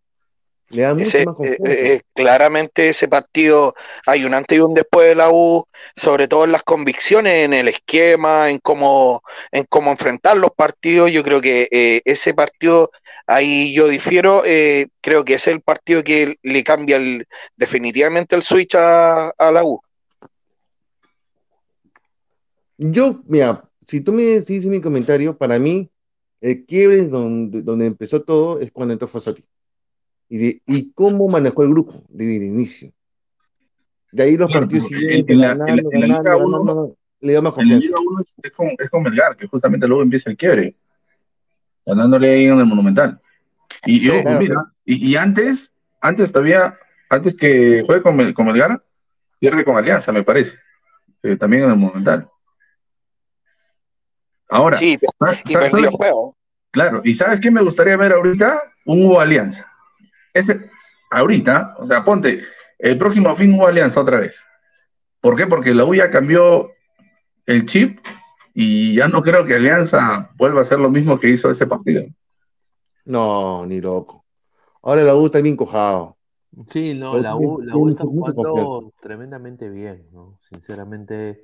[0.70, 1.94] Le da mucho Ese, más eh, confianza.
[1.96, 3.74] eh, claramente ese partido
[4.06, 5.66] hay un antes y un después de la U,
[5.96, 9.22] sobre todo en las convicciones, en el esquema, en cómo,
[9.52, 11.12] en cómo enfrentar los partidos.
[11.12, 12.92] Yo creo que eh, ese partido,
[13.28, 17.26] ahí yo difiero, eh, creo que es el partido que le cambia el-
[17.56, 19.82] definitivamente el switch a, a la U.
[22.78, 25.90] Yo, mira, si tú me dices mi comentario, para mí,
[26.42, 29.44] el quiebre donde, donde empezó todo es cuando entró Fossati.
[30.34, 32.92] Y, de- y cómo manejó el grupo desde el inicio.
[34.12, 35.54] De ahí los Claro, partidos siguientes, le dio más
[37.22, 37.86] En la confianza.
[37.86, 40.76] Liga 1 es, es con, es con Melgar, que justamente luego empieza el quiebre,
[41.86, 43.22] ganándole ahí en el Monumental.
[43.86, 44.56] Y, y Sí, ojo, claro, mira,
[44.86, 46.80] y, y antes, antes todavía,
[47.12, 48.84] antes que juegue con, Mel- con Melgar,
[49.38, 50.58] pierde con Alianza, me parece,
[51.22, 52.28] eh, también en el Monumental.
[54.50, 56.36] Ahora, Sí, ¿sabes- y sabes- perdió juego.
[56.72, 58.64] Claro, ¿y sabes qué me gustaría ver ahorita?
[58.86, 59.70] Un Hugo Alianza.
[60.34, 60.70] Ese,
[61.12, 62.44] ahorita, o sea, ponte,
[62.80, 64.44] el próximo fin Hugo Alianza otra vez.
[65.22, 65.48] ¿Por qué?
[65.48, 66.72] Porque la U ya cambió
[67.46, 68.00] el chip
[68.54, 72.04] y ya no creo que Alianza vuelva a hacer lo mismo que hizo ese partido.
[73.06, 74.26] No, ni loco.
[74.82, 76.18] Ahora la U está bien cojado.
[76.68, 80.38] Sí, no, la U, la U está jugando tremendamente bien, ¿no?
[80.42, 81.44] Sinceramente,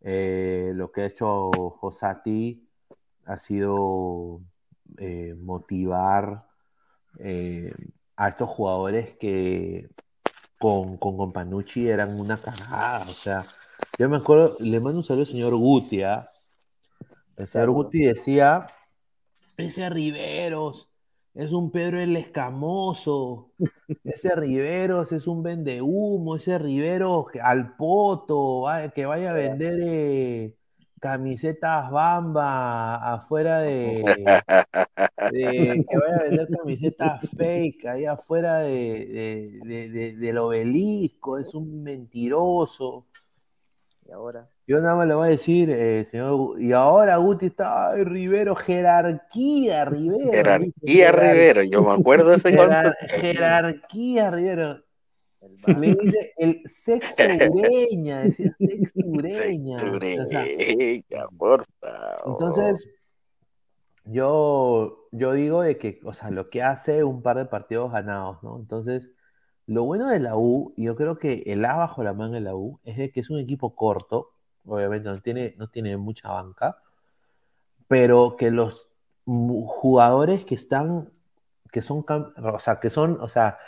[0.00, 2.66] eh, lo que ha hecho Josati
[3.26, 4.40] ha sido
[4.96, 6.46] eh, motivar
[7.18, 7.74] eh,
[8.18, 9.88] a estos jugadores que
[10.58, 13.06] con, con, con Panucci eran una cagada.
[13.08, 13.44] O sea,
[13.96, 16.28] yo me acuerdo, le mando un saludo al señor Guti, ¿ah?
[17.36, 17.70] El señor.
[17.70, 18.66] Guti decía,
[19.56, 20.88] ese Riveros
[21.32, 23.52] es un Pedro el Escamoso,
[24.02, 28.64] ese Riveros es un vendehumo, ese Riveros al poto,
[28.96, 30.57] que vaya a vender eh,
[31.00, 34.02] camisetas bamba afuera de,
[35.30, 38.70] de- que vaya a vender camisetas fake ahí afuera de,
[39.06, 43.06] de- de- de- del obelisco, es un mentiroso.
[44.06, 44.48] Y ahora.
[44.66, 48.54] Yo nada más le voy a decir, eh, señor, y ahora Guti está, ay, Rivero,
[48.54, 50.30] jerarquía, Rivero.
[50.30, 53.16] Jerarquía dice, Rivero, yo me acuerdo de ese jerar- concepto.
[53.18, 54.84] jerarquía, Rivero.
[55.66, 57.14] Dice el sexo
[57.52, 59.76] ureña, decía sexo ureña.
[59.76, 59.80] O
[60.28, 62.26] sea, Sureña, por favor.
[62.26, 62.88] entonces,
[64.04, 68.42] yo, yo digo de que, o sea, lo que hace un par de partidos ganados,
[68.42, 68.56] ¿no?
[68.58, 69.10] Entonces,
[69.66, 72.40] lo bueno de la U, y yo creo que el A bajo la manga de
[72.40, 74.30] la U, es de que es un equipo corto,
[74.64, 76.78] obviamente no tiene, no tiene mucha banca,
[77.86, 78.90] pero que los
[79.26, 81.10] jugadores que están,
[81.70, 83.58] que son, o sea, que son, o sea,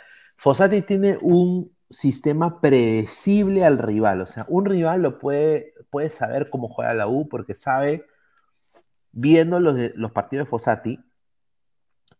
[0.41, 6.49] Fossati tiene un sistema predecible al rival, o sea, un rival lo puede, puede saber
[6.49, 8.07] cómo juega la U porque sabe,
[9.11, 10.99] viendo los, los partidos de Fossati,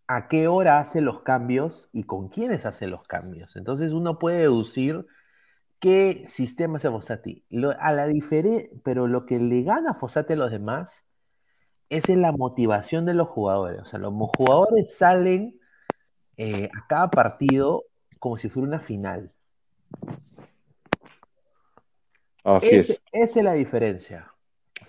[0.08, 3.56] a qué hora hace los cambios y con quiénes hace los cambios.
[3.56, 5.08] Entonces uno puede deducir
[5.80, 7.44] qué sistema hace Fossati.
[7.50, 11.06] Lo- a la difere- pero lo que le gana Fossati a los demás
[11.90, 13.82] es la motivación de los jugadores.
[13.82, 15.60] O sea, los jugadores salen
[16.38, 17.84] eh, a cada partido
[18.22, 19.32] como si fuera una final.
[22.44, 23.02] Así es.
[23.12, 24.32] Esa es la diferencia.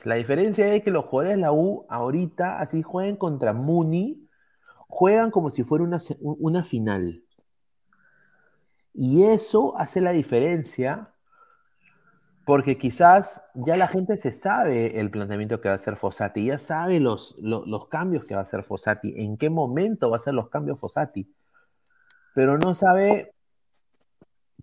[0.04, 4.28] La diferencia es que los jugadores de la U ahorita, así jueguen contra Muni,
[4.86, 7.22] juegan como si fuera una, una final.
[8.92, 11.08] Y eso hace la diferencia
[12.44, 16.58] porque quizás ya la gente se sabe el planteamiento que va a hacer Fossati, ya
[16.58, 20.20] sabe los, lo- los cambios que va a hacer Fossati, en qué momento va a
[20.20, 21.32] hacer los cambios Fossati,
[22.34, 23.34] pero no sabe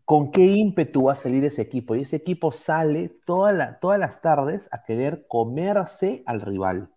[0.05, 1.95] con qué ímpetu va a salir ese equipo.
[1.95, 6.89] Y ese equipo sale todas las tardes a querer comerse al rival.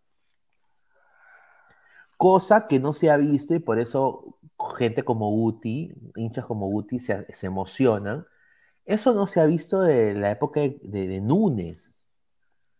[2.16, 4.39] Cosa que no se ha visto y por eso
[4.78, 8.27] gente como Guti, hinchas como Guti se, se emocionan.
[8.85, 12.01] Eso no se ha visto de la época de Núñez,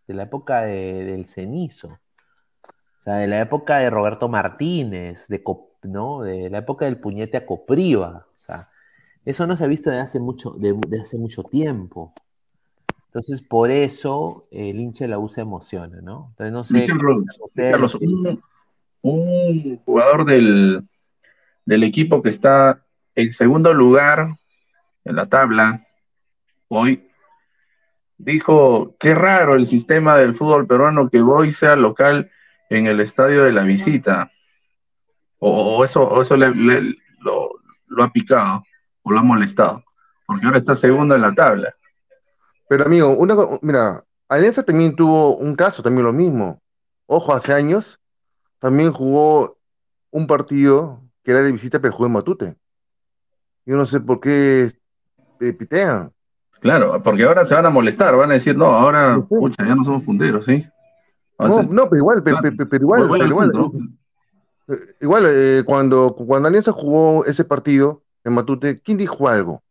[0.07, 5.43] de la época de- del Cenizo, o sea, de la época de Roberto Martínez, de,
[5.43, 6.23] Cop- ¿no?
[6.23, 8.27] de la época del puñete a Copriva.
[8.37, 8.69] O sea,
[9.25, 12.13] eso no se ha visto de hace mucho, de, de hace mucho tiempo.
[13.07, 16.29] Entonces, por eso el hincha de la U se emociona, ¿no?
[16.31, 16.87] Entonces, no sé.
[16.87, 18.43] Carlos, Carlos, un,
[19.03, 20.89] un jugador del,
[21.67, 22.85] del equipo que está
[23.15, 24.37] en segundo lugar
[25.05, 25.87] en la tabla
[26.69, 27.09] hoy
[28.17, 32.31] dijo, qué raro el sistema del fútbol peruano que hoy sea local
[32.71, 34.32] en el estadio de la visita.
[35.45, 37.51] O, o eso, o eso le- le- lo,
[37.89, 38.63] lo ha picado
[39.03, 39.83] o lo ha molestado,
[40.25, 41.75] porque ahora está segundo en la tabla.
[42.69, 46.63] Pero amigo, una, mira, Alianza también tuvo un caso, también lo mismo.
[47.07, 47.99] Ojo, hace años
[48.61, 49.59] también jugó
[50.13, 52.57] un partido que era de visita, pero jugó en Matute.
[53.67, 54.71] Yo no sé por qué
[55.41, 56.13] eh, pitean.
[56.61, 59.83] Claro, porque ahora se van a molestar, van a decir, no, ahora, pucha, ya no
[59.83, 60.65] somos punteros, ¿sí?
[61.37, 63.53] No, no, pero igual, pe- pe- pe- pero igual, pero igual,
[64.69, 69.63] eh, igual, eh, cuando, cuando Alianza jugó ese partido en Matute, ¿quién dijo algo?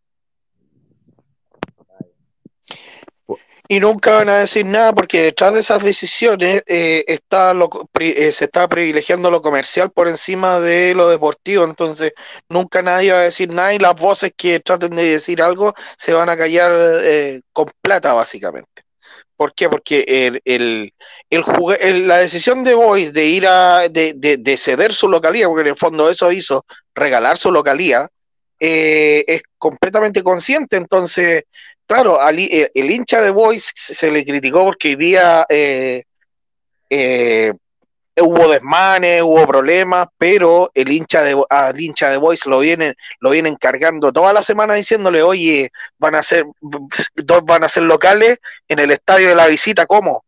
[3.71, 7.69] Y nunca van a decir nada porque detrás de esas decisiones eh, está lo,
[8.01, 11.63] eh, se está privilegiando lo comercial por encima de lo deportivo.
[11.63, 12.11] Entonces,
[12.49, 16.11] nunca nadie va a decir nada y las voces que traten de decir algo se
[16.11, 18.83] van a callar eh, con plata, básicamente.
[19.41, 19.69] ¿Por qué?
[19.69, 20.93] Porque el, el,
[21.31, 25.61] el la decisión de Boys de ir a de, de- de ceder su localía, porque
[25.61, 26.63] en el fondo eso hizo,
[26.93, 28.07] regalar su localía,
[28.59, 30.77] eh, es completamente consciente.
[30.77, 31.45] Entonces,
[31.87, 36.03] claro, eh, el hincha de Boys se le criticó porque hoy día eh,
[38.17, 43.29] hubo desmanes, hubo problemas, pero el hincha de al hincha de Boys lo vienen lo
[43.29, 48.39] vienen cargando toda la semana diciéndole, oye, van a ser dos van a ser locales
[48.67, 50.23] en el estadio de la visita, ¿cómo?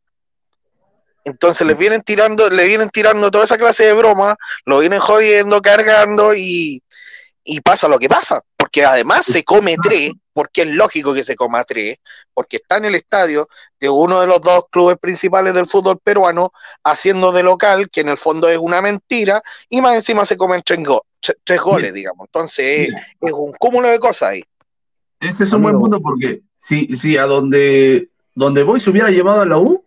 [1.26, 4.36] Entonces les vienen tirando, le vienen tirando toda esa clase de bromas,
[4.66, 6.82] lo vienen jodiendo, cargando y,
[7.44, 11.36] y pasa lo que pasa, porque además se come tres, porque es lógico que se
[11.36, 11.98] coma tres,
[12.34, 13.48] porque está en el estadio
[13.80, 16.52] de uno de los dos clubes principales del fútbol peruano,
[16.84, 20.62] haciendo de local, que en el fondo es una mentira, y más encima se comen
[20.66, 21.06] tres, go-
[21.44, 22.28] tres goles, digamos.
[22.28, 24.44] Entonces es, es un cúmulo de cosas ahí.
[25.20, 29.42] Ese es un buen punto porque si, si a donde, donde Boy se hubiera llevado
[29.42, 29.86] a la U,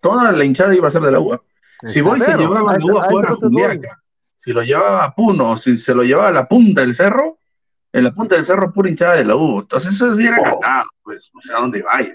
[0.00, 1.32] toda la hinchada iba a ser de la U.
[1.32, 1.42] ¿ah?
[1.86, 3.34] Si Boy se llevaba a la U a jugar.
[3.40, 4.02] Juliaca,
[4.36, 7.38] si lo llevaba a Puno, si se lo llevaba a la punta del cerro,
[7.92, 9.60] en la punta del cerro pura hinchada de la U.
[9.60, 12.14] Entonces eso sí era ganado, pues, no sé a dónde vaya.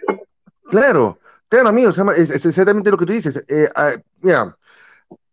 [0.69, 1.19] Claro,
[1.49, 3.43] claro, amigo, se llama- es, es exactamente lo que tú dices.
[3.47, 3.91] Eh, ah,
[4.21, 4.57] mira,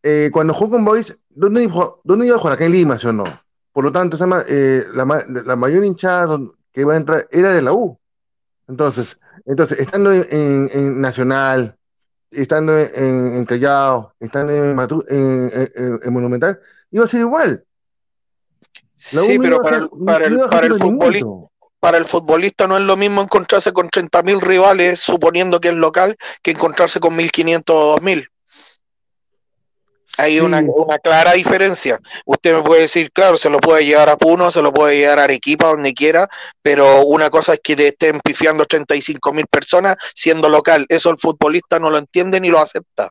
[0.02, 2.54] eh, cuando jugó con Boys, ¿dónde iba, ¿dónde iba a jugar?
[2.54, 3.24] Acá en Lima, ¿sí o no?
[3.72, 6.38] Por lo tanto, llama, eh, la, ma- la mayor hinchada
[6.72, 7.98] que iba a entrar era de la U.
[8.68, 11.76] Entonces, entonces estando en, en- en Nacional,
[12.30, 16.60] estando en, en Callao, estando en, Matu- en Monumental,
[16.90, 17.64] iba a ser igual.
[19.02, 21.26] Sí, no pero para hacer- el, para el, para el futbolista,
[21.80, 26.16] para el futbolista no es lo mismo encontrarse con 30.000 rivales, suponiendo que es local,
[26.42, 28.28] que encontrarse con 1.500 o 2.000.
[30.18, 31.98] Hay una, una clara diferencia.
[32.26, 35.18] Usted me puede decir, claro, se lo puede llevar a Puno, se lo puede llevar
[35.18, 36.28] a Arequipa, donde quiera,
[36.60, 40.84] pero una cosa es que te estén pifiando 35 mil personas siendo local.
[40.88, 43.08] Eso el futbolista no lo entiende ni lo acepta.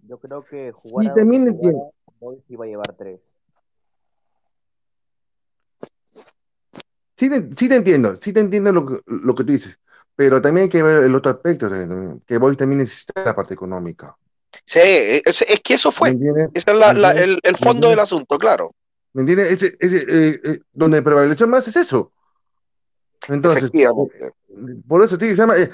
[0.00, 1.92] Yo creo que Sí, jugar también entiendo.
[2.18, 3.20] Boys iba a llevar tres.
[7.16, 9.78] Sí te, sí te entiendo, sí te entiendo lo que, lo que tú dices,
[10.16, 11.68] pero también hay que ver el otro aspecto,
[12.26, 14.16] que Boys también necesita la parte económica.
[14.64, 16.10] Sí, es, es que eso fue.
[16.54, 18.74] Ese es la- ¿Me la- el, el ¿Me fondo del asunto, claro.
[19.12, 19.52] ¿Me entiendes?
[19.52, 22.12] Ese, ese, eh, eh, donde prevaleció más es eso.
[23.28, 23.88] Entonces, eh,
[24.86, 25.70] por eso sí, se llama, eh,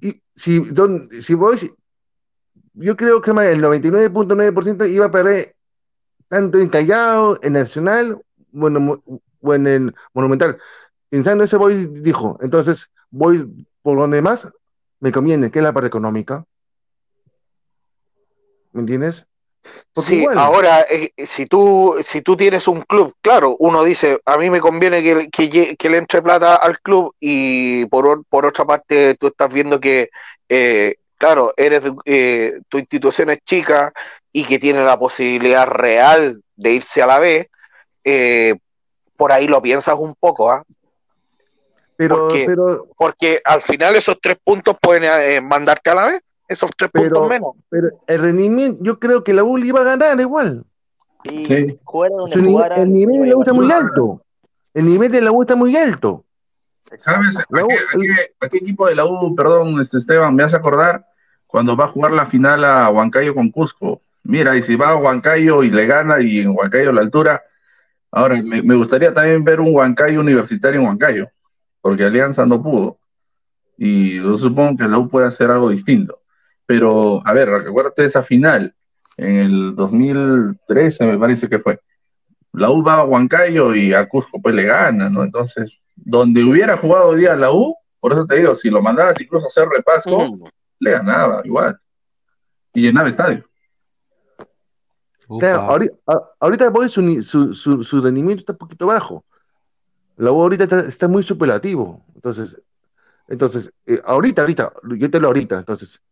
[0.00, 1.70] y si, don- si Boys,
[2.74, 5.54] yo creo que más el 99.9% iba a perder
[6.28, 8.18] tanto en Callao, en Nacional,
[8.52, 9.02] bueno,
[9.40, 10.58] o en el Monumental.
[11.08, 14.48] Pensando eso, Boys dijo, entonces voy por donde más
[15.00, 16.44] me conviene, que es la parte económica.
[18.72, 19.26] ¿Me entiendes?
[19.92, 24.20] Porque Sí, igual- ahora, eh, si tú, si tú tienes un club, claro, uno dice,
[24.24, 28.64] a mí me conviene que, que, le entre plata al club y por, por otra
[28.64, 30.10] parte tú estás viendo que,
[30.48, 33.92] eh, claro, eres eh, tu institución es chica
[34.32, 37.50] y que tiene la posibilidad real de irse a la B,
[38.04, 38.54] eh,
[39.20, 40.64] por ahí lo piensas un poco, ¿ah?
[41.96, 46.20] Pero, porque, pero, porque al final esos tres puntos pueden eh, mandarte a la B.
[46.48, 47.50] esos tres Pero, puntos menos.
[47.68, 50.64] pero el rendimiento, yo creo que la U le iba a ganar igual.
[51.24, 54.22] Sí, jugara, el nivel de la U está muy alto.
[54.72, 56.24] El nivel de la U está muy alto.
[56.96, 57.36] ¿Sabes?
[57.38, 60.56] ¿A qué, a qué- a qué equipo de la U, perdón, este Esteban, me hace
[60.56, 61.04] acordar
[61.46, 64.00] cuando va a jugar la final a Huancayo con Cusco?
[64.22, 67.42] Mira, y si va a Huancayo y le gana y en Huancayo la altura,
[68.10, 71.28] ahora me, me gustaría también ver un Huancayo universitario en Huancayo,
[71.80, 72.98] porque Alianza no pudo.
[73.76, 76.20] Y yo supongo que la U puede hacer algo distinto.
[76.66, 78.74] Pero, a ver, acuérdate de esa final,
[79.16, 81.80] en el 2013 me parece que fue.
[82.52, 85.24] La U va a Huancayo y a Cusco pues le gana, ¿no?
[85.24, 89.20] Entonces, donde hubiera jugado hoy día la U, por eso te digo, si lo mandabas
[89.20, 90.38] incluso a hacer repaso,
[90.78, 91.78] le ganaba igual.
[92.72, 93.49] Y llenaba estadio.
[95.38, 95.60] Claro,
[96.40, 99.24] ahorita, su, su, su, su rendimiento está un poquito bajo.
[100.16, 102.04] La U ahorita está, está muy superlativo.
[102.14, 102.60] Entonces,
[103.28, 105.58] entonces eh, ahorita, ahorita, yo te lo ahorita.
[105.58, 106.02] Entonces,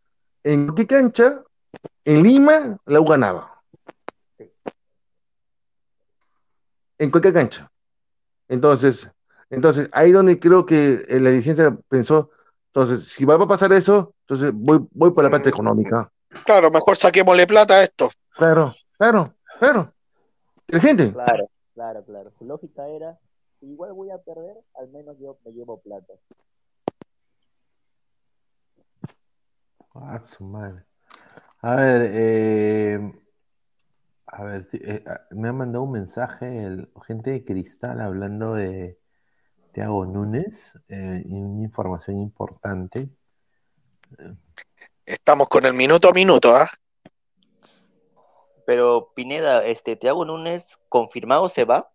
[0.45, 1.43] ¿en qué cancha?
[2.05, 3.61] En Lima, la U ganaba.
[6.99, 7.71] ¿En cualquier cancha?
[8.49, 9.11] Entonces,
[9.51, 12.31] entonces ahí donde creo que eh, la dirigencia pensó,
[12.67, 16.11] entonces, si va a pasar eso, entonces voy, voy por la parte económica.
[16.45, 18.11] Claro, mejor saquémosle plata a esto.
[18.37, 19.95] Claro, claro, claro.
[20.69, 21.13] Inteligente.
[21.13, 22.33] Claro, claro, claro.
[22.39, 23.19] Su lógica era,
[23.59, 26.13] si igual voy a perder, al menos yo me llevo plata.
[29.95, 30.85] Ah, su madre.
[31.61, 33.13] A ver, eh,
[34.27, 39.01] a ver, eh, ah, me ha mandado un mensaje el, gente de Cristal hablando de
[39.73, 43.09] Thiago Núñez eh, y una información importante.
[45.05, 46.69] Estamos con el minuto a minuto, ¿ah?
[48.69, 51.91] Pero Pineda, este, Thiago Núñez, ¿confirmado se va?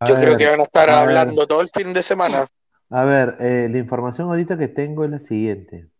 [0.00, 1.18] A Yo creo que van a estar a ver.
[1.18, 2.46] hablando todo el fin de semana.
[2.88, 5.90] A ver, eh, la información ahorita que tengo es la siguiente.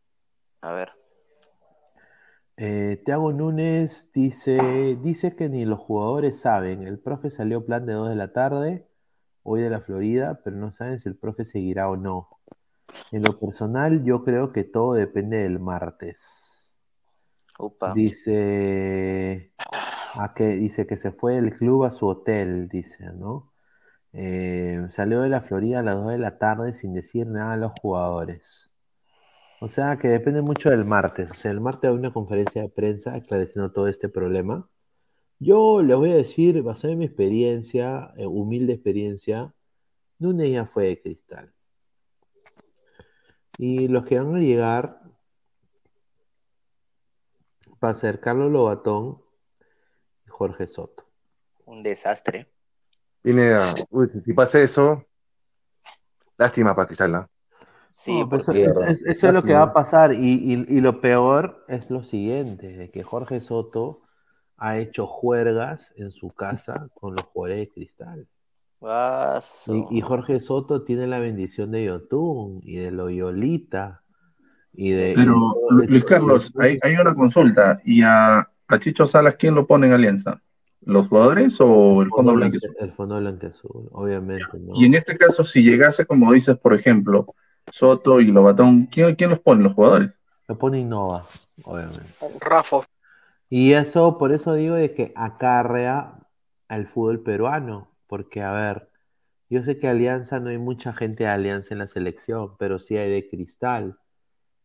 [0.63, 0.93] A ver.
[2.57, 6.85] Eh, Thiago Núñez dice, dice que ni los jugadores saben.
[6.85, 8.89] El profe salió plan de 2 de la tarde,
[9.43, 12.31] hoy de la Florida, pero no saben si el profe seguirá o no.
[13.13, 16.48] En lo personal, yo creo que todo depende del martes.
[17.95, 19.53] Dice,
[20.35, 23.53] que, dice que se fue del club a su hotel, dice, ¿no?
[24.13, 27.57] Eh, salió de la Florida a las 2 de la tarde sin decir nada a
[27.57, 28.71] los jugadores.
[29.61, 31.31] O sea que depende mucho del martes.
[31.31, 34.69] O sea, el martes hay una conferencia de prensa esclareciendo todo este problema.
[35.41, 39.55] Yo les voy a decir, basado en mi experiencia, eh, humilde experiencia,
[40.19, 41.55] Núñez ya fue de cristal.
[43.57, 44.98] Y los que van a llegar
[47.83, 49.23] va a ser Carlos Lobatón
[50.27, 51.05] y Jorge Soto.
[51.65, 52.51] Un desastre.
[53.23, 55.05] Pineda, uy, si pasa eso,
[56.37, 57.29] lástima para Cristal, ¿ah?
[57.93, 60.13] Sí, No, eso, porque- es- es- eso es lo que va a pasar.
[60.15, 60.19] Y,
[60.55, 64.03] y- y lo peor es lo siguiente, de que Jorge Soto
[64.57, 68.29] ha hecho juergas en su casa con los jugadores de cristal.
[69.67, 74.05] Y, y Jorge Soto tiene la bendición de Yotun y de Loyolita.
[74.73, 77.81] Y de, Pero, de Luis Carlos, hay, hay una consulta.
[77.85, 80.41] ¿Y a, a Chicho Salas quién lo pone en alianza?
[80.83, 82.59] ¿Los jugadores o el Fondo Blanco?
[82.79, 84.75] El Fondo Blanqueazul, obviamente, ¿no?
[84.77, 87.35] Y en este caso, si llegase, como dices, por ejemplo,
[87.73, 89.65] Soto y Lobatón, ¿quién, quién los pone?
[89.65, 90.19] ¿Los jugadores?
[90.47, 91.25] Lo pone Innova,
[91.65, 92.01] obviamente.
[92.41, 92.79] Rafa.
[93.51, 96.21] Y eso, por eso digo de que acarrea
[96.69, 98.89] al fútbol peruano, porque a ver,
[99.51, 102.97] yo sé que Alianza no hay mucha gente de Alianza en la selección, pero sí
[102.97, 103.99] hay de Cristal.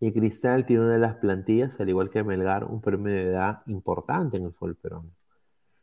[0.04, 3.62] Y Cristal tiene una de las plantillas, al igual que Melgar, un promedio de edad
[3.68, 5.10] importante en el fútbol peruano.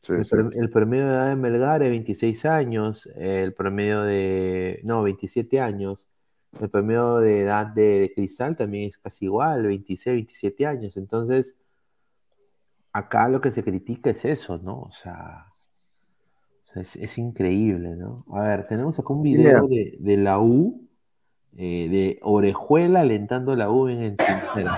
[0.03, 0.37] Sí, el, sí.
[0.57, 6.07] el promedio de edad de Melgar es 26 años, el promedio de, no, 27 años.
[6.61, 10.99] El promedio de edad de, de Cristal también es casi igual, 26, 27 años.
[10.99, 11.57] Entonces,
[12.93, 14.83] acá lo que se critica es eso, ¿no?
[14.83, 15.47] O sea,
[16.75, 18.19] es, es increíble, ¿no?
[18.35, 20.90] A ver, tenemos acá un video de, de la U,
[21.57, 24.71] eh, de Orejuela alentando la U en el Tintero.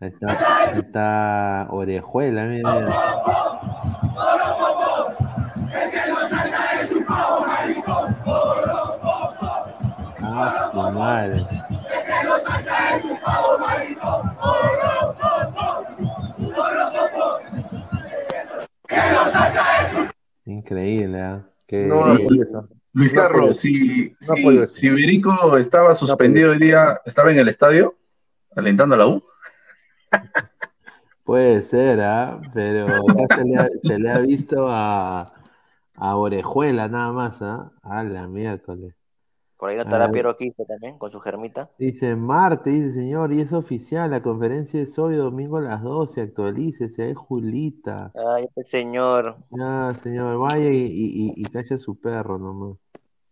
[0.00, 2.86] Ahí está, ahí está Orejuela, mira.
[10.24, 11.46] Ah, su madre.
[20.52, 21.48] Increíble, ¿ah?
[21.66, 22.14] Qué- No.
[22.94, 24.90] Luis Carlos, si, No si, si
[25.58, 27.96] estaba suspendido hoy día, ¿estaba en el estadio
[28.54, 29.22] alentando a la U?
[31.24, 32.40] Puede ser, ¿ah?
[32.52, 35.32] Pero acá se le ha, se le ha visto a,
[35.96, 37.72] A Orejuela nada más, ¿ah?
[37.82, 38.94] A la miércoles.
[39.62, 40.10] Por ahí no estará Ah.
[40.10, 41.70] Piero Quispe también, con su germita.
[41.78, 46.20] Dice Marte, dice señor, y es oficial, la conferencia es hoy, domingo a las 12,
[46.20, 48.10] actualícese, es Julita.
[48.34, 49.36] Ay, este señor.
[49.50, 52.76] Ya, señor, vaya y, y, calle a su perro nomás.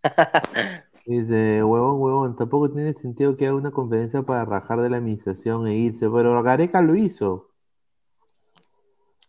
[1.04, 5.66] Dice, huevón, huevón, tampoco tiene sentido que haga una conferencia para rajar de la administración
[5.66, 7.50] e irse, pero Gareca lo hizo.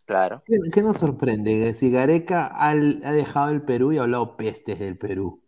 [0.04, 0.40] Claro.
[0.46, 1.74] ¿Qué, qué nos sorprende?
[1.74, 5.41] Si Gareca ha dejado el Perú y ha hablado pestes del Perú.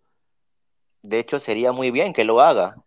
[1.05, 2.83] De hecho, sería muy bien que lo haga.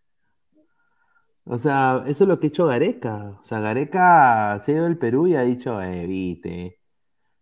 [1.46, 3.38] O sea, eso es lo que ha hecho Gareca.
[3.40, 6.80] O sea, Gareca se ha ido del Perú y ha dicho, eh, viste,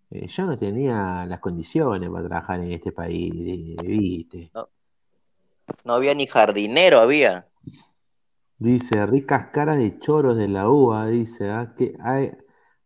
[0.10, 4.52] eh, yo no tenía las condiciones para trabajar en este país, eh, viste.
[5.86, 7.48] No había ni jardinero, había.
[8.58, 12.34] Dice, ricas caras de choros de la UA, dice, ah, que hay,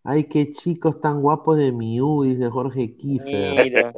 [0.03, 3.64] ay, qué chicos tan guapos de mi U, dice Jorge Kiefer.
[3.64, 3.94] Mira,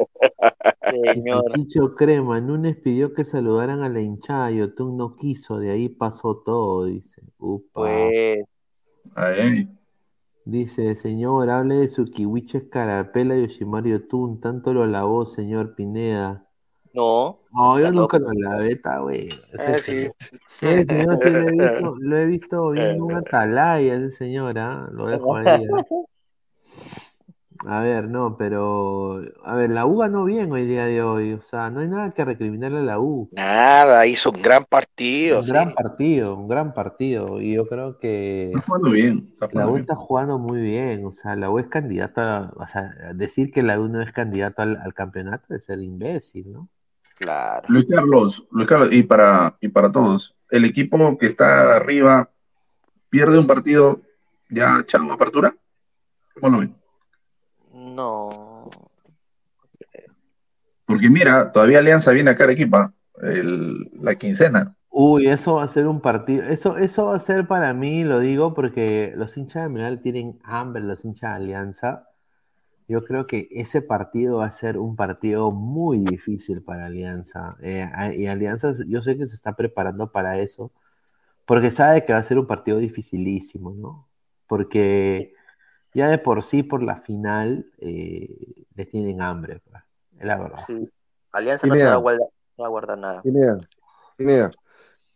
[0.82, 1.44] señor.
[1.54, 6.38] Chicho Crema, Núñez pidió que saludaran a la hinchada, Yotun no quiso, de ahí pasó
[6.38, 7.22] todo, dice.
[7.38, 7.82] Upa.
[7.82, 8.38] Pues,
[10.44, 16.48] Dice, señor, hable de su kiwiche escarapela Yoshimaru Yotun, tanto lo alabó, señor Pineda.
[16.94, 17.40] no.
[17.54, 19.28] No, yo nunca lo alabé, está güey.
[19.60, 20.08] Eh, sí.
[20.62, 24.90] Ese señor sí lo he visto, lo he visto viendo una atalaya, ese señor, ¿ah?
[24.92, 25.46] Lo dejo ahí.
[25.48, 25.86] ¿ah?
[27.68, 29.22] A ver, no, pero.
[29.44, 31.34] A ver, la U ganó bien hoy día de hoy.
[31.34, 33.30] O sea, no hay nada que recriminarle a la U.
[33.34, 35.38] Nada, hizo un gran partido.
[35.40, 35.52] Un sí.
[35.52, 37.40] gran partido, un gran partido.
[37.40, 39.30] Y yo creo que Está jugando bien.
[39.34, 39.82] Está la U bien.
[39.82, 41.06] está jugando muy bien.
[41.06, 42.38] O sea, la U es candidata.
[42.38, 45.80] a- O sea, decir que la U no es candidato al, al campeonato es ser
[45.82, 46.68] imbécil, ¿no?
[47.16, 47.68] Claro.
[47.70, 52.32] Luis Carlos, Luis Carlos, y para, y para todos, el equipo que está arriba
[53.12, 54.02] pierde un partido,
[54.50, 55.54] ya chao apertura.
[56.34, 56.76] ¿Cómo lo ven?
[57.96, 58.70] No.
[60.86, 64.76] Porque mira, todavía Alianza viene acá a Arequipa, el- la quincena.
[64.90, 66.44] Uy, eso va a ser un partido.
[66.44, 70.40] Eso, eso va a ser para mí, lo digo, porque los hinchas de Milán tienen
[70.44, 72.08] hambre, los hinchas de Alianza.
[72.88, 77.58] Yo creo que ese partido va a ser un partido muy difícil para Alianza.
[77.62, 80.72] Eh, y Alianza, yo sé que se está preparando para eso,
[81.46, 84.08] porque sabe que va a ser un partido dificilísimo, ¿no?
[84.48, 85.34] Porque
[85.94, 89.84] ya de por sí, por la final, eh, les tienen hambre, pues,
[90.20, 90.60] es la verdad.
[90.68, 90.90] Sí.
[91.32, 91.92] Alianza no se Pineda.
[91.92, 92.28] va a guardar,
[92.58, 93.22] no va a guardar nada.
[93.22, 93.56] Pineda,
[94.18, 94.52] Pineda.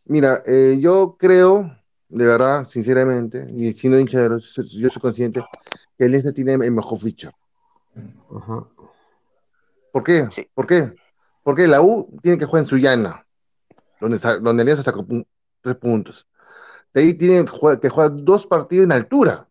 [0.06, 1.76] Mira, eh, yo creo,
[2.10, 5.44] de verdad, sinceramente, y siendo hincha de los, yo soy consciente
[5.98, 7.32] que Alianza tiene el mejor ficha.
[9.92, 10.28] ¿Por qué?
[10.54, 10.94] ¿Por qué?
[11.44, 13.26] Porque la U tiene que jugar en Sullana,
[14.00, 15.06] donde, donde Alianza sacó
[15.62, 16.28] tres puntos.
[16.94, 19.48] De ahí tiene que jugar, que jugar dos partidos en altura.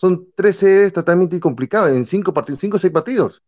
[0.00, 3.42] Son tres series totalmente complicadas, en cinco partidos, cinco o seis partidos.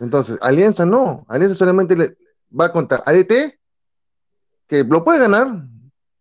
[0.00, 1.26] Entonces, Alianza no.
[1.28, 2.16] Alianza solamente le
[2.58, 3.60] va contra ADT,
[4.66, 5.66] que lo puede ganar.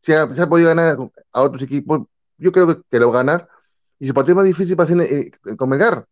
[0.01, 2.01] Se ha, se podido ganar a, a otros equipos.
[2.37, 3.49] Yo creo que, que lo va a ganar.
[3.97, 6.05] Y su partido más difícil va a ser eh, con Melgar.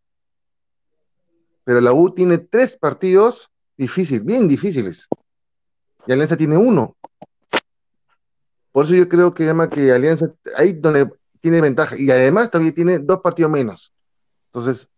[1.64, 5.06] Pero la U tiene tres partidos difíciles, bien difíciles.
[6.06, 6.96] Y Alianza tiene uno.
[8.72, 11.10] Por eso yo creo que llama que Alianza, ahí donde
[11.40, 11.96] tiene ventaja.
[11.98, 13.94] Y además también tiene dos partidos menos.
[14.46, 14.88] Entonces,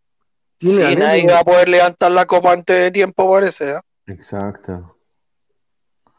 [0.58, 3.72] tiene Sí, nadie va a poder levantar la copa antes de tiempo, parece.
[3.72, 3.80] ¿eh?
[4.06, 4.96] Exacto.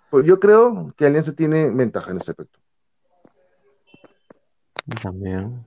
[0.09, 2.59] pues yo creo que Alianza tiene ventaja en ese aspecto.
[5.01, 5.65] También.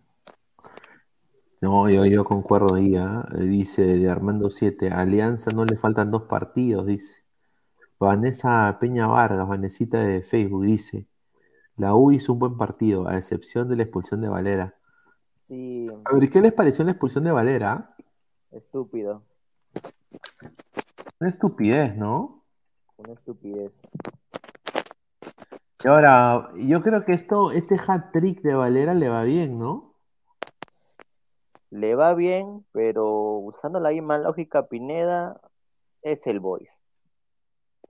[1.61, 3.25] No, yo, yo concuerdo ahí, ¿ah?
[3.39, 7.23] Eh, Dice de Armando 7, Alianza no le faltan dos partidos, dice.
[8.01, 11.07] Vanessa Peña Vargas, Vanesita de Facebook, dice,
[11.77, 14.75] la U hizo un buen partido, a excepción de la expulsión de Valera.
[15.49, 17.95] Sí, A ver, ¿qué les pareció la expulsión de Valera?
[18.51, 19.23] estúpido.
[21.21, 22.45] Una estupidez, ¿no?
[22.99, 23.73] Una estupidez.
[25.85, 29.95] Y ahora, yo creo que esto, este hat-trick de Valera le va bien, ¿no?
[31.71, 35.41] Le va bien, pero usando la misma lógica Pineda,
[36.03, 36.73] es el voice.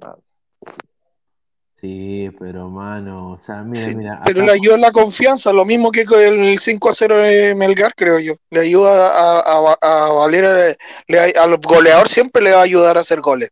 [0.02, 0.16] Ah,
[1.82, 5.90] Sí, pero mano, o sea, mira, mira, Pero acá- le ayuda la confianza, lo mismo
[5.90, 8.34] que con el 5 a 0 de Melgar, creo yo.
[8.50, 10.76] Le ayuda a, a, a Valera,
[11.08, 13.50] le- al goleador siempre le va a ayudar a hacer goles.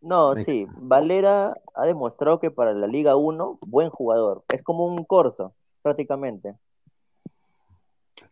[0.00, 4.44] No, sí, Valera ha demostrado que para la Liga 1, buen jugador.
[4.48, 5.52] Es como un Corso,
[5.82, 6.54] prácticamente.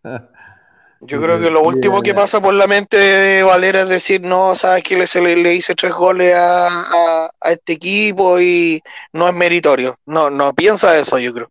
[1.01, 4.55] Yo creo que lo último que pasa por la mente de Valera es decir, no,
[4.55, 8.83] sabes que le, se le, le hice tres goles a, a- a este equipo y
[9.13, 9.97] no es meritorio.
[10.07, 11.51] No, no piensa eso, yo creo.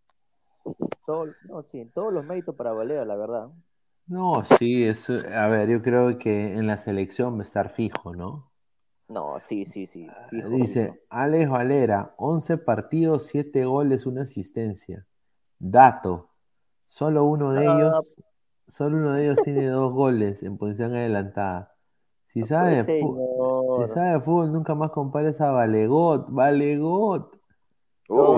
[1.06, 3.48] Todo, no, sí, todos los méritos para Valera, la verdad.
[4.06, 8.14] No, sí, es, a ver, yo creo que en la selección va a estar fijo,
[8.14, 8.50] ¿no?
[9.08, 10.08] No, sí, sí, sí.
[10.30, 10.48] fijo, fijo.
[10.50, 15.06] Dice Alex Valera, 11 partidos, 7 goles, una asistencia.
[15.58, 16.30] Dato,
[16.86, 17.74] solo uno de Ah.
[17.76, 18.16] ellos,
[18.66, 21.74] solo uno de ellos tiene dos goles en posición adelantada.
[22.26, 23.88] Si sabe, de pues, fu- señor.
[23.88, 27.30] si sabe de fútbol, nunca más compares a Valegot, Valegot.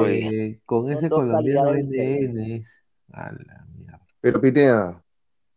[0.08, 2.64] Eh, con Son ese colombiano NN.
[3.12, 4.00] A la mierda.
[4.20, 5.04] Pero Pineda,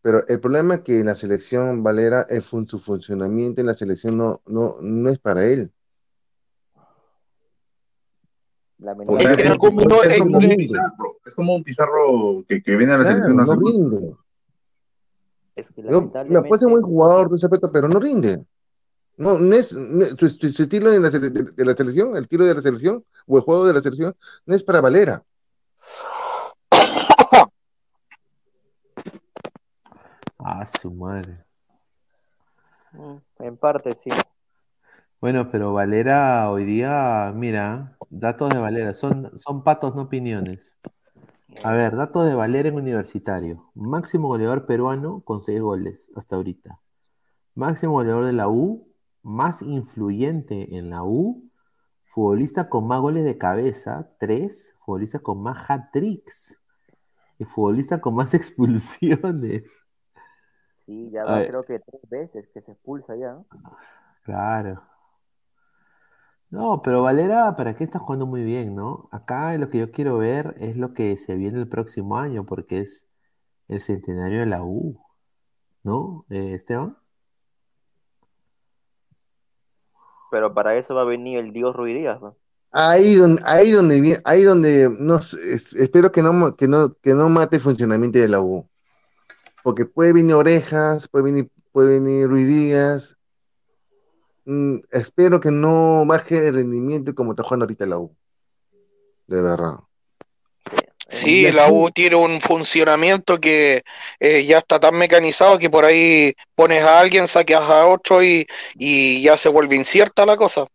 [0.02, 4.18] pero el problema es que la selección Valera, el fun- su funcionamiento en la selección
[4.18, 5.72] no, no, no es para él.
[9.08, 10.56] O sea, Es es, como un rinde.
[10.58, 14.16] pizarro, es como un pizarro que, que viene a la Claro, selección no rinde.
[15.60, 16.12] Es que No,
[16.44, 18.44] puede ser buen jugador, todo ese aspecto, pero no rinde.
[19.18, 22.28] No, no es, no su, su- su estilo en la de, de la selección, el
[22.28, 24.16] tiro de la selección o el juego de la selección,
[24.46, 25.24] no es para Valera.
[30.42, 31.44] Ah, su madre.
[32.94, 34.10] Mm, En parte, sí.
[35.20, 40.78] Bueno, pero Valera hoy día, mira, datos de Valera, son, son patos, no opiniones.
[41.64, 43.70] A ver, datos de Valera en universitario.
[43.76, 46.80] Máximo goleador peruano con seis goles hasta ahorita.
[47.56, 48.88] Máximo goleador de la U,
[49.24, 51.50] más influyente en la U,
[52.06, 56.58] futbolista con más goles de cabeza, tres, futbolista con más hat-tricks
[57.40, 59.64] y futbolista con más expulsiones.
[60.86, 63.38] Sí, ya va, creo que tres veces que se expulsa ya.
[64.24, 64.89] Claro.
[66.52, 69.08] No, pero Valera, ¿para qué está jugando muy bien, no?
[69.12, 72.80] Acá lo que yo quiero ver es lo que se viene el próximo año, porque
[72.82, 73.08] es
[73.70, 75.00] el centenario de la U,
[75.84, 76.26] ¿no?
[76.30, 76.98] Eh, Esteban.
[80.32, 82.36] Pero para eso va a venir el Dios Ruiz Díaz, ¿no?
[82.72, 87.14] Ahí donde, ahí donde, ahí donde, no sé, es- espero que no, que no, que
[87.16, 88.70] no mate el funcionamiento de la U.
[89.64, 93.18] Porque puede venir Orejas, puede venir, puede venir Ruiz Díaz.
[94.50, 98.16] Mm, espero que no baje el rendimiento como está jugando ahorita la U.
[99.28, 99.76] De verdad.
[101.08, 103.84] Sí, la U tiene un funcionamiento que
[104.20, 108.48] eh, ya está tan mecanizado que por ahí pones a alguien, saqueas a otro y,
[108.76, 110.66] y ya se vuelve incierta la cosa.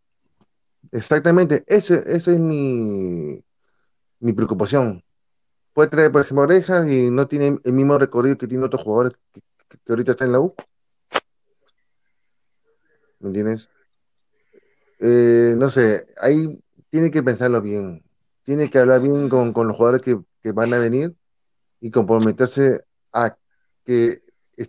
[0.93, 3.43] Exactamente, ese, esa es mi,
[4.21, 5.03] mi preocupación.
[5.73, 9.15] Puede traer, por ejemplo, Orejas y no tiene el mismo recorrido que tiene otros jugadores
[9.33, 10.55] que, que- que ahorita están en la U.
[13.25, 13.71] ¿Me entiendes?
[15.01, 18.05] Eh, no sé, ahí tiene que pensarlo bien.
[18.43, 21.15] Tiene que hablar bien con, con los jugadores que, que van a venir
[21.81, 22.85] y comprometerse
[23.15, 23.35] a
[23.87, 24.21] que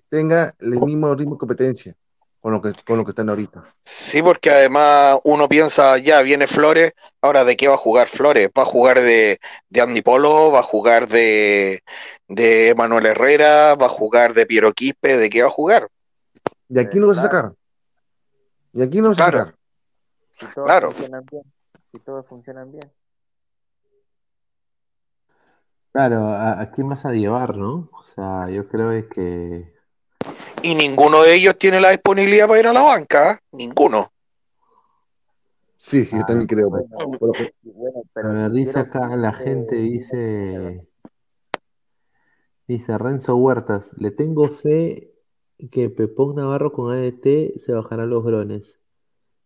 [0.07, 1.95] tenga el mismo ritmo de competencia
[2.39, 3.75] con lo que, con lo que están ahorita.
[3.83, 8.49] Sí, porque además uno piensa, ya viene Flores, ahora de qué va a jugar Flores?
[8.57, 9.37] ¿Va a jugar de,
[9.67, 10.49] de Andy Polo?
[10.51, 11.83] ¿Va a jugar de,
[12.29, 13.75] de Manuel Herrera?
[13.75, 15.17] ¿Va a jugar de Piero Quispe?
[15.17, 15.89] ¿De qué va a jugar?
[16.69, 17.51] Y aquí no vas a sacar.
[18.75, 19.55] Y aquí no a sacar.
[20.37, 20.91] Si todos Claro.
[20.91, 21.43] funcionan bien.
[21.93, 22.91] Si todos funcionan bien.
[25.93, 27.89] Claro, ¿a, a quién vas a llevar, no?
[27.93, 29.73] O sea, yo creo que
[30.61, 33.37] Y ninguno de ellos tiene la disponibilidad para ir a la banca, ¿eh?
[33.53, 34.11] Ninguno.
[35.77, 36.69] Sí, yo también creo.
[36.69, 36.97] Bueno,
[38.15, 40.85] A ver, dice acá la gente, dice,
[42.67, 45.14] dice Renzo Huertas, le tengo fe
[45.71, 48.79] que Pepón Navarro con ADT se bajará los grones.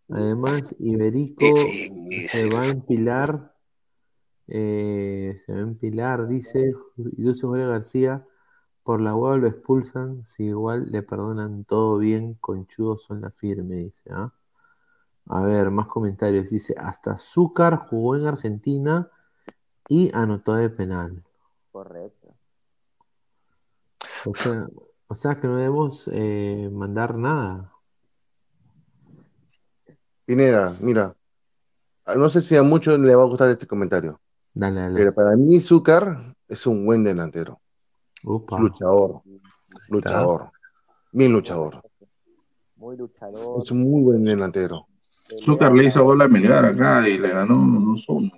[0.09, 1.45] Además, Iberico
[2.27, 3.53] se va a empilar,
[4.47, 8.25] eh, se va a empilar, dice Lucio Jorge García,
[8.83, 13.75] por la hueá lo expulsan, si igual le perdonan todo bien, conchudos son la firme,
[13.75, 14.33] dice, ¿ah?
[15.29, 16.49] A ver, más comentarios.
[16.49, 19.09] Dice, hasta Zúcar jugó en Argentina
[19.87, 21.23] y anotó de penal.
[21.71, 22.33] Correcto.
[24.25, 24.67] O sea,
[25.09, 27.73] o sea que no debemos eh, mandar nada.
[30.23, 31.15] Pineda, mira,
[32.15, 34.21] no sé si a muchos le va a gustar este comentario,
[34.53, 34.95] Dale, dale.
[34.95, 37.59] pero para mí Zúcar es un buen delantero.
[38.23, 38.59] Upa.
[38.59, 39.21] Luchador,
[39.87, 40.51] luchador,
[41.11, 41.81] bien luchador.
[42.75, 43.57] Muy luchador.
[43.57, 44.85] Es un muy buen delantero.
[45.43, 48.31] Zúcar le hizo gol a Melgar acá y le ganó 2-1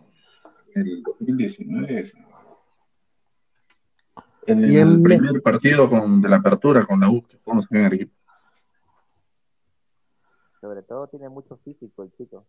[0.75, 2.11] en el 2019.
[4.47, 7.37] En el, primer partido con, de la apertura con la U, que
[7.71, 8.13] en Arequipa.
[10.59, 12.45] Sobre todo tiene mucho físico el chico.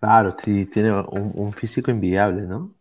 [0.00, 2.74] Claro, sí, tiene un, un físico envidiable, ¿no?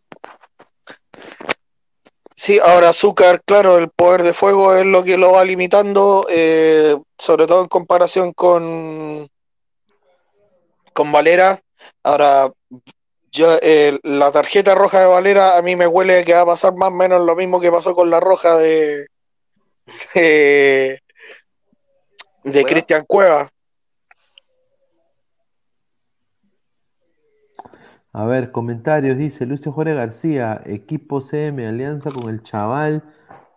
[2.35, 6.97] Sí, ahora Azúcar, claro, el poder de fuego es lo que lo va limitando, eh,
[7.17, 9.29] sobre todo en comparación con,
[10.93, 11.61] con Valera.
[12.03, 12.51] Ahora,
[13.35, 16.89] eh, la tarjeta roja de Valera a mí me huele que va a pasar más
[16.89, 19.07] o menos lo mismo que pasó con la roja de
[20.13, 21.01] de,
[22.43, 23.49] de Cristian Cueva.
[28.15, 33.01] A ver, comentarios, dice Lucio Jorge García, equipo CM, alianza con el chaval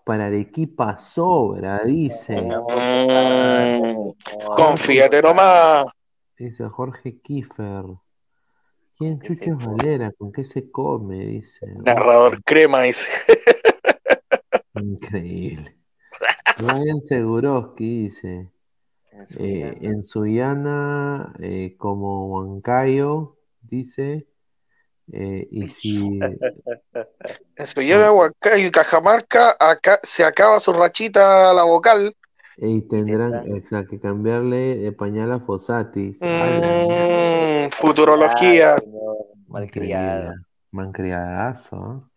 [0.05, 2.40] para Arequipa sobra, dice.
[2.40, 4.12] Mm,
[4.55, 5.89] confíate nomás.
[6.39, 7.85] Dice Jorge Kiefer.
[8.98, 10.12] ¿Quién chucha es Valera?
[10.12, 11.18] ¿Con qué se come?
[11.27, 11.66] Dice.
[11.85, 13.09] Narrador crema, dice.
[14.74, 15.77] Increíble.
[16.59, 18.51] Ryan Seguroski dice.
[19.39, 24.27] eh, en Suyana, eh, como Huancayo, dice.
[25.12, 26.18] eh, y si.
[27.56, 32.14] En su lleva Huancayo y Cajamarca, acá se acaba su rachita a la vocal.
[32.59, 36.12] Y tendrán exacto, que cambiarle de pañal a Fossati.
[36.20, 38.77] Mm, futurología.
[39.49, 40.35] Malcriada.
[40.70, 42.09] Mancriadazo.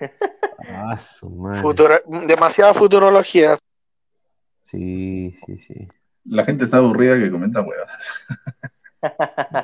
[0.00, 0.10] ¿eh?
[0.68, 2.02] Ah, su madre.
[2.26, 3.58] Demasiada futurología.
[4.64, 5.88] Sí, sí, sí.
[6.24, 8.08] La gente está aburrida que comenta huevas.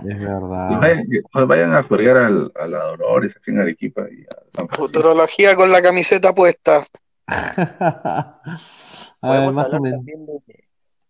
[0.07, 0.69] Es verdad.
[0.69, 4.37] Que vayan, que vayan a jugar al, a la Dolores aquí en Arequipa y a
[4.55, 4.69] San.
[4.69, 6.87] Futurología con la camiseta puesta.
[7.27, 10.65] A ver, Podemos más hablar también de,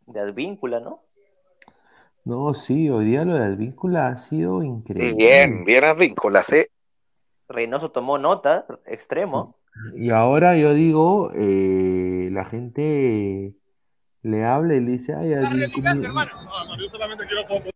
[0.07, 1.03] de Advíncula, ¿no?
[2.25, 5.17] No, sí, hoy día lo de Advíncula ha sido increíble.
[5.17, 6.71] bien, bien advínculas, ¿eh?
[7.49, 9.57] Reynoso tomó nota, extremo.
[9.97, 13.57] Y ahora yo digo, eh, la gente
[14.23, 15.95] le habla y le dice, ay, Advíncula.
[16.79, 17.71] yo solamente quiero foco.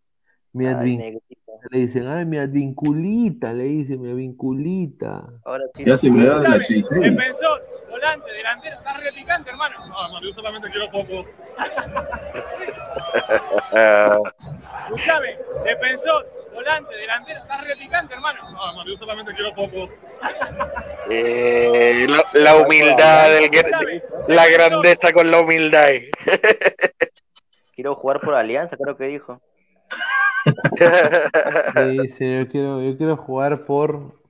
[0.53, 1.21] Mi.
[1.71, 5.25] Le dicen, ay, mi advinculita, le dicen, mi advinculita.
[5.45, 5.85] Ahora sí.
[5.85, 7.01] Ya se me da la Escúchame, 16.
[7.01, 9.87] defensor, volante, delantero, estás replicante, hermano.
[9.87, 11.27] No, hermano, yo solamente quiero foco.
[14.85, 18.51] Escúchame, defensor, volante, delantero, estás replicante, hermano.
[18.51, 19.89] No, hermano, yo solamente quiero foco.
[21.11, 23.51] Eh, la, la humildad, del
[24.29, 25.89] la grandeza con la humildad.
[27.75, 29.43] Quiero jugar por Alianza, creo que dijo.
[32.03, 34.21] Dice, yo quiero, yo quiero jugar por,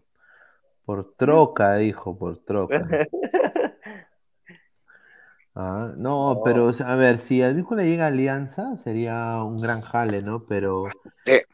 [0.84, 2.86] por troca, dijo, por troca.
[5.58, 9.80] Ah, no, pero o sea, a ver, si Advíncula llega a Alianza sería un gran
[9.80, 10.44] jale, ¿no?
[10.44, 10.90] Pero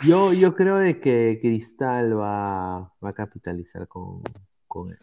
[0.04, 4.24] yo, yo creo de que Cristal va, va a capitalizar con,
[4.66, 4.98] con él.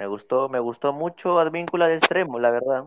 [0.00, 2.86] Me gustó, me gustó mucho Advíncula de extremo, la verdad.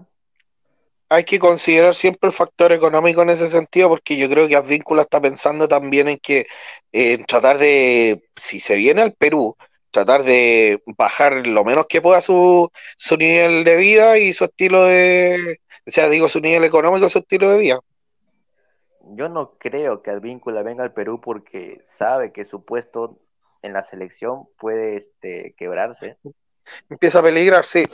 [1.09, 5.03] Hay que considerar siempre el factor económico en ese sentido, porque yo creo que Advíncula
[5.03, 6.47] está pensando también en que
[6.91, 9.55] eh, tratar de, si se viene al Perú,
[9.91, 14.83] tratar de bajar lo menos que pueda su, su nivel de vida y su estilo
[14.83, 17.79] de, o sea, digo, su nivel económico, su estilo de vida.
[19.11, 23.19] Yo no creo que Advíncula venga al Perú porque sabe que su puesto
[23.61, 26.17] en la selección puede este, quebrarse.
[26.89, 27.85] Empieza a peligrar, sí.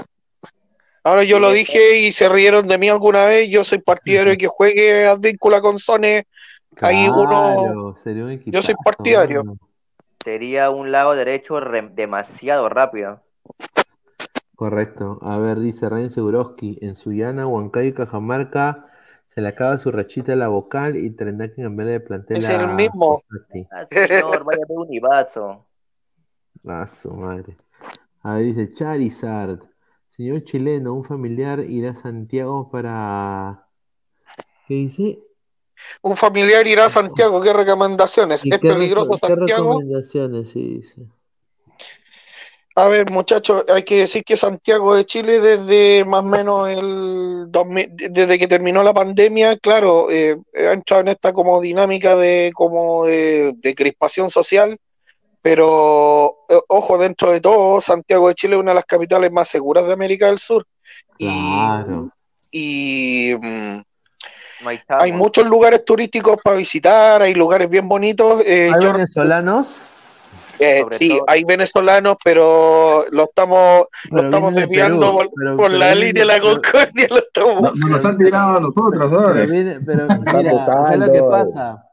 [1.03, 3.49] Ahora yo lo dije y se rieron de mí alguna vez.
[3.49, 6.27] Yo soy partidario de que juegue Advíncula con Sone.
[6.81, 7.29] Ahí uno.
[7.55, 9.43] Claro, sería un Yo soy partidario.
[10.23, 13.21] Sería un lado derecho re- demasiado rápido.
[14.55, 15.17] Correcto.
[15.23, 18.85] A ver, dice Ryan Seguroski, en Suyana, Huancayo y Cajamarca
[19.33, 22.49] se le acaba su rachita a la vocal y tendrá que cambiarle de plantel Es
[22.49, 23.21] el mismo.
[23.71, 25.65] Ah, señor, vaya de un Ibazo.
[26.67, 27.57] A su madre.
[28.21, 29.70] A ver, dice Charizard.
[30.21, 33.67] Señor chileno, un familiar irá a Santiago para.
[34.67, 35.19] ¿Qué dice?
[36.03, 37.41] Un familiar irá a Santiago.
[37.41, 38.45] ¿Qué recomendaciones?
[38.45, 39.69] ¿Y ¿Es qué peligroso reco- qué Santiago?
[39.79, 40.49] recomendaciones?
[40.49, 41.07] Sí, dice.
[42.75, 47.45] A ver, muchachos, hay que decir que Santiago de Chile desde más o menos el
[47.49, 52.51] 2000, desde que terminó la pandemia, claro, eh, ha entrado en esta como dinámica de
[52.53, 54.77] como de, de crispación social,
[55.41, 59.47] pero eh, ojo, dentro de todo, Santiago de Chile es una de las capitales más
[59.47, 60.65] seguras de América del Sur
[61.17, 62.09] Claro.
[62.51, 63.77] y mm,
[64.89, 68.41] hay muchos lugares turísticos para visitar, hay lugares bien bonitos.
[68.45, 69.81] eh, ¿Hay yo- venezolanos?
[70.59, 71.25] eh, sí, todo.
[71.27, 76.13] hay venezolanos, pero lo estamos, lo estamos desviando Perú, por, pero- por pero la línea
[76.13, 77.07] de la pero- Concordia.
[77.09, 79.33] Lo estamos No, no nos han tirado a nosotros, ahora.
[79.33, 80.65] Pero, viene- pero mira.
[80.65, 81.83] ¿sabes lo que pasa?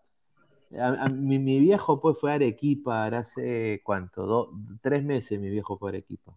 [0.71, 5.91] Mi, mi viejo pues fue a Arequipa hace cuánto, Do- tres meses mi viejo fue
[5.91, 6.37] a Arequipa.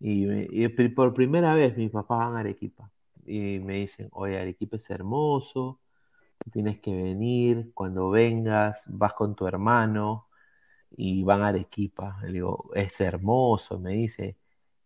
[0.00, 0.26] Y,
[0.64, 2.90] y por primera vez mis papás van a Arequipa.
[3.26, 5.80] Y me dicen, oye, Arequipa es hermoso,
[6.52, 10.28] tienes que venir, cuando vengas, vas con tu hermano
[10.96, 12.18] y van a Arequipa.
[12.24, 14.36] Le digo, es hermoso, me dice.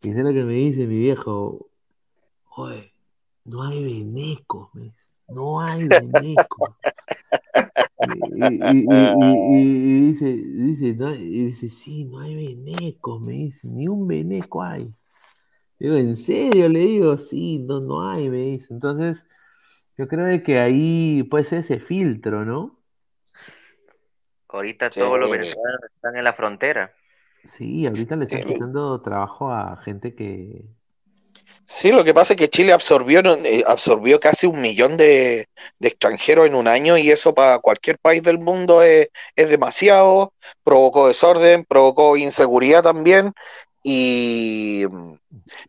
[0.03, 1.69] Y es lo que me dice mi viejo,
[2.57, 2.93] oye,
[3.45, 5.07] no hay venecos, me dice.
[5.29, 6.77] No hay venecos.
[8.03, 13.33] Y, y- y- y- y dice, dice, no, y dice, sí, no hay venecos, me
[13.35, 14.91] dice, ni un veneco hay.
[15.79, 16.69] Digo, ¿en serio?
[16.69, 18.73] Le digo, sí, no, no hay, me dice.
[18.75, 19.27] Entonces,
[19.99, 22.79] yo creo de que ahí puede ser ese filtro, ¿no?
[24.49, 25.01] Ahorita Sí.
[25.01, 26.95] todos los venezolanos están en la frontera.
[27.45, 30.65] Sí, ahorita le están quitando trabajo a gente que.
[31.67, 35.49] Sí, lo que pasa es que Chile absorbió, eh, absorbió casi un millón de,
[35.81, 40.33] extranjeros en un año y eso para cualquier país del mundo es, es demasiado,
[40.65, 43.33] provocó desorden, provocó inseguridad también
[43.83, 45.15] y mm,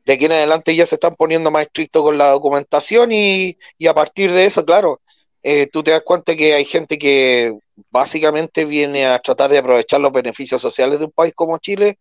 [0.06, 3.88] de aquí en adelante ya se están poniendo más estrictos con la documentación y, y
[3.88, 5.02] a partir de eso, claro,
[5.44, 7.58] eh, tú te das cuenta que hay gente que
[7.92, 11.98] básicamente viene a tratar de aprovechar los beneficios sociales de un país como Chile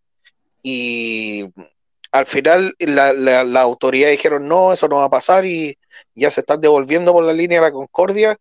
[0.63, 1.45] y
[2.13, 5.77] al final la, la, la autoridad dijeron no, eso no va a pasar y
[6.15, 8.37] ya se están devolviendo por la línea de la Concordia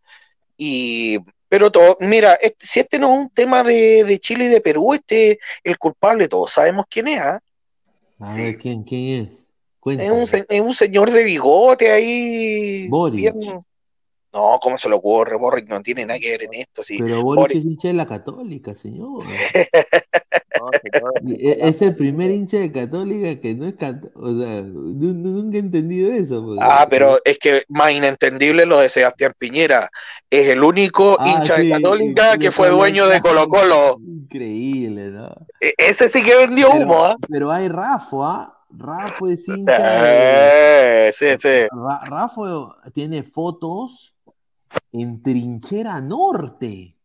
[0.57, 1.18] y
[1.49, 4.61] pero todo, mira, este- si este no es un tema de, de Chile y de
[4.61, 7.39] Perú, este el culpable, todos sabemos quién es, ¿ah?
[8.19, 9.22] A ver, ¿quién, quién
[9.84, 9.99] es?
[9.99, 12.88] Es un, es un señor de bigote ahí.
[12.88, 13.19] Boric.
[13.19, 13.65] bien-
[14.31, 15.35] No, ¿cómo se lo ocurre?
[15.35, 16.84] Boric no tiene nada que ver en esto.
[16.84, 16.98] Sí.
[16.99, 19.23] Pero Boric Boric- es hincha de la Católica, señor.
[21.28, 23.76] E- Es el primer hincha de Católica que no es.
[24.16, 26.44] O sea, nu- nu- nunca he entendido eso.
[26.46, 26.60] pues.
[26.62, 29.90] Ah, pero es que más inentendible lo de Sebastián Piñera.
[30.30, 33.98] Es el único Ah, hincha sí, de Católica que fue dueño de Colo Colo.
[34.00, 35.28] Increíble, ¿no?
[35.60, 37.16] E- Ese sí que vendió Pero, humo, ¿ah?
[37.30, 38.58] pero hay Rafa, ¿ah?
[38.70, 41.08] Rafa es hincha de.
[41.08, 41.68] Eh, sí, sí.
[41.72, 42.42] Ra- Rafa
[42.94, 44.14] tiene fotos
[44.94, 46.96] en Trinchera Norte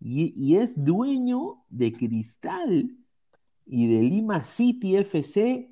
[0.00, 2.96] y, es dueño de Cristal
[3.66, 5.70] y de Lima City FC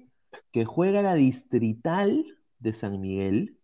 [0.51, 2.25] que juega la distrital
[2.59, 3.59] de San Miguel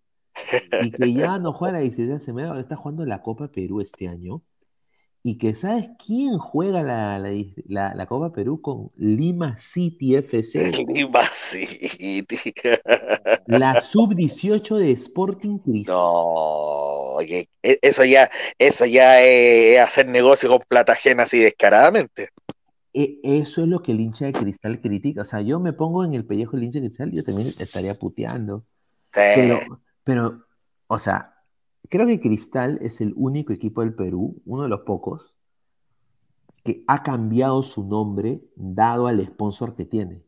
[0.82, 3.80] y que ya no juega la distrital de San Miguel, está jugando la Copa Perú
[3.80, 4.42] este año
[5.24, 7.30] y que sabes quién juega la, la,
[7.68, 10.72] la- la Copa Perú con Lima City FC.
[10.94, 12.54] Lima City.
[13.46, 15.94] La sub-18 de Sporting Cristal.
[15.94, 22.28] No, oye, e- eso ya, eso ya es hacer negocio con plata ajena así descaradamente.
[22.94, 25.22] E- Eso es lo que el hincha de Cristal critica.
[25.22, 27.94] O sea, yo me pongo en el pellejo del hincha de Cristal, yo también estaría
[27.94, 28.64] puteando.
[29.12, 30.44] Pero, pero,
[30.86, 31.31] o sea,
[31.92, 35.34] creo que Cristal es el único equipo del Perú, uno de los pocos,
[36.64, 40.22] que ha cambiado su nombre dado al sponsor que tiene.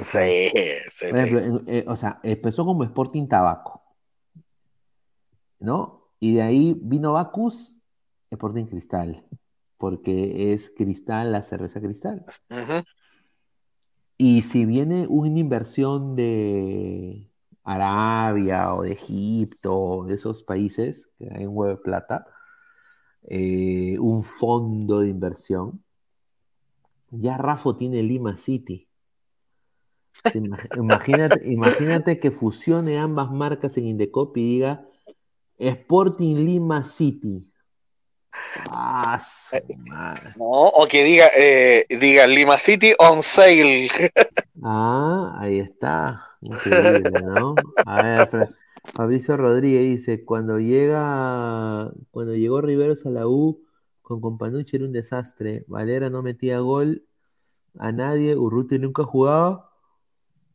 [0.00, 0.52] Sí,
[0.88, 3.82] sí, Por ejemplo, eh, o sea, empezó como Sporting Tabaco,
[5.58, 6.12] ¿no?
[6.20, 7.76] Y de ahí vino Bacus,
[8.30, 9.26] Sporting Cristal,
[9.78, 12.24] porque es Cristal, la cerveza Cristal.
[14.16, 17.29] Y si viene una inversión de
[17.64, 22.26] Arabia o de Egipto, o de esos países que hay un huevo de plata,
[23.22, 25.82] eh, un fondo de inversión,
[27.10, 28.88] ya Rafa tiene Lima City.
[30.76, 34.86] Imagínate, imagínate que fusione ambas marcas en Indecop y diga
[35.58, 37.50] Sporting Lima City.
[38.68, 39.20] Ah,
[39.88, 40.30] madre.
[40.36, 43.88] No, o que diga, eh, diga Lima City on sale.
[44.62, 46.29] Ah, ahí está.
[46.40, 47.54] Increíble, ¿no?
[47.84, 48.54] A ver,
[48.94, 53.62] Fabricio Rodríguez dice, cuando llega, cuando llegó Riveros a la U
[54.02, 55.64] con Companucci era un desastre.
[55.68, 57.04] Valera no metía gol
[57.78, 59.70] a nadie, Urruti nunca jugaba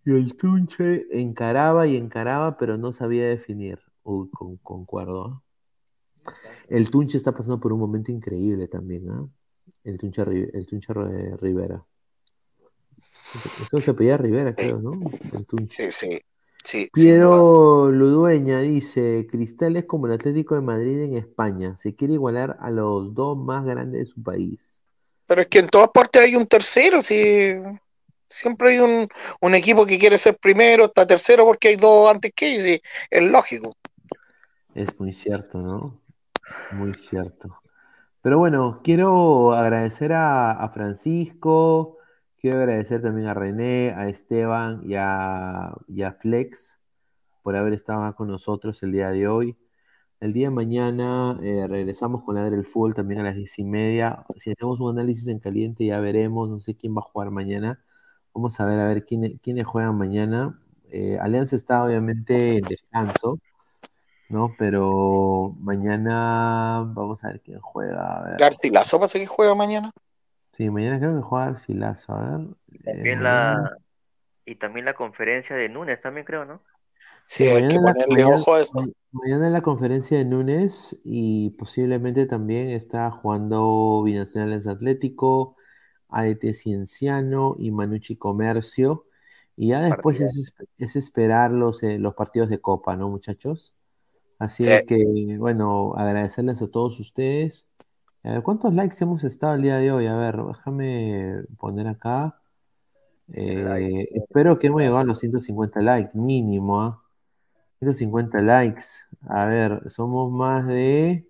[0.05, 3.79] y el Tunche encaraba y encaraba, pero no sabía definir.
[4.03, 5.41] Uy, con, concuerdo.
[6.25, 6.31] ¿ah?
[6.69, 9.27] El Tunche está pasando por un momento increíble también, ¿ah?
[9.83, 11.85] El Tunche, el Rivera.
[13.61, 14.93] Es que se apellida Rivera, creo, ¿no?
[15.69, 16.21] Sí, sí.
[16.65, 22.15] Sí, Piero Ludueña dice, Cristal es como el Atlético de Madrid en España, se quiere
[22.15, 24.65] igualar a los dos más grandes de su país.
[25.27, 27.53] Pero es que en todas partes hay un tercero, si
[28.27, 29.07] siempre hay un,
[29.41, 32.79] un equipo que quiere ser primero, está tercero porque hay dos antes que ellos,
[33.11, 33.75] es lógico.
[34.73, 36.01] Es muy cierto, ¿no?
[36.71, 37.61] Muy cierto.
[38.23, 41.94] Pero bueno, quiero agradecer a, a Francisco,
[42.45, 46.79] quiero agradecer también a René, a Esteban y a, a Flex
[47.41, 49.57] por haber estado con nosotros el día de hoy.
[50.19, 53.63] El día de mañana eh, regresamos con la del fútbol también a las diez y
[53.63, 54.27] media.
[54.37, 57.83] Si hacemos un análisis en caliente ya veremos, no sé quién va a jugar mañana.
[58.31, 60.61] Vamos a ver a ver quiénes, quiénes juegan mañana.
[60.91, 63.39] Eh, Alianza está obviamente en descanso,
[64.29, 64.53] ¿no?
[64.59, 68.19] Pero mañana vamos a ver quién juega.
[68.19, 68.37] A ver.
[68.37, 69.91] Garcilaso pasa que juega mañana.
[70.55, 72.47] Sí, mañana creo que juega Arcilazo, a ver.
[72.83, 73.77] También Eh, la,
[74.45, 76.61] y también la conferencia de Núñez, también creo, ¿no?
[77.25, 78.73] Sí, hay que mañana, ponerle mañana- ojo a eso.
[78.75, 85.55] ma- mañana en la conferencia de Núñez y posiblemente también está jugando Binacionales Atlético,
[86.09, 89.05] ADT Cienciano y Manucci Comercio.
[89.57, 93.73] Y ya después es, esp- es esperar los, eh, los partidos de Copa, ¿no, muchachos?
[94.39, 94.85] Así Sí.
[94.85, 97.67] que, bueno, agradecerles a todos ustedes.
[98.25, 100.07] A ver, ¿cuántos likes hemos estado el día de hoy?
[100.07, 102.41] A ver, déjame poner acá.
[103.31, 107.03] Eh, espero que hemos llegado a los 150 likes, mínimo, ¿ah?
[107.77, 108.83] 150 likes.
[109.29, 111.27] A ver, somos más de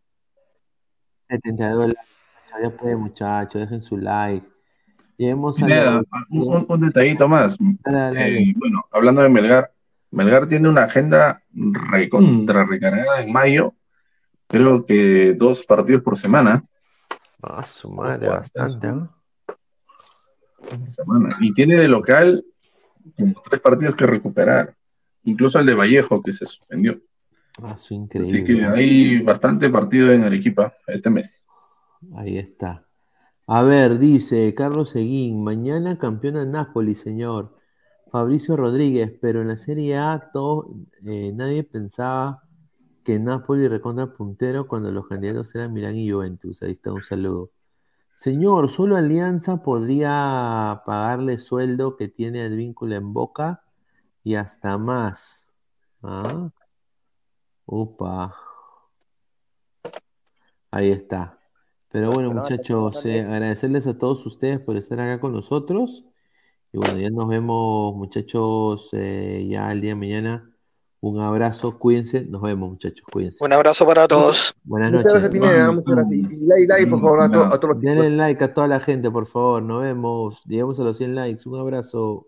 [1.28, 2.02] 72 likes.
[2.64, 4.48] Ya puede, muchachos, dejen su like.
[5.18, 7.58] Lleguemos a un, detallito más.
[7.60, 9.74] Eh, bueno, hablando de Melgar,
[10.12, 13.74] Melgar tiene una agenda recontra recargada en mayo.
[14.48, 16.64] Creo que dos partidos por semana.
[17.48, 19.16] Ah, su madre, Ojo, bastante, ¿no?
[20.58, 21.30] por semana.
[21.40, 22.44] Y tiene de local
[23.18, 24.76] como tres partidos que recuperar.
[25.26, 27.00] Incluso el de Vallejo que se suspendió.
[27.62, 28.44] Ah, su Así increíble.
[28.44, 31.46] que hay bastante partido en Arequipa este mes.
[32.16, 32.86] Ahí está.
[33.48, 37.56] A ver, dice Carlos Seguín, mañana campeona Napoli, señor.
[38.12, 40.74] Fabricio Rodríguez, pero en la Serie A todo,
[41.06, 42.40] eh, nadie pensaba
[43.06, 46.62] que Napoli recontra puntero cuando los candidatos eran Milán y Juventus.
[46.64, 47.52] Ahí está, un saludo.
[48.14, 53.64] Señor, solo Alianza podría pagarle sueldo que tiene Advíncula en Boca
[54.24, 55.48] y hasta más.
[56.02, 56.50] ¿Ah?
[57.66, 58.36] Upa.
[60.72, 61.40] Ahí está.
[61.90, 66.06] Pero bueno, muchachos, eh, agradecerles a todos ustedes por estar acá con nosotros.
[66.74, 70.55] Y bueno, ya nos vemos, muchachos, eh, ya el día de mañana.
[71.08, 73.44] Un abrazo, cuídense, nos vemos, muchachos, cuídense.
[73.46, 74.56] Un abrazo para todos.
[74.64, 75.22] Buenas Muchas noches.
[75.22, 75.72] gracias, Pineda.
[75.72, 76.32] Muchas gracias.
[76.32, 78.80] Y like, like, por favor, a, to- a todos los Denle like a toda la
[78.80, 79.62] gente, por favor.
[79.62, 80.42] Nos vemos.
[80.48, 81.48] Llegamos a los 100 likes.
[81.48, 82.28] Un abrazo.